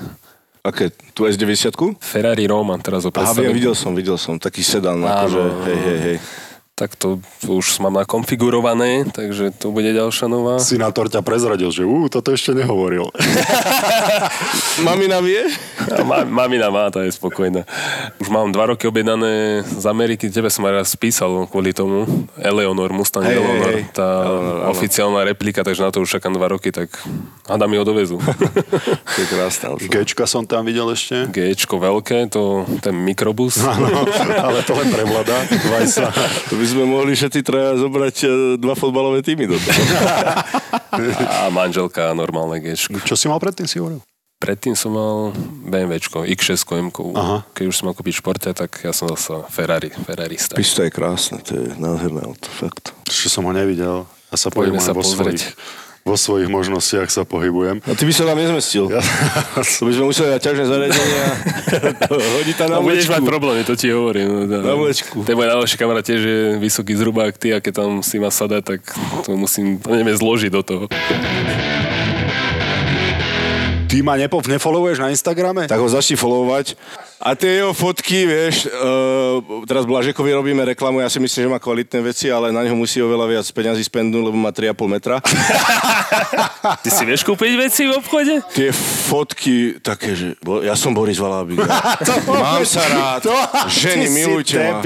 Aké? 0.64 0.88
Tu 1.12 1.28
S90? 1.28 2.00
Ferrari 2.00 2.48
Roman 2.48 2.80
teraz 2.80 3.04
ho 3.04 3.12
Aha, 3.12 3.36
viem, 3.36 3.52
videl 3.52 3.76
som, 3.76 3.92
videl 3.92 4.16
som. 4.16 4.40
Taký 4.40 4.64
sedan, 4.64 5.04
Áno. 5.04 5.28
akože, 5.28 5.44
hej, 5.68 5.80
hej, 5.84 6.00
hej. 6.00 6.18
Tak 6.80 6.96
to 6.96 7.20
už 7.44 7.84
mám 7.84 8.00
nakonfigurované, 8.00 9.04
takže 9.12 9.52
to 9.52 9.76
bude 9.76 9.92
ďalšia 9.92 10.32
nová. 10.32 10.64
Sinátor 10.64 11.12
ťa 11.12 11.20
prezradil, 11.20 11.68
že 11.76 11.84
ú, 11.84 12.08
toto 12.08 12.32
ešte 12.32 12.56
nehovoril. 12.56 13.04
Mamina 14.88 15.20
vie? 15.20 15.44
A 15.92 16.08
má, 16.08 16.24
mamina 16.24 16.72
má, 16.72 16.88
tá 16.88 17.04
je 17.04 17.12
spokojná. 17.12 17.68
Už 18.24 18.32
mám 18.32 18.48
dva 18.56 18.72
roky 18.72 18.88
objednané 18.88 19.68
z 19.68 19.84
Ameriky, 19.92 20.32
tebe 20.32 20.48
som 20.48 20.64
aj 20.72 20.74
raz 20.80 20.90
písal 20.96 21.52
kvôli 21.52 21.76
tomu. 21.76 22.08
Eleonor, 22.40 22.96
Mustang 22.96 23.28
hej, 23.28 23.36
Eleonor, 23.44 23.74
hej. 23.76 23.84
tá 23.92 24.08
Eleonor, 24.24 24.56
áno. 24.64 24.72
oficiálna 24.72 25.22
replika, 25.28 25.68
takže 25.68 25.84
na 25.84 25.92
to 25.92 26.00
už 26.00 26.16
čakám 26.16 26.32
dva 26.32 26.48
roky, 26.48 26.72
tak 26.72 26.96
hada 27.44 27.68
mi 27.68 27.76
ho 27.76 27.84
dovezú. 27.84 28.24
To 29.10 29.26
je 29.26 29.28
krásne. 29.28 29.76
Gčka 29.90 30.24
som 30.30 30.48
tam 30.48 30.64
videl 30.64 30.86
ešte. 30.96 31.28
Gčko 31.34 31.82
veľké, 31.82 32.30
to 32.32 32.64
ten 32.80 32.96
mikrobus. 32.96 33.60
Áno, 33.60 33.90
ale 34.40 34.64
to 34.64 34.78
len 34.78 34.88
prevlada. 34.88 35.44
Vajsa. 35.68 36.08
To 36.50 36.56
by 36.56 36.66
sme 36.70 36.84
mohli 36.86 37.18
všetci 37.18 37.40
traja 37.42 37.74
zobrať 37.82 38.16
e, 38.24 38.28
dva 38.62 38.78
fotbalové 38.78 39.26
týmy 39.26 39.50
do 39.50 39.58
toho. 39.58 39.82
A 41.44 41.50
manželka 41.50 42.14
normálne 42.14 42.62
Gčko. 42.62 43.02
Čo 43.02 43.16
si 43.18 43.26
mal 43.26 43.42
predtým, 43.42 43.66
si 43.66 43.82
hovoril? 43.82 44.02
Predtým 44.40 44.72
som 44.72 44.96
mal 44.96 45.36
BMWčko, 45.68 46.24
X6 46.24 46.64
m. 46.80 46.88
Keď 47.52 47.66
už 47.68 47.76
som 47.76 47.92
mal 47.92 47.96
kúpiť 47.98 48.24
športe, 48.24 48.50
tak 48.56 48.72
ja 48.88 48.96
som 48.96 49.12
zase 49.12 49.44
Ferrari, 49.52 49.92
Ferrarista. 49.92 50.56
Pista 50.56 50.88
je 50.88 50.92
krásne, 50.96 51.44
to 51.44 51.60
je 51.60 51.76
nádherné 51.76 52.24
auto, 52.24 52.48
fakt. 52.48 52.96
Ešte 53.04 53.28
som 53.28 53.44
ho 53.44 53.52
nevidel. 53.52 54.08
Ja 54.32 54.38
sa 54.40 54.48
aj 54.48 54.80
sa 54.80 54.96
pozrieť. 54.96 55.52
svojich 55.52 55.89
vo 56.04 56.16
svojich 56.16 56.50
možnostiach 56.50 57.08
sa 57.08 57.22
pohybujem. 57.22 57.84
A 57.86 57.94
ty 57.94 58.04
by 58.08 58.14
sa 58.16 58.24
tam 58.26 58.40
nezmestil. 58.40 58.90
Ja. 58.90 59.04
To 59.60 59.84
by 59.86 59.92
sme 59.94 60.06
museli 60.10 60.28
dať 60.34 60.42
ťažné 60.42 60.64
zariadenie 60.66 61.18
a 61.22 61.32
hodiť 62.40 62.56
tam 62.58 62.68
na 62.72 62.76
No, 62.80 62.86
budeš 62.88 63.08
mať 63.08 63.22
problémy, 63.24 63.62
to 63.68 63.76
ti 63.76 63.92
hovorím. 63.92 64.50
No, 64.50 64.60
Na 64.64 64.74
mlečku. 64.74 65.22
Ten 65.28 65.36
môj 65.36 65.48
najlepší 65.48 65.76
kamarát 65.78 66.06
tiež 66.06 66.22
je 66.24 66.40
vysoký 66.58 66.96
zhruba 66.98 67.30
ako 67.30 67.38
ty 67.38 67.48
a 67.54 67.62
keď 67.62 67.74
tam 67.84 67.90
si 68.02 68.18
ma 68.18 68.32
sadať, 68.32 68.62
tak 68.64 68.82
to 69.28 69.38
musím, 69.38 69.78
to 69.78 69.94
neviem, 69.94 70.16
zložiť 70.18 70.52
do 70.52 70.62
toho. 70.66 70.84
Ty 73.90 73.98
ma 74.06 74.14
nepo, 74.16 74.38
nefollowuješ 74.46 75.02
na 75.02 75.10
Instagrame? 75.10 75.66
Tak 75.66 75.82
ho 75.82 75.90
začni 75.90 76.14
followovať. 76.14 76.78
A 77.20 77.36
tie 77.36 77.60
jeho 77.60 77.76
fotky, 77.76 78.24
vieš, 78.24 78.64
uh, 78.66 79.44
teraz 79.64 79.84
Blažekovi 79.84 80.32
robíme 80.32 80.64
reklamu, 80.66 81.00
ja 81.00 81.08
si 81.08 81.20
myslím, 81.20 81.42
že 81.44 81.52
má 81.52 81.60
kvalitné 81.60 82.00
veci, 82.00 82.32
ale 82.32 82.48
na 82.48 82.64
neho 82.64 82.72
musí 82.74 82.96
oveľa 82.98 83.28
viac 83.28 83.46
peňazí 83.46 83.84
spendnúť, 83.84 84.24
lebo 84.24 84.40
má 84.40 84.56
3,5 84.56 84.72
metra. 84.88 85.20
Ty 86.84 86.90
si 86.90 87.04
vieš 87.04 87.22
kúpiť 87.22 87.60
veci 87.60 87.82
v 87.86 87.94
obchode? 87.94 88.40
Tie 88.50 88.72
fotky 88.72 89.80
také, 89.80 90.16
že 90.16 90.28
bo- 90.40 90.64
ja 90.64 90.74
som 90.74 90.96
Boris 90.96 91.20
Valábik. 91.20 91.60
Mám 92.30 92.64
sa 92.64 92.88
rád, 92.88 93.28
ženy, 93.68 94.06
ty 94.06 94.08
si 94.08 94.16
milujte 94.16 94.56
ma. 94.56 94.80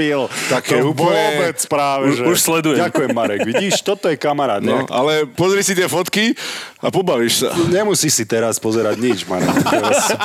Také 0.50 0.82
to 0.82 0.90
úplne... 0.90 1.14
vôbec 1.38 1.58
práve, 1.64 2.04
Už- 2.08 2.18
že... 2.18 2.24
už 2.26 2.38
sledujem. 2.40 2.78
Ďakujem, 2.82 3.10
Marek. 3.12 3.40
Vidíš, 3.44 3.78
toto 3.80 4.10
je 4.10 4.16
kamarát. 4.16 4.58
No, 4.58 4.74
No. 4.74 4.90
ale 4.90 5.22
pozri 5.28 5.62
si 5.62 5.70
tie 5.70 5.86
fotky 5.86 6.34
a 6.82 6.90
pobavíš 6.90 7.46
sa. 7.46 7.54
Nemusíš 7.70 8.10
si 8.12 8.24
teraz 8.26 8.58
pozerať 8.58 8.98
nič, 8.98 9.22
Marek. 9.22 9.54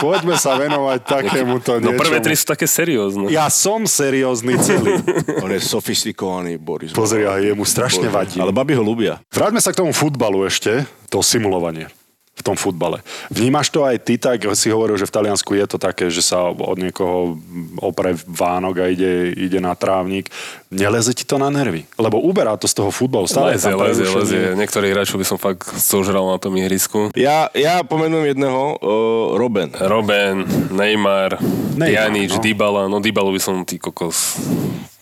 Poďme 0.02 0.34
sa 0.36 0.58
venovať 0.58 1.00
takémuto 1.06 1.78
No 1.78 1.94
niečomu. 2.00 2.16
prvé 2.16 2.18
tri 2.24 2.34
sú 2.40 2.46
také 2.48 2.66
seriózne. 2.66 3.28
Ja 3.28 3.52
som 3.52 3.84
seriózny 3.84 4.56
celý. 4.64 5.04
On 5.44 5.52
je 5.52 5.60
sofistikovaný 5.60 6.56
Boris. 6.56 6.96
Pozri, 6.96 7.28
a 7.28 7.38
jemu 7.44 7.68
strašne 7.68 8.08
vadí. 8.08 8.40
Ale 8.40 8.56
baby 8.56 8.80
ho 8.80 8.84
ľúbia. 8.84 9.20
Vráťme 9.30 9.60
sa 9.60 9.76
k 9.76 9.84
tomu 9.84 9.92
futbalu 9.92 10.48
ešte, 10.48 10.88
to 11.12 11.20
simulovanie 11.20 11.92
v 12.40 12.42
tom 12.42 12.56
futbale. 12.56 13.04
Vnímaš 13.28 13.68
to 13.68 13.84
aj 13.84 14.00
ty 14.00 14.16
tak, 14.16 14.48
si 14.56 14.72
hovoril, 14.72 14.96
že 14.96 15.04
v 15.04 15.16
Taliansku 15.20 15.52
je 15.60 15.68
to 15.68 15.76
také, 15.76 16.08
že 16.08 16.24
sa 16.24 16.48
od 16.48 16.80
niekoho 16.80 17.36
opre 17.84 18.16
Vánok 18.16 18.80
a 18.80 18.86
ide, 18.88 19.36
ide 19.36 19.60
na 19.60 19.76
trávnik. 19.76 20.32
Neleze 20.72 21.12
ti 21.12 21.28
to 21.28 21.36
na 21.36 21.52
nervy? 21.52 21.84
Lebo 22.00 22.24
uberá 22.24 22.56
to 22.56 22.64
z 22.70 22.80
toho 22.80 22.96
futbalu. 22.96 23.28
Stále 23.28 23.60
Lezie, 23.60 23.76
lezie, 23.76 24.08
lezie. 24.08 24.44
Niektorých 24.56 24.94
hráčov 24.96 25.20
by 25.20 25.26
som 25.28 25.38
fakt 25.42 25.68
zožral 25.76 26.24
na 26.32 26.40
tom 26.40 26.56
ihrisku. 26.56 27.12
Ja, 27.20 27.52
ja 27.52 27.84
pomenujem 27.84 28.32
jedného, 28.38 28.80
uh, 28.80 29.36
Roben. 29.36 29.76
Robben, 29.76 30.48
Neymar, 30.72 31.42
Neymar, 31.76 31.90
Pjanic, 31.92 32.32
no. 32.38 32.42
Dybala. 32.42 32.82
No 32.88 33.04
Dybalu 33.04 33.36
by 33.36 33.42
som, 33.42 33.56
ty 33.68 33.82
kokos, 33.82 34.40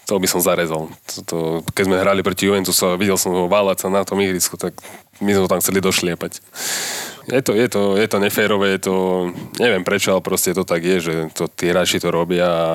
to 0.07 0.15
by 0.17 0.25
som 0.25 0.39
zarezal. 0.39 0.88
To, 1.27 1.59
keď 1.75 1.83
sme 1.83 1.99
hrali 1.99 2.23
proti 2.23 2.47
Juventusu 2.47 2.88
a 2.88 2.95
videl 2.95 3.19
som 3.19 3.35
ho 3.35 3.51
váľať 3.51 3.85
sa 3.85 3.88
na 3.91 4.07
tom 4.07 4.17
ihrisku, 4.23 4.55
tak 4.55 4.71
my 5.19 5.35
sme 5.35 5.43
ho 5.43 5.51
tam 5.51 5.59
chceli 5.59 5.83
došliepať. 5.83 6.39
Je 7.28 7.41
to, 7.43 7.51
je 7.51 7.67
to, 7.67 7.99
je 7.99 8.07
to 8.07 8.17
neférové, 8.23 8.80
je 8.80 8.88
to, 8.88 8.95
neviem 9.59 9.84
prečo, 9.84 10.15
ale 10.15 10.23
proste 10.23 10.55
to 10.55 10.63
tak 10.63 10.80
je, 10.80 10.97
že 11.03 11.13
to, 11.36 11.51
tí 11.51 11.67
hráči 11.67 11.99
to 11.99 12.07
robia 12.07 12.47
a 12.47 12.71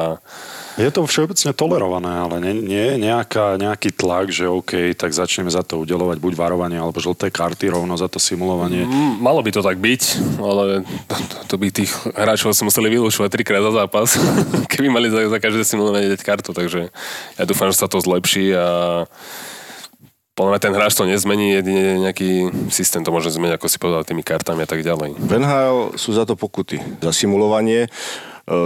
Je 0.76 0.92
to 0.92 1.08
všeobecne 1.08 1.56
tolerované, 1.56 2.12
ale 2.20 2.36
nie, 2.36 2.54
nie 2.60 2.84
je 2.92 2.96
nejaká, 3.00 3.56
nejaký 3.56 3.96
tlak, 3.96 4.28
že 4.28 4.44
OK, 4.48 4.92
tak 4.92 5.16
začneme 5.16 5.48
za 5.48 5.64
to 5.64 5.80
udelovať 5.80 6.20
buď 6.20 6.32
varovanie 6.36 6.76
alebo 6.76 7.00
žlté 7.00 7.32
karty 7.32 7.72
rovno 7.72 7.96
za 7.96 8.12
to 8.12 8.20
simulovanie. 8.20 8.84
Mm, 8.84 9.24
Malo 9.24 9.40
by 9.40 9.56
to 9.56 9.64
tak 9.64 9.80
byť, 9.80 10.02
ale 10.36 10.84
to, 11.08 11.14
to, 11.16 11.36
to 11.48 11.54
by 11.56 11.66
tých 11.72 11.92
hráčov 12.12 12.52
si 12.52 12.64
museli 12.64 12.92
vylúšovať 12.92 13.32
trikrát 13.32 13.64
za 13.64 13.72
zápas, 13.84 14.20
keby 14.72 14.92
mali 14.92 15.08
za, 15.08 15.32
za 15.32 15.40
každé 15.40 15.64
simulovanie 15.64 16.12
dať 16.12 16.20
kartu, 16.28 16.52
takže 16.52 16.92
ja 17.40 17.44
dúfam, 17.48 17.72
že 17.72 17.80
sa 17.80 17.88
to 17.88 18.04
zlepší 18.04 18.52
a 18.52 18.66
podľa 20.32 20.50
mňa 20.56 20.60
ten 20.64 20.72
hráč 20.72 20.92
to 20.96 21.04
nezmení, 21.04 21.60
jedine 21.60 22.08
nejaký 22.08 22.48
systém 22.72 23.04
to 23.04 23.12
môže 23.12 23.28
zmeniť, 23.28 23.60
ako 23.60 23.66
si 23.68 23.76
povedal, 23.76 24.00
tými 24.08 24.24
kartami 24.24 24.64
a 24.64 24.68
tak 24.68 24.80
ďalej. 24.80 25.20
V 25.20 25.32
NHL 25.36 26.00
sú 26.00 26.16
za 26.16 26.24
to 26.24 26.40
pokuty. 26.40 26.80
Za 27.04 27.12
simulovanie. 27.12 27.84
E, 27.84 27.88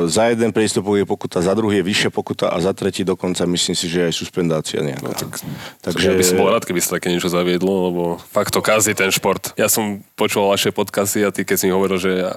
Za 0.07 0.31
jeden 0.31 0.55
prístupok 0.55 1.03
je 1.03 1.07
pokuta, 1.07 1.43
za 1.43 1.53
druhý 1.59 1.83
je 1.83 1.89
vyššia 1.91 2.11
pokuta 2.15 2.55
a 2.55 2.57
za 2.63 2.71
tretí 2.71 3.03
dokonca 3.03 3.43
myslím 3.51 3.75
si, 3.75 3.91
že 3.91 4.07
aj 4.07 4.15
suspendácia 4.15 4.79
nejaká. 4.79 5.05
No, 5.05 5.13
tak, 5.13 5.43
Takže 5.83 6.07
ja 6.07 6.15
by 6.15 6.25
som 6.25 6.39
bol 6.39 6.55
rád, 6.55 6.65
keby 6.65 6.81
sa 6.81 7.03
také 7.03 7.11
niečo 7.11 7.29
zaviedlo, 7.29 7.91
lebo 7.91 8.03
fakt 8.31 8.55
to 8.55 8.63
kazí 8.63 8.95
ten 8.95 9.11
šport. 9.11 9.51
Ja 9.59 9.67
som 9.67 10.07
počúval 10.15 10.55
vaše 10.55 10.71
podcasty 10.71 11.27
a 11.27 11.35
ty 11.35 11.43
keď 11.43 11.57
si 11.59 11.67
mi 11.67 11.75
hovoril, 11.75 11.99
že 11.99 12.13
ja 12.15 12.31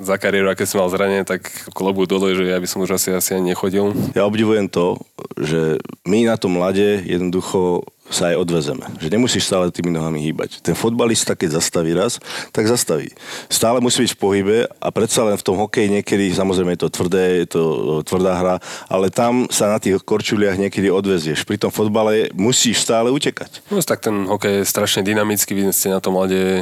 za 0.00 0.16
kariéru, 0.18 0.50
aké 0.50 0.66
som 0.66 0.82
mal 0.82 0.90
zranenie, 0.90 1.22
tak 1.22 1.46
klobu 1.70 2.08
dole, 2.08 2.34
že 2.34 2.48
ja 2.48 2.58
by 2.58 2.66
som 2.66 2.82
už 2.82 2.96
asi, 2.98 3.14
asi 3.14 3.36
ani 3.36 3.52
nechodil. 3.54 3.94
Ja 4.16 4.26
obdivujem 4.26 4.66
to, 4.66 4.98
že 5.38 5.78
my 6.08 6.26
na 6.26 6.34
tom 6.40 6.58
mlade 6.58 7.04
jednoducho 7.04 7.84
sa 8.12 8.32
aj 8.32 8.36
odvezeme. 8.36 8.84
Že 9.00 9.08
nemusíš 9.16 9.48
stále 9.48 9.72
tými 9.72 9.88
nohami 9.88 10.20
hýbať. 10.20 10.60
Ten 10.60 10.76
fotbalista, 10.76 11.32
keď 11.32 11.60
zastaví 11.60 11.96
raz, 11.96 12.20
tak 12.52 12.68
zastaví. 12.68 13.08
Stále 13.48 13.80
musí 13.80 14.04
byť 14.04 14.12
v 14.12 14.20
pohybe 14.20 14.56
a 14.68 14.88
predsa 14.92 15.24
len 15.24 15.40
v 15.40 15.46
tom 15.46 15.56
hokeji 15.56 15.88
niekedy, 16.00 16.36
samozrejme 16.36 16.76
je 16.76 16.82
to 16.84 16.88
tvrdé, 16.92 17.24
je 17.44 17.46
to 17.56 17.62
e, 17.64 18.04
tvrdá 18.04 18.32
hra, 18.36 18.56
ale 18.92 19.08
tam 19.08 19.48
sa 19.48 19.72
na 19.72 19.80
tých 19.80 20.04
korčuliach 20.04 20.60
niekedy 20.60 20.92
odvezieš. 20.92 21.48
Pri 21.48 21.56
tom 21.56 21.72
fotbale 21.72 22.28
musíš 22.36 22.84
stále 22.84 23.08
utekať. 23.08 23.64
No 23.72 23.80
tak 23.80 24.04
ten 24.04 24.28
hokej 24.28 24.60
je 24.60 24.68
strašne 24.68 25.00
dynamický, 25.00 25.56
vy 25.56 25.72
ste 25.72 25.88
na 25.88 26.00
tom 26.00 26.20
mlade 26.20 26.60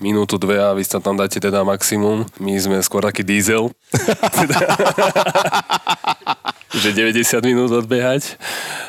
minútu, 0.00 0.40
dve 0.40 0.56
a 0.58 0.72
vy 0.72 0.82
sa 0.82 0.98
tam 0.98 1.20
dáte 1.20 1.36
teda 1.36 1.60
maximum. 1.60 2.24
My 2.40 2.56
sme 2.56 2.80
skôr 2.80 3.04
taký 3.04 3.20
diesel. 3.20 3.68
že 6.74 6.94
90 6.94 7.42
minút 7.42 7.70
odbehať. 7.74 8.38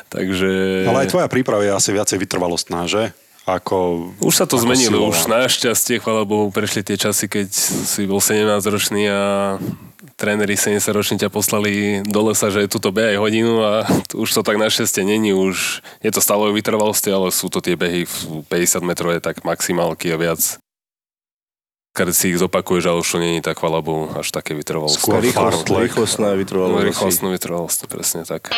Takže... 0.08 0.84
Ale 0.86 1.06
aj 1.06 1.10
tvoja 1.10 1.28
príprava 1.30 1.62
je 1.66 1.72
asi 1.74 1.90
viacej 1.90 2.18
vytrvalostná, 2.22 2.86
že? 2.86 3.10
Ako, 3.42 4.14
Už 4.22 4.38
sa 4.38 4.46
to 4.46 4.54
ako 4.54 4.70
zmenilo, 4.70 5.10
silová. 5.10 5.18
už 5.18 5.18
našťastie, 5.26 5.98
chvála 5.98 6.22
Bohu, 6.22 6.54
prešli 6.54 6.86
tie 6.86 6.94
časy, 6.94 7.26
keď 7.26 7.50
si 7.50 8.06
bol 8.06 8.22
17 8.22 8.46
ročný 8.70 9.10
a 9.10 9.58
tréneri 10.14 10.54
70 10.54 10.78
roční 10.94 11.16
ťa 11.18 11.34
poslali 11.34 12.06
do 12.06 12.30
lesa, 12.30 12.54
že 12.54 12.70
tuto 12.70 12.94
behaj 12.94 13.18
hodinu 13.18 13.58
a 13.66 13.82
už 14.14 14.30
to 14.30 14.46
tak 14.46 14.62
našťastie 14.62 15.02
není, 15.02 15.34
už 15.34 15.82
je 16.06 16.10
to 16.14 16.22
stále 16.22 16.46
o 16.46 16.54
vytrvalosti, 16.54 17.10
ale 17.10 17.34
sú 17.34 17.50
to 17.50 17.58
tie 17.58 17.74
behy 17.74 18.06
v 18.06 18.46
50 18.46 18.86
metrov 18.86 19.10
je 19.10 19.18
tak 19.18 19.42
maximálky 19.42 20.14
a 20.14 20.22
viac. 20.22 20.61
Keď 21.92 22.08
si 22.16 22.32
ich 22.32 22.40
zopakuješ, 22.40 22.88
ale 22.88 23.04
už 23.04 23.08
to 23.12 23.18
není 23.20 23.44
tak, 23.44 23.60
chvála 23.60 23.84
Bohu, 23.84 24.08
až 24.16 24.32
také 24.32 24.56
vytrvalosti. 24.56 24.96
Skôr 24.96 25.20
track. 25.20 25.92
rýchlostná 25.92 26.32
No, 26.32 26.40
vytrvalosť. 26.40 26.84
rýchlostnú 26.88 27.28
vytrvalosť, 27.36 27.78
presne 27.84 28.24
tak. 28.24 28.48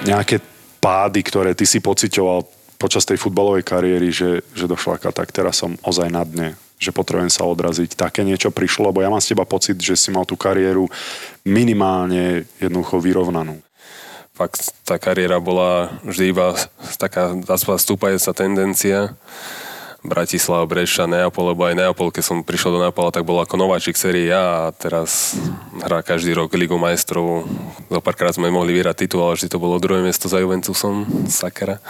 nejaké 0.00 0.40
pády, 0.80 1.20
ktoré 1.20 1.52
ty 1.52 1.68
si 1.68 1.84
pocitoval 1.84 2.48
počas 2.80 3.04
tej 3.04 3.20
futbalovej 3.20 3.60
kariéry, 3.60 4.08
že, 4.08 4.40
že 4.56 4.64
do 4.64 4.72
šlaka, 4.72 5.12
tak 5.12 5.28
teraz 5.36 5.60
som 5.60 5.76
ozaj 5.84 6.08
na 6.08 6.24
dne, 6.24 6.56
že 6.80 6.96
potrebujem 6.96 7.28
sa 7.28 7.44
odraziť. 7.44 7.92
Také 7.92 8.24
niečo 8.24 8.48
prišlo, 8.48 8.88
lebo 8.88 9.04
ja 9.04 9.12
mám 9.12 9.20
z 9.20 9.36
teba 9.36 9.44
pocit, 9.44 9.76
že 9.76 10.00
si 10.00 10.08
mal 10.08 10.24
tú 10.24 10.32
kariéru 10.32 10.88
minimálne 11.44 12.48
jednoducho 12.56 12.96
vyrovnanú. 13.04 13.60
fakt 14.32 14.72
tá 14.88 14.96
kariéra 14.96 15.36
bola 15.36 15.92
vždy 16.00 16.32
iba 16.32 16.56
taká 16.96 17.36
stúpajúca 17.76 18.32
tendencia. 18.32 19.12
Bratislava, 20.00 20.64
Breša, 20.64 21.04
Neapol, 21.04 21.52
lebo 21.52 21.68
aj 21.68 21.76
Neapol, 21.76 22.08
keď 22.08 22.24
som 22.24 22.40
prišiel 22.40 22.76
do 22.76 22.80
Neapola, 22.80 23.12
tak 23.12 23.28
bol 23.28 23.36
ako 23.36 23.60
nováčik 23.60 24.00
série 24.00 24.32
A 24.32 24.68
a 24.68 24.72
teraz 24.72 25.36
hrá 25.84 26.00
každý 26.00 26.32
rok 26.32 26.56
Ligu 26.56 26.80
majstrov. 26.80 27.44
Zo 27.92 28.00
párkrát 28.00 28.32
sme 28.32 28.48
mohli 28.48 28.72
vyhrať 28.72 29.04
titul, 29.04 29.28
ale 29.28 29.36
vždy 29.36 29.52
to 29.52 29.60
bolo 29.60 29.76
druhé 29.76 30.00
miesto 30.00 30.24
za 30.30 30.40
Juventusom, 30.40 31.04
sakra. 31.28 31.84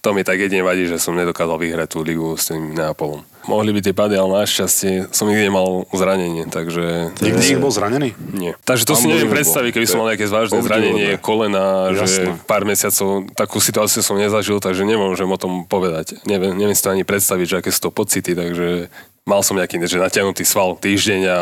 To 0.00 0.16
mi 0.16 0.24
tak 0.24 0.40
jedine 0.40 0.64
vadí, 0.64 0.88
že 0.88 0.96
som 0.96 1.12
nedokázal 1.12 1.60
vyhrať 1.60 1.88
tú 1.92 2.00
ligu 2.00 2.32
s 2.32 2.48
tým 2.48 2.72
Neapolom. 2.72 3.20
Mohli 3.44 3.76
by 3.76 3.80
tie 3.84 3.92
pady, 3.96 4.16
ale 4.16 4.44
našťastie 4.44 5.12
som 5.12 5.28
nikdy 5.28 5.48
nemal 5.48 5.84
zranenie, 5.92 6.48
takže... 6.48 7.12
Nikdy 7.20 7.42
si 7.44 7.56
bol 7.60 7.72
zranený? 7.72 8.16
Nie. 8.32 8.56
Takže 8.64 8.84
to 8.88 8.96
si 8.96 9.08
neviem 9.08 9.28
predstaviť, 9.28 9.76
keby 9.76 9.86
som 9.88 10.00
mal 10.00 10.12
nejaké 10.12 10.28
vážne 10.28 10.60
zranenie 10.60 11.20
kolena, 11.20 11.92
že 11.92 12.04
Jasné. 12.04 12.36
pár 12.48 12.64
mesiacov 12.64 13.28
takú 13.36 13.60
situáciu 13.60 14.00
som 14.00 14.16
nezažil, 14.16 14.56
takže 14.60 14.88
nemôžem 14.88 15.28
o 15.28 15.40
tom 15.40 15.68
povedať. 15.68 16.20
Neviem, 16.24 16.56
neviem 16.56 16.76
si 16.76 16.84
to 16.84 16.92
ani 16.92 17.04
predstaviť, 17.04 17.46
že 17.48 17.58
aké 17.60 17.70
sú 17.72 17.88
to 17.88 17.90
pocity, 17.92 18.32
takže 18.32 18.88
mal 19.28 19.44
som 19.44 19.56
nejaký 19.56 19.80
že 19.84 20.00
natiahnutý 20.00 20.48
sval 20.48 20.80
týždeň 20.80 21.20
a 21.28 21.40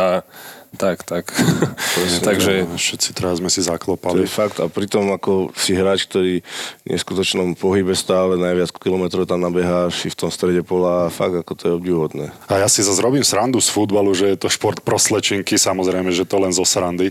tak, 0.70 1.00
tak. 1.02 1.32
takže 2.20 2.68
Všetci 2.70 3.08
teraz 3.12 3.38
sme 3.38 3.48
si 3.48 3.60
To 3.60 3.70
zaklopali. 3.70 4.22
je 4.22 4.30
fakt. 4.30 4.58
A 4.58 4.66
pritom 4.66 5.08
ako 5.08 5.50
si 5.52 5.72
hráč, 5.72 6.04
ktorý 6.04 6.44
v 6.84 6.88
neskutočnom 6.88 7.54
pohybe 7.54 7.92
stále 7.92 8.34
najviac 8.34 8.68
kilometrov 8.72 9.24
tam 9.24 9.40
nabeháš, 9.40 9.98
si 9.98 10.08
v 10.08 10.18
tom 10.18 10.28
strede 10.28 10.60
pola 10.60 11.06
a 11.06 11.10
fakt 11.10 11.34
ako 11.34 11.52
to 11.52 11.62
je 11.64 11.74
obdivuhodné. 11.74 12.26
A 12.46 12.58
ja 12.58 12.68
si 12.68 12.80
zase 12.80 12.98
robím 12.98 13.22
srandu 13.22 13.58
z 13.58 13.68
futbalu, 13.68 14.12
že 14.12 14.28
je 14.28 14.38
to 14.38 14.48
šport 14.48 14.78
pro 14.78 14.96
slečinky, 14.96 15.54
samozrejme, 15.54 16.08
že 16.08 16.22
to 16.22 16.36
len 16.36 16.50
zo 16.50 16.62
srandy, 16.62 17.10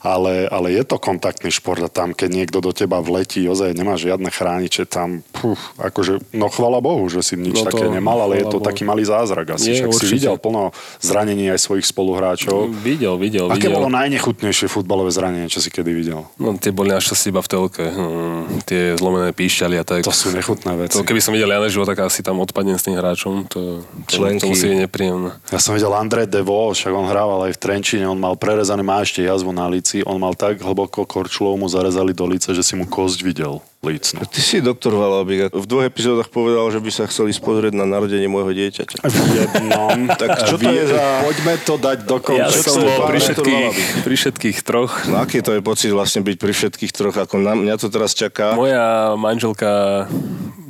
ale, 0.00 0.46
ale 0.46 0.72
je 0.72 0.82
to 0.82 0.96
kontaktný 0.96 1.48
šport 1.48 1.78
a 1.78 1.88
tam, 1.88 2.10
keď 2.10 2.30
niekto 2.36 2.58
do 2.58 2.70
teba 2.70 2.98
vletí, 2.98 3.44
ozaj 3.44 3.72
nemá 3.72 3.94
žiadne 3.94 4.28
chrániče, 4.28 4.84
tam, 4.84 5.22
puf, 5.32 5.58
akože, 5.76 6.32
no 6.32 6.48
chvala 6.48 6.78
Bohu, 6.78 7.06
že 7.06 7.20
si 7.20 7.34
nič 7.34 7.54
No 7.56 7.64
to- 7.64 7.70
také 7.72 7.86
nemal, 7.88 8.18
ale 8.20 8.38
je 8.38 8.46
to 8.46 8.58
Bohu. 8.58 8.66
taký 8.66 8.82
malý 8.82 9.02
zázrak 9.02 9.54
asi. 9.54 9.70
Je, 9.70 9.74
Však 9.78 9.90
si 9.90 9.96
určite. 9.96 10.14
videl 10.14 10.34
plno 10.36 10.70
zranení 10.98 11.48
aj 11.48 11.60
svojich 11.60 11.86
spoluhráčov. 11.86 12.68
Videl, 12.96 13.14
videl, 13.20 13.46
Aké 13.52 13.68
videl. 13.68 13.76
bolo 13.76 13.92
najnechutnejšie 13.92 14.66
futbalové 14.72 15.12
zranenie, 15.12 15.52
čo 15.52 15.60
si 15.60 15.68
kedy 15.68 15.92
videl? 15.92 16.24
No 16.40 16.56
tie 16.56 16.72
boli 16.72 16.88
našťastie 16.96 17.28
iba 17.28 17.44
v 17.44 17.48
telke. 17.52 17.84
Mm, 17.84 18.64
tie 18.64 18.96
zlomené 18.96 19.36
píšťaly 19.36 19.76
a 19.76 19.84
tak. 19.84 20.00
To 20.08 20.16
sú 20.16 20.32
nechutné 20.32 20.72
veci. 20.80 20.96
To, 20.96 21.04
keby 21.04 21.20
som 21.20 21.36
videl 21.36 21.52
ja 21.52 21.60
život, 21.68 21.84
tak 21.84 22.00
asi 22.00 22.24
tam 22.24 22.40
odpadnem 22.40 22.80
s 22.80 22.88
tým 22.88 22.96
hráčom. 22.96 23.44
To, 23.52 23.84
to, 24.08 24.16
Členky. 24.16 24.42
to 24.42 24.50
musí 24.50 24.66
byť 24.72 24.80
nepríjemné. 24.88 25.30
Ja 25.52 25.60
som 25.60 25.76
videl 25.76 25.92
André 25.92 26.24
Devo, 26.24 26.72
však 26.72 26.90
on 26.90 27.06
hrával 27.06 27.52
aj 27.52 27.52
v 27.54 27.60
Trenčine, 27.60 28.08
on 28.08 28.16
mal 28.16 28.40
prerezané, 28.40 28.80
má 28.80 29.04
ešte 29.04 29.20
jazvu 29.20 29.52
na 29.52 29.68
líci, 29.68 30.00
on 30.08 30.16
mal 30.16 30.32
tak 30.32 30.64
hlboko 30.64 31.04
korčulou 31.04 31.60
mu 31.60 31.68
zarezali 31.68 32.16
do 32.16 32.24
líca, 32.24 32.56
že 32.56 32.64
si 32.64 32.72
mu 32.74 32.88
kosť 32.88 33.20
videl 33.20 33.60
lícnu. 33.86 34.20
Ty 34.24 34.40
si 34.40 34.58
doktor 34.58 34.92
Valabik. 34.92 35.48
V 35.50 35.64
dvoch 35.64 35.84
epizódach 35.84 36.26
povedal, 36.26 36.66
že 36.68 36.78
by 36.78 36.90
sa 36.90 37.06
chcel 37.06 37.30
ísť 37.30 37.40
pozrieť 37.40 37.72
na 37.72 37.84
narodenie 37.84 38.26
môjho 38.26 38.50
dieťaťa. 38.50 38.96
V 39.00 39.16
jednom. 39.32 39.98
Tak 40.16 40.48
čo 40.48 40.56
to 40.56 40.66
je 40.66 40.84
za- 40.86 41.22
Poďme 41.22 41.54
to 41.60 41.74
dať 41.76 41.98
do 42.02 42.16
Ja 42.16 42.46
konca. 42.48 42.58
som 42.58 42.80
bol 42.80 42.92
pán 42.96 43.08
pri 43.08 43.18
všetkých, 43.20 43.74
pri 44.02 44.14
všetkých 44.16 44.56
troch. 44.60 44.92
No 45.06 45.20
aký 45.20 45.38
to 45.40 45.52
je 45.52 45.60
pocit 45.60 45.90
vlastne 45.90 46.20
byť 46.20 46.36
pri 46.36 46.52
všetkých 46.52 46.92
troch, 46.92 47.14
ako 47.14 47.38
na 47.38 47.54
mňa 47.54 47.74
to 47.76 47.86
teraz 47.88 48.12
čaká. 48.12 48.52
Moja 48.52 49.14
manželka 49.14 50.06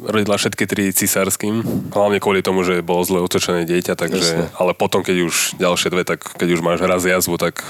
rodila 0.07 0.39
všetky 0.39 0.65
tri 0.67 0.95
cisárským, 0.95 1.67
hlavne 1.91 2.23
kvôli 2.23 2.39
tomu, 2.39 2.63
že 2.63 2.79
bolo 2.79 3.03
zle 3.03 3.19
otočené 3.19 3.67
dieťa, 3.67 3.99
takže, 3.99 4.55
ale 4.55 4.71
potom, 4.71 5.03
keď 5.03 5.17
už 5.27 5.35
ďalšie 5.59 5.89
dve, 5.91 6.07
tak 6.07 6.23
keď 6.23 6.49
už 6.55 6.61
máš 6.63 6.79
raz 6.79 7.03
jazvu, 7.03 7.35
tak 7.37 7.67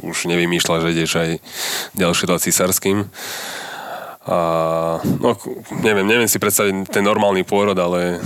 už 0.00 0.30
nevymýšľa, 0.30 0.86
že 0.86 0.92
ideš 0.94 1.12
aj 1.18 1.30
ďalšie 1.98 2.24
dva 2.24 2.38
cisárským. 2.38 2.96
A 4.20 5.00
no, 5.00 5.32
neviem, 5.80 6.04
neviem 6.04 6.28
si 6.28 6.36
predstaviť 6.36 6.92
ten 6.92 7.00
normálny 7.00 7.40
pôrod, 7.40 7.76
ale 7.80 8.20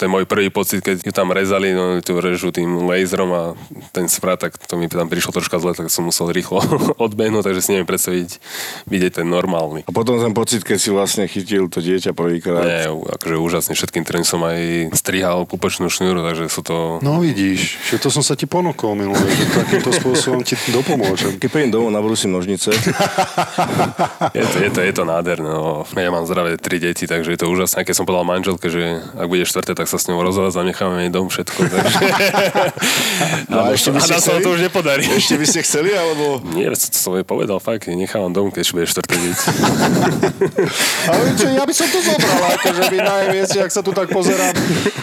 ten 0.00 0.08
môj 0.08 0.24
prvý 0.24 0.48
pocit, 0.48 0.80
keď 0.80 1.04
ju 1.04 1.12
tam 1.12 1.28
rezali, 1.28 1.76
no 1.76 2.00
tu 2.00 2.16
režu 2.16 2.48
tým 2.48 2.88
laserom 2.88 3.30
a 3.36 3.42
ten 3.92 4.08
sprat, 4.08 4.40
tak 4.40 4.56
to 4.56 4.80
mi 4.80 4.88
tam 4.88 5.12
prišlo 5.12 5.36
troška 5.36 5.60
zle, 5.60 5.76
tak 5.76 5.92
som 5.92 6.08
musel 6.08 6.32
rýchlo 6.32 6.64
odbehnúť, 7.04 7.44
takže 7.44 7.60
si 7.60 7.70
neviem 7.76 7.84
predstaviť 7.84 8.40
vidieť 8.88 9.20
ten 9.20 9.28
normálny. 9.28 9.84
A 9.84 9.92
potom 9.92 10.16
ten 10.16 10.32
pocit, 10.32 10.64
keď 10.64 10.78
si 10.80 10.88
vlastne 10.88 11.28
chytil 11.28 11.68
to 11.68 11.84
dieťa 11.84 12.16
prvýkrát. 12.16 12.64
Nie, 12.64 12.88
akože 12.88 13.36
úžasne, 13.36 13.76
všetkým 13.76 14.08
tým 14.08 14.24
som 14.24 14.40
aj 14.40 14.90
strihal 14.96 15.44
pupočnú 15.44 15.92
šnúru, 15.92 16.24
takže 16.24 16.48
sú 16.48 16.64
to... 16.64 16.76
No 17.04 17.20
vidíš, 17.20 17.76
že 17.92 18.00
to 18.00 18.08
som 18.08 18.24
sa 18.24 18.32
ti 18.32 18.48
ponúkol 18.48 18.96
minulé, 18.96 19.20
že 19.36 19.52
takýmto 19.52 19.92
spôsobom 19.92 20.40
ti 20.40 20.56
dopomôžem. 20.72 21.36
Keď 21.36 21.48
prídem 21.52 21.76
domov, 21.76 21.92
nabrúsim 21.92 22.32
nožnice. 22.32 22.72
Je 24.30 24.46
to, 24.46 24.56
je 24.62 24.70
to, 24.70 24.80
je 24.84 24.92
to 24.94 25.04
nádherné. 25.04 25.50
No. 25.50 25.82
Ja 25.96 26.10
mám 26.12 26.22
zdravé 26.22 26.54
tri 26.54 26.78
deti, 26.78 27.08
takže 27.10 27.34
je 27.34 27.40
to 27.40 27.50
úžasné. 27.50 27.82
Keď 27.82 27.94
som 27.96 28.06
povedal 28.06 28.22
manželke, 28.22 28.70
že 28.70 29.02
ak 29.18 29.26
bude 29.26 29.42
štvrté, 29.42 29.74
tak 29.74 29.89
sa 29.90 29.98
s 29.98 30.06
ňou 30.06 30.22
rozhodať, 30.22 30.54
zanecháme 30.54 31.02
jej 31.02 31.10
dom, 31.10 31.26
všetko. 31.26 31.58
Takže... 31.66 31.98
No 33.50 33.66
a 33.66 33.74
ešte 33.74 33.90
by 33.90 33.98
a 33.98 34.06
ste 34.06 34.16
sa 34.22 34.38
to 34.38 34.54
už 34.54 34.62
nepodarí. 34.62 35.02
Ešte 35.02 35.34
by 35.34 35.46
ste 35.46 35.60
chceli, 35.66 35.90
alebo... 35.90 36.38
Nie, 36.54 36.70
to 36.70 36.94
som 36.94 37.18
jej 37.18 37.26
povedal, 37.26 37.58
fakt, 37.58 37.90
nechávam 37.90 38.30
dom, 38.30 38.54
keď 38.54 38.62
bude 38.70 38.86
štvrté 38.86 39.14
dieťa. 39.18 39.48
Ale 41.10 41.24
čo, 41.34 41.46
ja 41.50 41.64
by 41.66 41.74
som 41.74 41.88
to 41.90 41.98
zobral, 41.98 42.40
akože 42.54 42.82
vy 42.94 42.98
na 43.02 43.14
mieste, 43.34 43.58
ak 43.58 43.74
sa 43.74 43.82
tu 43.82 43.90
tak 43.90 44.14
pozerám. 44.14 44.54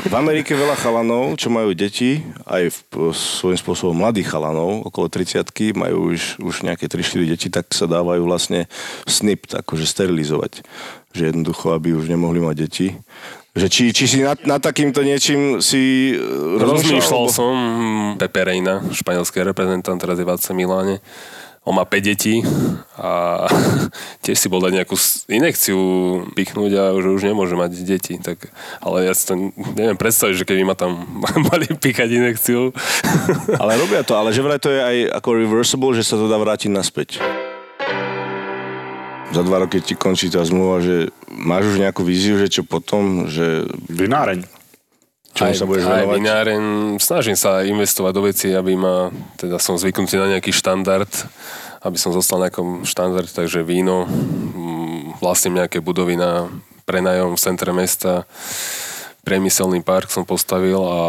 V 0.08 0.16
Amerike 0.16 0.56
veľa 0.56 0.80
chalanov, 0.80 1.36
čo 1.36 1.52
majú 1.52 1.76
deti, 1.76 2.24
aj 2.48 2.72
v, 2.72 3.12
svojím 3.12 3.60
spôsobom 3.60 3.96
mladých 4.00 4.32
chalanov, 4.32 4.88
okolo 4.88 5.12
30 5.12 5.44
majú 5.76 6.16
už, 6.16 6.40
už 6.40 6.56
nejaké 6.64 6.88
3-4 6.88 7.34
deti, 7.36 7.48
tak 7.52 7.68
sa 7.76 7.86
dávajú 7.90 8.24
vlastne 8.24 8.72
snip, 9.04 9.50
akože 9.52 9.84
sterilizovať. 9.84 10.64
Že 11.12 11.34
jednoducho, 11.34 11.74
aby 11.74 11.98
už 11.98 12.08
nemohli 12.08 12.40
mať 12.40 12.56
deti. 12.56 12.88
Že 13.58 13.68
či, 13.74 13.84
či 13.89 14.05
si 14.05 14.18
nad, 14.22 14.38
nad 14.45 14.62
takýmto 14.62 15.01
niečím 15.01 15.58
si 15.66 16.14
e, 16.14 16.22
Rozmýšľal 16.62 17.26
alebo- 17.26 17.34
som, 17.34 17.55
Pepe 18.22 18.45
Reina, 18.45 18.86
španielský 18.93 19.41
reprezentant, 19.41 19.97
teraz 19.97 20.22
je 20.22 20.26
v 20.26 20.30
AC 20.30 20.53
Miláne. 20.53 21.01
On 21.68 21.76
má 21.76 21.84
5 21.84 21.99
detí 21.99 22.45
a 22.95 23.43
tiež 24.24 24.38
si 24.39 24.47
bol 24.47 24.64
dať 24.64 24.72
nejakú 24.72 24.95
inekciu 25.28 25.78
pichnúť 26.32 26.72
a 26.80 26.84
že 26.95 27.10
už 27.12 27.28
nemôže 27.28 27.60
mať 27.60 27.82
deti. 27.84 28.16
Tak, 28.22 28.53
ale 28.80 29.10
ja 29.10 29.12
si 29.18 29.28
to 29.28 29.34
neviem 29.76 29.99
predstaviť, 29.99 30.45
že 30.45 30.47
keby 30.47 30.64
ma 30.64 30.78
tam 30.78 31.03
mali 31.51 31.68
píchať 31.68 32.08
inekciu. 32.14 32.72
Ale 33.58 33.76
robia 33.82 34.05
to, 34.05 34.16
ale 34.16 34.32
že 34.32 34.45
vraj 34.45 34.62
to 34.62 34.70
je 34.72 34.80
aj 34.80 34.97
ako 35.18 35.30
reversible, 35.34 35.91
že 35.97 36.05
sa 36.05 36.16
to 36.16 36.30
dá 36.30 36.38
vrátiť 36.39 36.72
naspäť. 36.72 37.20
Za 39.38 39.46
dva 39.46 39.62
roky 39.62 39.78
ti 39.86 39.94
končí 39.94 40.34
tá 40.34 40.42
zmluva, 40.42 40.82
že 40.82 41.14
máš 41.30 41.70
už 41.70 41.78
nejakú 41.78 42.02
víziu, 42.02 42.42
že 42.42 42.50
čo 42.50 42.66
potom, 42.66 43.30
že 43.30 43.70
Vináreň. 43.86 44.42
čomu 45.38 45.54
sa 45.54 45.70
budeš 45.70 45.86
aj 45.86 45.94
venovať? 45.94 46.16
vináren, 46.18 46.64
snažím 46.98 47.38
sa 47.38 47.62
investovať 47.62 48.12
do 48.18 48.26
veci, 48.26 48.50
aby 48.50 48.74
ma, 48.74 49.14
teda 49.38 49.62
som 49.62 49.78
zvyknutý 49.78 50.18
na 50.18 50.34
nejaký 50.34 50.50
štandard, 50.50 51.10
aby 51.86 51.98
som 52.02 52.10
zostal 52.10 52.42
na 52.42 52.50
nejakom 52.50 52.82
štandarde, 52.82 53.30
takže 53.30 53.62
víno, 53.62 54.10
vlastne 55.22 55.54
nejaké 55.54 55.86
budovy 55.86 56.18
na 56.18 56.50
prenajom 56.90 57.38
v 57.38 57.44
centre 57.44 57.70
mesta, 57.78 58.26
priemyselný 59.22 59.86
park 59.86 60.10
som 60.10 60.26
postavil 60.26 60.82
a 60.82 61.00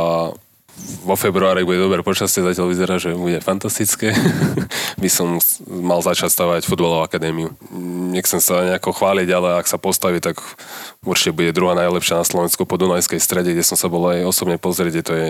vo 1.04 1.16
februári 1.16 1.64
bude 1.64 1.80
dobré 1.80 2.04
počasie, 2.04 2.44
zatiaľ 2.44 2.68
vyzerá, 2.68 3.00
že 3.00 3.16
bude 3.16 3.40
fantastické. 3.40 4.12
by 5.02 5.08
som 5.08 5.38
mal 5.64 6.02
začať 6.02 6.34
stavať 6.34 6.66
futbalovú 6.66 7.06
akadémiu. 7.06 7.54
Nechcem 8.12 8.42
sa 8.42 8.66
nejako 8.66 8.92
chváliť, 8.92 9.28
ale 9.30 9.48
ak 9.56 9.70
sa 9.70 9.78
postaví, 9.78 10.18
tak 10.18 10.42
určite 11.06 11.32
bude 11.32 11.54
druhá 11.54 11.78
najlepšia 11.78 12.20
na 12.20 12.26
Slovensku 12.26 12.66
po 12.66 12.76
Dunajskej 12.76 13.22
strede, 13.22 13.54
kde 13.54 13.62
som 13.62 13.78
sa 13.78 13.86
bol 13.86 14.10
aj 14.10 14.26
osobne 14.26 14.58
pozrieť, 14.58 15.06
to 15.06 15.14
je 15.14 15.28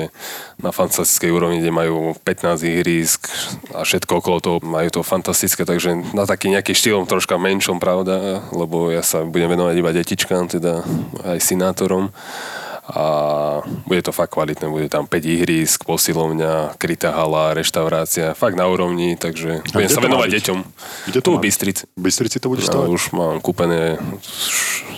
na 0.59 0.71
fantastickej 0.73 1.31
úrovni, 1.31 1.61
kde 1.61 1.71
majú 1.71 2.17
15 2.25 2.65
ihrisk 2.65 3.29
a 3.77 3.85
všetko 3.85 4.25
okolo 4.25 4.39
toho 4.41 4.57
majú 4.65 4.89
to 4.89 5.01
fantastické, 5.05 5.69
takže 5.69 6.17
na 6.17 6.25
taký 6.25 6.49
nejaký 6.49 6.73
štýlom 6.73 7.05
troška 7.05 7.37
menšom, 7.37 7.77
pravda, 7.77 8.49
lebo 8.51 8.89
ja 8.89 9.05
sa 9.05 9.23
budem 9.23 9.53
venovať 9.53 9.75
iba 9.77 9.91
detičkám, 9.93 10.49
teda 10.49 10.83
aj 11.29 11.39
synátorom 11.45 12.11
a 12.91 13.05
bude 13.85 14.01
to 14.01 14.11
fakt 14.11 14.33
kvalitné, 14.33 14.65
bude 14.65 14.89
tam 14.89 15.05
5 15.05 15.13
ihrisk, 15.21 15.85
posilovňa, 15.85 16.73
krytá 16.75 17.13
hala, 17.13 17.53
reštaurácia, 17.53 18.33
fakt 18.33 18.55
na 18.55 18.65
úrovni, 18.65 19.13
takže 19.13 19.61
budem 19.67 19.77
kde 19.83 19.89
sa 19.91 20.01
venovať 20.01 20.29
deťom. 20.33 20.59
Kde 21.07 21.19
to 21.19 21.27
tu 21.27 21.31
v 21.31 21.41
Bystrici. 21.43 21.83
V 21.87 22.03
Bystrici 22.03 22.37
to 22.37 22.49
budeš 22.49 22.65
No, 22.67 22.73
stavať? 22.75 22.89
už 22.89 23.03
mám 23.13 23.37
kúpené, 23.39 24.01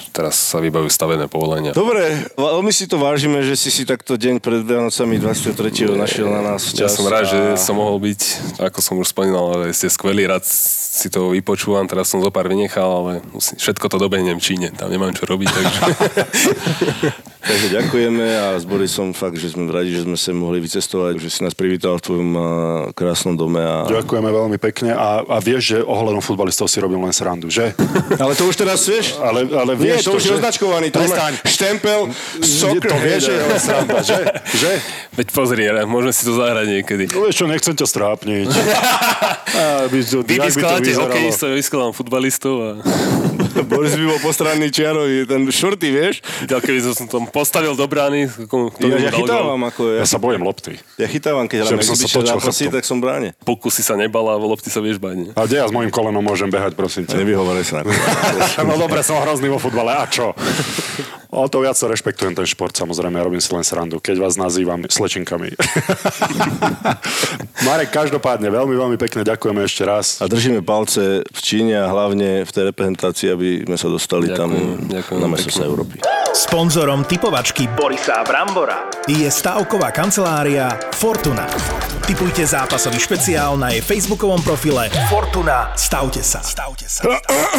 teraz 0.09 0.35
sa 0.35 0.59
vybavujú 0.59 0.87
stavené 0.89 1.27
povolenia. 1.27 1.71
Dobre, 1.73 2.31
veľmi 2.33 2.71
si 2.71 2.87
to 2.87 2.95
vážime, 2.97 3.41
že 3.41 3.55
si 3.55 3.69
si 3.69 3.83
takto 3.83 4.15
deň 4.15 4.39
pred 4.39 4.63
Vianocami 4.63 5.19
23. 5.19 5.59
našiel 5.93 6.29
na 6.29 6.43
nás 6.45 6.71
Ja 6.73 6.87
čas. 6.87 6.95
som 6.95 7.05
rád, 7.05 7.25
a- 7.25 7.29
že 7.29 7.39
som 7.57 7.75
mohol 7.75 7.99
byť, 8.01 8.21
ako 8.61 8.79
som 8.79 8.95
už 8.97 9.09
spomínal, 9.09 9.51
ale 9.53 9.71
ste 9.71 9.87
skvelí, 9.87 10.25
rád 10.25 10.47
si 10.47 11.07
to 11.07 11.31
vypočúvam, 11.31 11.87
teraz 11.87 12.07
som 12.07 12.19
zo 12.19 12.29
pár 12.29 12.47
vynechal, 12.47 12.87
ale 12.89 13.13
všetko 13.35 13.87
to 13.89 13.97
dobehnem 13.97 14.35
v 14.35 14.45
Číne, 14.45 14.71
tam 14.71 14.87
nemám 14.87 15.11
čo 15.11 15.25
robiť, 15.25 15.49
takže 15.49 15.79
Takže 17.41 17.67
ďakujeme 17.81 18.27
a 18.37 18.47
s 18.61 18.65
Borisom 18.69 19.17
fakt, 19.17 19.41
že 19.41 19.57
sme 19.57 19.67
radi, 19.73 19.97
že 19.97 20.05
sme 20.05 20.17
sa 20.21 20.31
mohli 20.37 20.61
vycestovať, 20.61 21.17
že 21.17 21.29
si 21.33 21.41
nás 21.41 21.57
privítal 21.57 21.97
v 21.97 22.03
tvojom 22.05 22.31
krásnom 22.93 23.35
dome. 23.35 23.65
A... 23.65 23.89
Ďakujeme 23.89 24.31
veľmi 24.31 24.59
pekne 24.61 24.93
a, 24.93 25.25
a 25.25 25.37
vieš, 25.41 25.77
že 25.77 25.79
ohľadom 25.81 26.21
futbalistov 26.21 26.69
si 26.69 26.79
robím 26.79 27.01
len 27.01 27.15
srandu, 27.17 27.49
že? 27.49 27.73
Ale 28.23 28.37
to 28.37 28.45
už 28.47 28.61
teraz 28.61 28.85
vieš? 28.85 29.17
Ale, 29.17 29.49
ale 29.49 29.73
Nie, 29.81 29.97
vieš 29.97 30.13
to 30.13 30.17
už 30.17 30.23
je 30.23 30.31
že- 30.31 30.37
označkovaný. 30.39 30.87
To 30.93 31.01
Prestaň. 31.01 31.33
štempel 31.47 32.01
soccer 32.45 32.91
To 32.91 32.97
vieš, 33.01 33.21
že 33.27 33.33
je 33.33 33.45
len 33.49 33.61
sranda, 33.61 33.99
že? 34.05 34.21
že? 34.63 34.73
veď 35.17 35.27
pozri, 35.35 35.63
ale 35.67 35.85
môžeme 35.89 36.13
si 36.15 36.23
to 36.25 36.33
zahrať 36.37 36.67
niekedy. 36.69 37.05
No 37.11 37.27
vieš 37.27 37.43
čo, 37.43 37.47
nechcem 37.49 37.75
ťa 37.75 37.87
strápniť. 37.89 38.49
To, 39.91 40.23
Vy 40.23 40.39
to 40.39 40.47
vyskladáte 40.47 40.95
hokejistov, 40.95 41.51
ja 41.53 41.57
vyskladám 41.59 41.93
futbalistov 41.93 42.55
a 42.63 42.69
Boris 43.71 43.95
by 43.95 44.05
bol 44.07 44.21
postranný 44.23 44.69
čiarový, 44.71 45.27
ten 45.27 45.43
šorty, 45.49 45.89
vieš? 45.91 46.23
ja 46.47 46.59
keby 46.63 46.79
som 46.83 47.07
tam 47.07 47.25
postavil 47.29 47.75
do 47.75 47.87
brány, 47.87 48.27
kto 48.27 48.87
Ja, 48.87 49.09
ja 49.09 49.13
chytávam, 49.13 49.61
ako 49.67 49.81
ja, 49.97 50.03
Ja 50.03 50.07
sa 50.07 50.19
bojím 50.19 50.43
lopty. 50.45 50.79
ja 50.97 51.09
chytávam, 51.09 51.47
keď 51.47 51.67
hráme 51.67 51.83
točil 51.83 52.23
zápasy, 52.27 52.71
tak 52.71 52.85
som 52.87 52.99
v 52.99 53.09
bráne. 53.09 53.29
Puku 53.43 53.69
si 53.69 53.83
sa 53.83 53.99
nebala, 53.99 54.35
a 54.35 54.39
lopty 54.39 54.71
sa 54.71 54.83
vieš 54.83 54.99
nie? 55.01 55.33
A 55.35 55.47
kde 55.47 55.63
ja 55.63 55.67
s 55.67 55.75
mojim 55.75 55.91
kolenom 55.91 56.23
môžem 56.23 56.49
behať, 56.49 56.77
prosím 56.77 57.07
ťa? 57.07 57.19
Nevyhovoraj 57.21 57.65
sa 57.67 57.75
na 57.81 57.83
to. 57.89 57.93
No 58.67 58.79
dobre, 58.79 59.03
som 59.03 59.19
hrozný 59.23 59.51
vo 59.51 59.59
futbale, 59.59 59.97
a 59.97 60.05
čo? 60.07 60.35
O 61.31 61.47
to 61.47 61.63
viac 61.63 61.79
sa 61.79 61.87
rešpektujem 61.87 62.35
ten 62.35 62.43
šport, 62.43 62.75
samozrejme, 62.75 63.15
ja 63.15 63.23
robím 63.23 63.39
si 63.39 63.55
len 63.55 63.63
srandu, 63.63 64.03
keď 64.03 64.19
vás 64.19 64.35
nazývam 64.35 64.83
slečinkami. 64.83 65.55
Marek, 67.67 67.95
každopádne, 67.95 68.51
veľmi, 68.51 68.75
veľmi 68.75 68.97
pekne 68.99 69.23
ďakujeme 69.23 69.63
ešte 69.63 69.87
raz. 69.87 70.19
A 70.19 70.27
držíme 70.27 70.59
palce 70.65 71.23
v 71.23 71.39
Číne 71.39 71.79
a 71.79 71.87
hlavne 71.87 72.43
v 72.43 72.51
tej 72.51 72.75
reprezentácii, 72.75 73.31
aby 73.41 73.65
sme 73.65 73.77
sa 73.81 73.89
dostali 73.89 74.29
Ďakujem, 74.29 74.37
tam 74.37 74.53
ďakujem 74.93 75.21
na 75.25 75.29
mestrovstvá 75.33 75.65
Európy. 75.65 75.97
Sponzorom 76.37 77.09
typovačky 77.09 77.73
Borisa 77.73 78.21
Brambora 78.21 78.93
je 79.09 79.25
stavková 79.33 79.89
kancelária 79.97 80.77
Fortuna. 80.93 81.49
Typujte 82.01 82.43
zápasový 82.43 82.99
špeciál 82.99 83.55
na 83.61 83.71
jej 83.71 83.85
facebookovom 83.85 84.41
profile 84.43 84.89
Fortuna. 85.07 85.71
Stavte 85.77 86.25
sa. 86.25 86.41
Stavte 86.43 86.89
sa. 86.89 87.07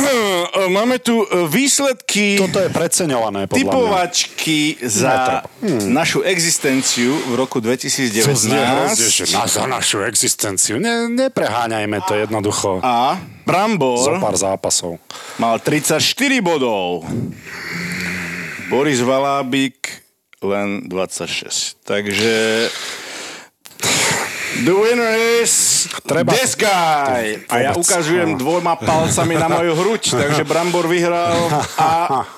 Máme 0.78 1.00
tu 1.00 1.24
e, 1.24 1.48
výsledky 1.48 2.36
Toto 2.36 2.60
je 2.60 2.70
preceňované, 2.70 3.46
podľa 3.48 3.58
mňa. 3.58 3.72
typovačky 3.72 4.60
za 4.82 5.46
našu 5.88 6.26
existenciu 6.26 7.16
v 7.32 7.34
roku 7.38 7.62
To 7.62 8.34
znie 8.34 8.60
hrozne, 8.60 9.08
že 9.08 9.24
2019. 9.30 9.38
na, 9.38 9.44
za 9.46 9.64
našu 9.70 9.98
existenciu. 10.04 10.76
Ne, 10.82 11.08
nepreháňajme 11.08 11.98
to 12.04 12.14
jednoducho. 12.18 12.82
A 12.82 13.22
Zo 13.22 13.46
Brambor 13.46 14.20
pár 14.20 14.36
zápasov. 14.36 14.98
mal 15.38 15.62
34 15.62 16.02
bodov. 16.42 17.06
Boris 18.68 19.00
Valábik 19.00 20.02
len 20.42 20.90
26. 20.90 21.78
Takže 21.84 22.34
The 24.62 24.74
winner 24.74 25.42
is 25.42 25.88
Treba- 26.06 26.34
this 26.34 26.54
guy. 26.54 27.42
A 27.50 27.56
ja 27.58 27.72
ukazujem 27.74 28.38
dvoma 28.38 28.78
palcami 28.78 29.34
na 29.34 29.50
moju 29.50 29.74
hruď, 29.74 30.04
takže 30.12 30.44
Brambor 30.46 30.86
vyhral 30.86 31.50
a 31.78 31.90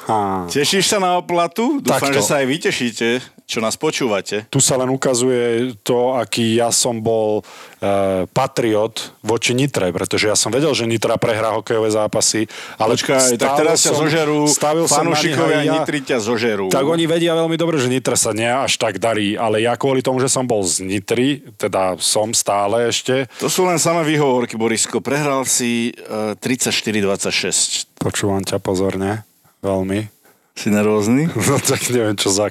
tešíš 0.54 0.88
sa 0.88 1.04
na 1.04 1.20
oplatu? 1.20 1.84
Dúfam, 1.84 2.00
Takto. 2.00 2.16
že 2.16 2.22
sa 2.24 2.40
aj 2.40 2.46
vy 2.48 2.58
tešíte, 2.62 3.08
čo 3.54 3.62
nás 3.62 3.78
počúvate. 3.78 4.50
Tu 4.50 4.58
sa 4.58 4.74
len 4.82 4.90
ukazuje 4.90 5.78
to, 5.86 6.18
aký 6.18 6.58
ja 6.58 6.74
som 6.74 6.98
bol 6.98 7.46
uh, 7.46 8.26
patriot 8.34 9.14
voči 9.22 9.54
Nitre, 9.54 9.94
pretože 9.94 10.26
ja 10.26 10.34
som 10.34 10.50
vedel, 10.50 10.74
že 10.74 10.90
Nitra 10.90 11.22
prehrá 11.22 11.54
hokejové 11.54 11.94
zápasy, 11.94 12.50
ale 12.82 12.98
Počkaj, 12.98 13.38
tak 13.38 13.62
teraz 13.62 13.86
ťa 13.86 13.94
som- 13.94 14.02
zožerú, 14.02 14.50
som 14.50 14.74
na 14.74 14.90
fanúšikovia 14.90 15.62
ja. 15.62 15.74
Nitry 15.78 16.02
ťa 16.02 16.18
zožerú. 16.18 16.74
Tak 16.74 16.82
oni 16.82 17.06
vedia 17.06 17.38
veľmi 17.38 17.54
dobre, 17.54 17.78
že 17.78 17.94
Nitra 17.94 18.18
sa 18.18 18.34
nie 18.34 18.50
až 18.50 18.82
tak 18.82 18.98
darí, 18.98 19.38
ale 19.38 19.62
ja 19.62 19.78
kvôli 19.78 20.02
tomu, 20.02 20.18
že 20.18 20.34
som 20.34 20.50
bol 20.50 20.66
z 20.66 20.82
Nitry, 20.82 21.46
teda 21.62 21.94
som 22.02 22.34
stále 22.34 22.90
ešte, 22.90 23.30
To 23.38 23.52
sú 23.52 23.70
len 23.70 23.78
samé 23.78 24.02
výhovorky, 24.02 24.58
Borisko. 24.58 24.98
Prehral 24.98 25.46
si 25.46 25.94
uh, 26.10 26.34
34-26. 26.42 28.02
počúvam 28.02 28.42
ťa 28.42 28.58
pozorne, 28.58 29.22
veľmi. 29.62 30.10
Si 30.58 30.70
nervózny? 30.74 31.30
No 31.50 31.58
tak 31.62 31.82
neviem, 31.94 32.18
čo 32.18 32.34
za 32.34 32.50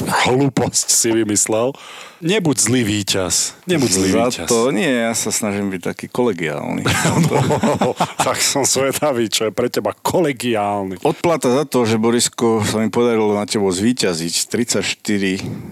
hlúposť 0.00 0.88
si 0.88 1.08
vymyslel. 1.12 1.72
Nebuď 2.20 2.56
zlý 2.58 2.82
víťaz. 2.84 3.56
Nebuď 3.64 3.90
zlý 3.92 4.08
Za 4.12 4.24
víťaz. 4.28 4.48
to 4.48 4.58
nie, 4.72 4.88
ja 4.88 5.12
sa 5.12 5.32
snažím 5.32 5.72
byť 5.72 5.82
taký 5.84 6.06
kolegiálny. 6.08 6.84
No, 7.30 7.92
tak 8.20 8.40
som 8.40 8.64
svetavý, 8.64 9.28
čo 9.28 9.48
je 9.48 9.52
pre 9.52 9.68
teba 9.68 9.92
kolegiálny. 9.92 11.00
Odplata 11.04 11.52
za 11.52 11.64
to, 11.64 11.84
že 11.84 11.96
Borisko 11.96 12.60
sa 12.64 12.80
mi 12.80 12.88
podarilo 12.88 13.32
na 13.32 13.44
tebo 13.44 13.68
zvíťaziť 13.68 14.34
34 14.48 14.80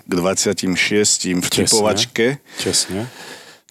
k 0.05 0.13
26 0.13 0.69
v 1.37 1.47
typovačke, 1.49 2.27
Česne. 2.61 3.09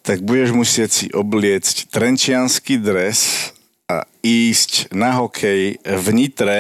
tak 0.02 0.22
budeš 0.22 0.54
musieť 0.54 0.90
si 0.90 1.06
obliecť 1.10 1.90
trenčiansky 1.90 2.78
dres 2.78 3.52
a 3.88 4.04
ísť 4.22 4.92
na 4.94 5.18
hokej 5.18 5.80
v 5.82 6.08
Nitre, 6.14 6.60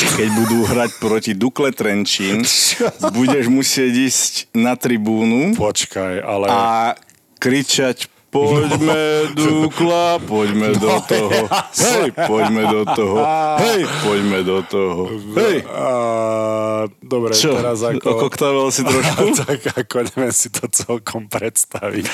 keď 0.00 0.28
budú 0.32 0.58
hrať 0.64 0.90
proti 0.96 1.32
Dukle 1.36 1.70
Trenčín, 1.74 2.44
budeš 3.16 3.46
musieť 3.52 3.92
ísť 3.92 4.34
na 4.56 4.76
tribúnu 4.76 5.52
Počkaj, 5.56 6.14
ale... 6.24 6.46
a 6.48 6.94
kričať 7.40 8.08
Poďme, 8.30 9.02
Dukla, 9.38 10.22
poďme 10.22 10.70
do 10.78 11.02
toho. 11.02 11.50
Hej, 11.74 12.14
poďme 12.14 12.62
do 12.70 12.82
toho. 12.86 13.18
Hej, 13.58 13.80
poďme 14.06 14.38
do 14.46 14.58
toho. 14.62 15.02
Hej. 15.34 15.66
A, 15.66 15.90
dobre, 17.02 17.34
Čo? 17.34 17.58
teraz 17.58 17.82
ako... 17.82 18.06
Okoktavel 18.06 18.70
si 18.70 18.86
trošku? 18.86 19.34
tak 19.42 19.74
ako 19.74 19.96
neviem 20.14 20.30
si 20.30 20.46
to 20.46 20.70
celkom 20.70 21.26
predstaviť. 21.26 22.06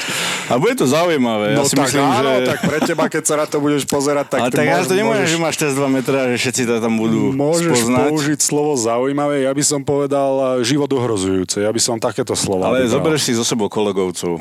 A 0.48 0.56
bude 0.56 0.72
to 0.80 0.88
zaujímavé. 0.88 1.52
Ja 1.52 1.60
no 1.60 1.68
si 1.68 1.76
tak 1.76 1.92
myslím, 1.92 2.08
áno, 2.08 2.32
že... 2.40 2.48
tak 2.48 2.58
pre 2.64 2.78
teba, 2.80 3.04
keď 3.12 3.22
sa 3.28 3.34
na 3.36 3.44
to 3.44 3.60
budeš 3.60 3.84
pozerať, 3.84 4.26
tak 4.32 4.40
Ale 4.40 4.50
tak 4.56 4.64
ja 4.64 4.80
to 4.88 4.96
nemôžem, 4.96 5.20
môžeš, 5.20 5.28
že 5.28 5.38
máš 5.44 5.56
test 5.60 5.74
2 5.76 5.84
metra, 5.92 6.32
že 6.32 6.36
všetci 6.40 6.62
to 6.64 6.74
tam 6.80 6.96
budú 6.96 7.36
môžeš 7.36 7.76
spoznať. 7.76 8.08
použiť 8.08 8.38
slovo 8.40 8.72
zaujímavé. 8.72 9.44
Ja 9.44 9.52
by 9.52 9.64
som 9.68 9.84
povedal 9.84 10.32
eh, 10.32 10.64
život 10.64 10.88
ohrozujúce. 10.88 11.60
Ja 11.60 11.68
by 11.68 11.80
som 11.84 12.00
takéto 12.00 12.32
slova 12.32 12.72
Ale 12.72 12.88
vybral. 12.88 12.94
zoberieš 12.96 13.22
si 13.28 13.32
zo 13.36 13.44
sebou 13.44 13.68
kolegovcov 13.68 14.40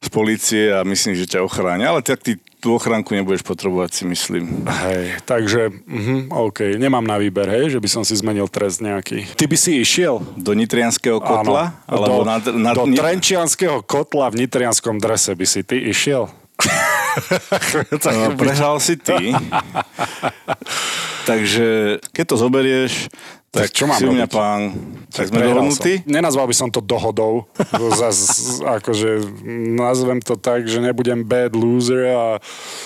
z 0.00 0.08
policie 0.08 0.72
a 0.72 0.80
myslím, 0.82 1.12
že 1.12 1.28
ťa 1.28 1.44
ochránia. 1.44 1.92
Ale 1.92 2.00
tak 2.00 2.24
ty 2.24 2.40
tú 2.60 2.76
ochránku 2.76 3.16
nebudeš 3.16 3.40
potrebovať, 3.40 3.90
si 3.92 4.04
myslím. 4.04 4.68
Hej, 4.68 5.24
takže, 5.24 5.72
uh-huh, 5.72 6.28
OK, 6.28 6.76
nemám 6.76 7.04
na 7.04 7.16
výber, 7.16 7.48
hej, 7.48 7.72
že 7.72 7.80
by 7.80 7.88
som 7.88 8.02
si 8.04 8.12
zmenil 8.12 8.52
trest 8.52 8.84
nejaký. 8.84 9.24
Ty 9.32 9.48
by 9.48 9.56
si 9.56 9.80
išiel? 9.80 10.20
Do 10.36 10.52
nitrianského 10.52 11.24
kotla? 11.24 11.72
Áno, 11.88 11.88
alebo 11.88 12.20
do, 12.20 12.28
na, 12.28 12.36
na, 12.60 12.72
do 12.76 12.84
trenčianského 12.92 13.80
kotla 13.80 14.28
v 14.28 14.44
nitrianskom 14.44 15.00
drese 15.00 15.32
by 15.32 15.46
si 15.48 15.64
ty 15.64 15.88
išiel? 15.88 16.28
tak 17.96 18.14
No, 18.20 18.36
prehral 18.36 18.76
si 18.76 19.00
ty. 19.00 19.32
Takže 21.30 22.00
keď 22.12 22.24
to 22.28 22.36
zoberieš, 22.36 22.92
tak, 23.50 23.66
Tak 23.66 23.70
čo 23.74 23.84
mám 23.90 23.98
si 23.98 24.06
u 24.06 24.14
mňa 24.14 24.30
robiť? 24.30 24.38
pán. 24.38 24.60
Tak 25.10 25.24
sme 25.26 25.42
Prehral 25.42 25.50
dohodnutí? 25.58 25.92
Nenazval 26.06 26.46
by 26.46 26.54
som 26.54 26.68
to 26.70 26.78
dohodou. 26.78 27.50
Zas, 27.98 28.18
akože 28.62 29.26
nazvem 29.74 30.22
to 30.22 30.38
tak, 30.38 30.70
že 30.70 30.78
nebudem 30.78 31.26
bad 31.26 31.58
loser 31.58 32.14
a 32.14 32.38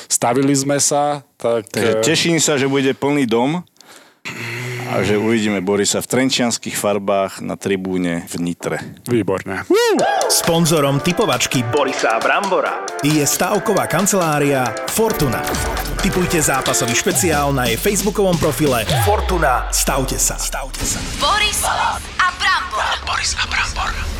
stavili 0.09 0.57
sme 0.57 0.81
sa. 0.81 1.21
Tak, 1.37 1.69
Takže 1.69 1.93
eh, 1.93 2.03
teším 2.03 2.41
sa, 2.41 2.57
že 2.57 2.65
bude 2.65 2.89
plný 2.97 3.29
dom 3.29 3.61
a 4.95 5.03
že 5.03 5.19
uvidíme 5.19 5.59
Borisa 5.59 5.99
v 5.99 6.07
trenčianských 6.07 6.79
farbách 6.79 7.43
na 7.43 7.59
tribúne 7.59 8.23
v 8.31 8.35
Nitre. 8.39 8.79
Výborne. 9.11 9.67
Sponzorom 10.31 11.03
typovačky 11.03 11.67
Borisa 11.67 12.23
Brambora 12.23 12.87
je 13.03 13.27
stavková 13.27 13.91
kancelária 13.91 14.71
Fortuna. 14.87 15.43
Typujte 15.99 16.39
zápasový 16.39 16.95
špeciál 16.95 17.51
na 17.51 17.67
jej 17.67 17.81
facebookovom 17.81 18.39
profile 18.39 18.87
Fortuna. 19.03 19.67
Stavte 19.75 20.21
sa. 20.21 20.39
Stavte 20.39 20.85
sa. 20.85 21.03
Boris 21.19 21.65
a 21.67 22.29
Brambor. 22.39 22.95
Boris 23.09 23.33
a 23.41 23.45
Brambor. 23.51 24.14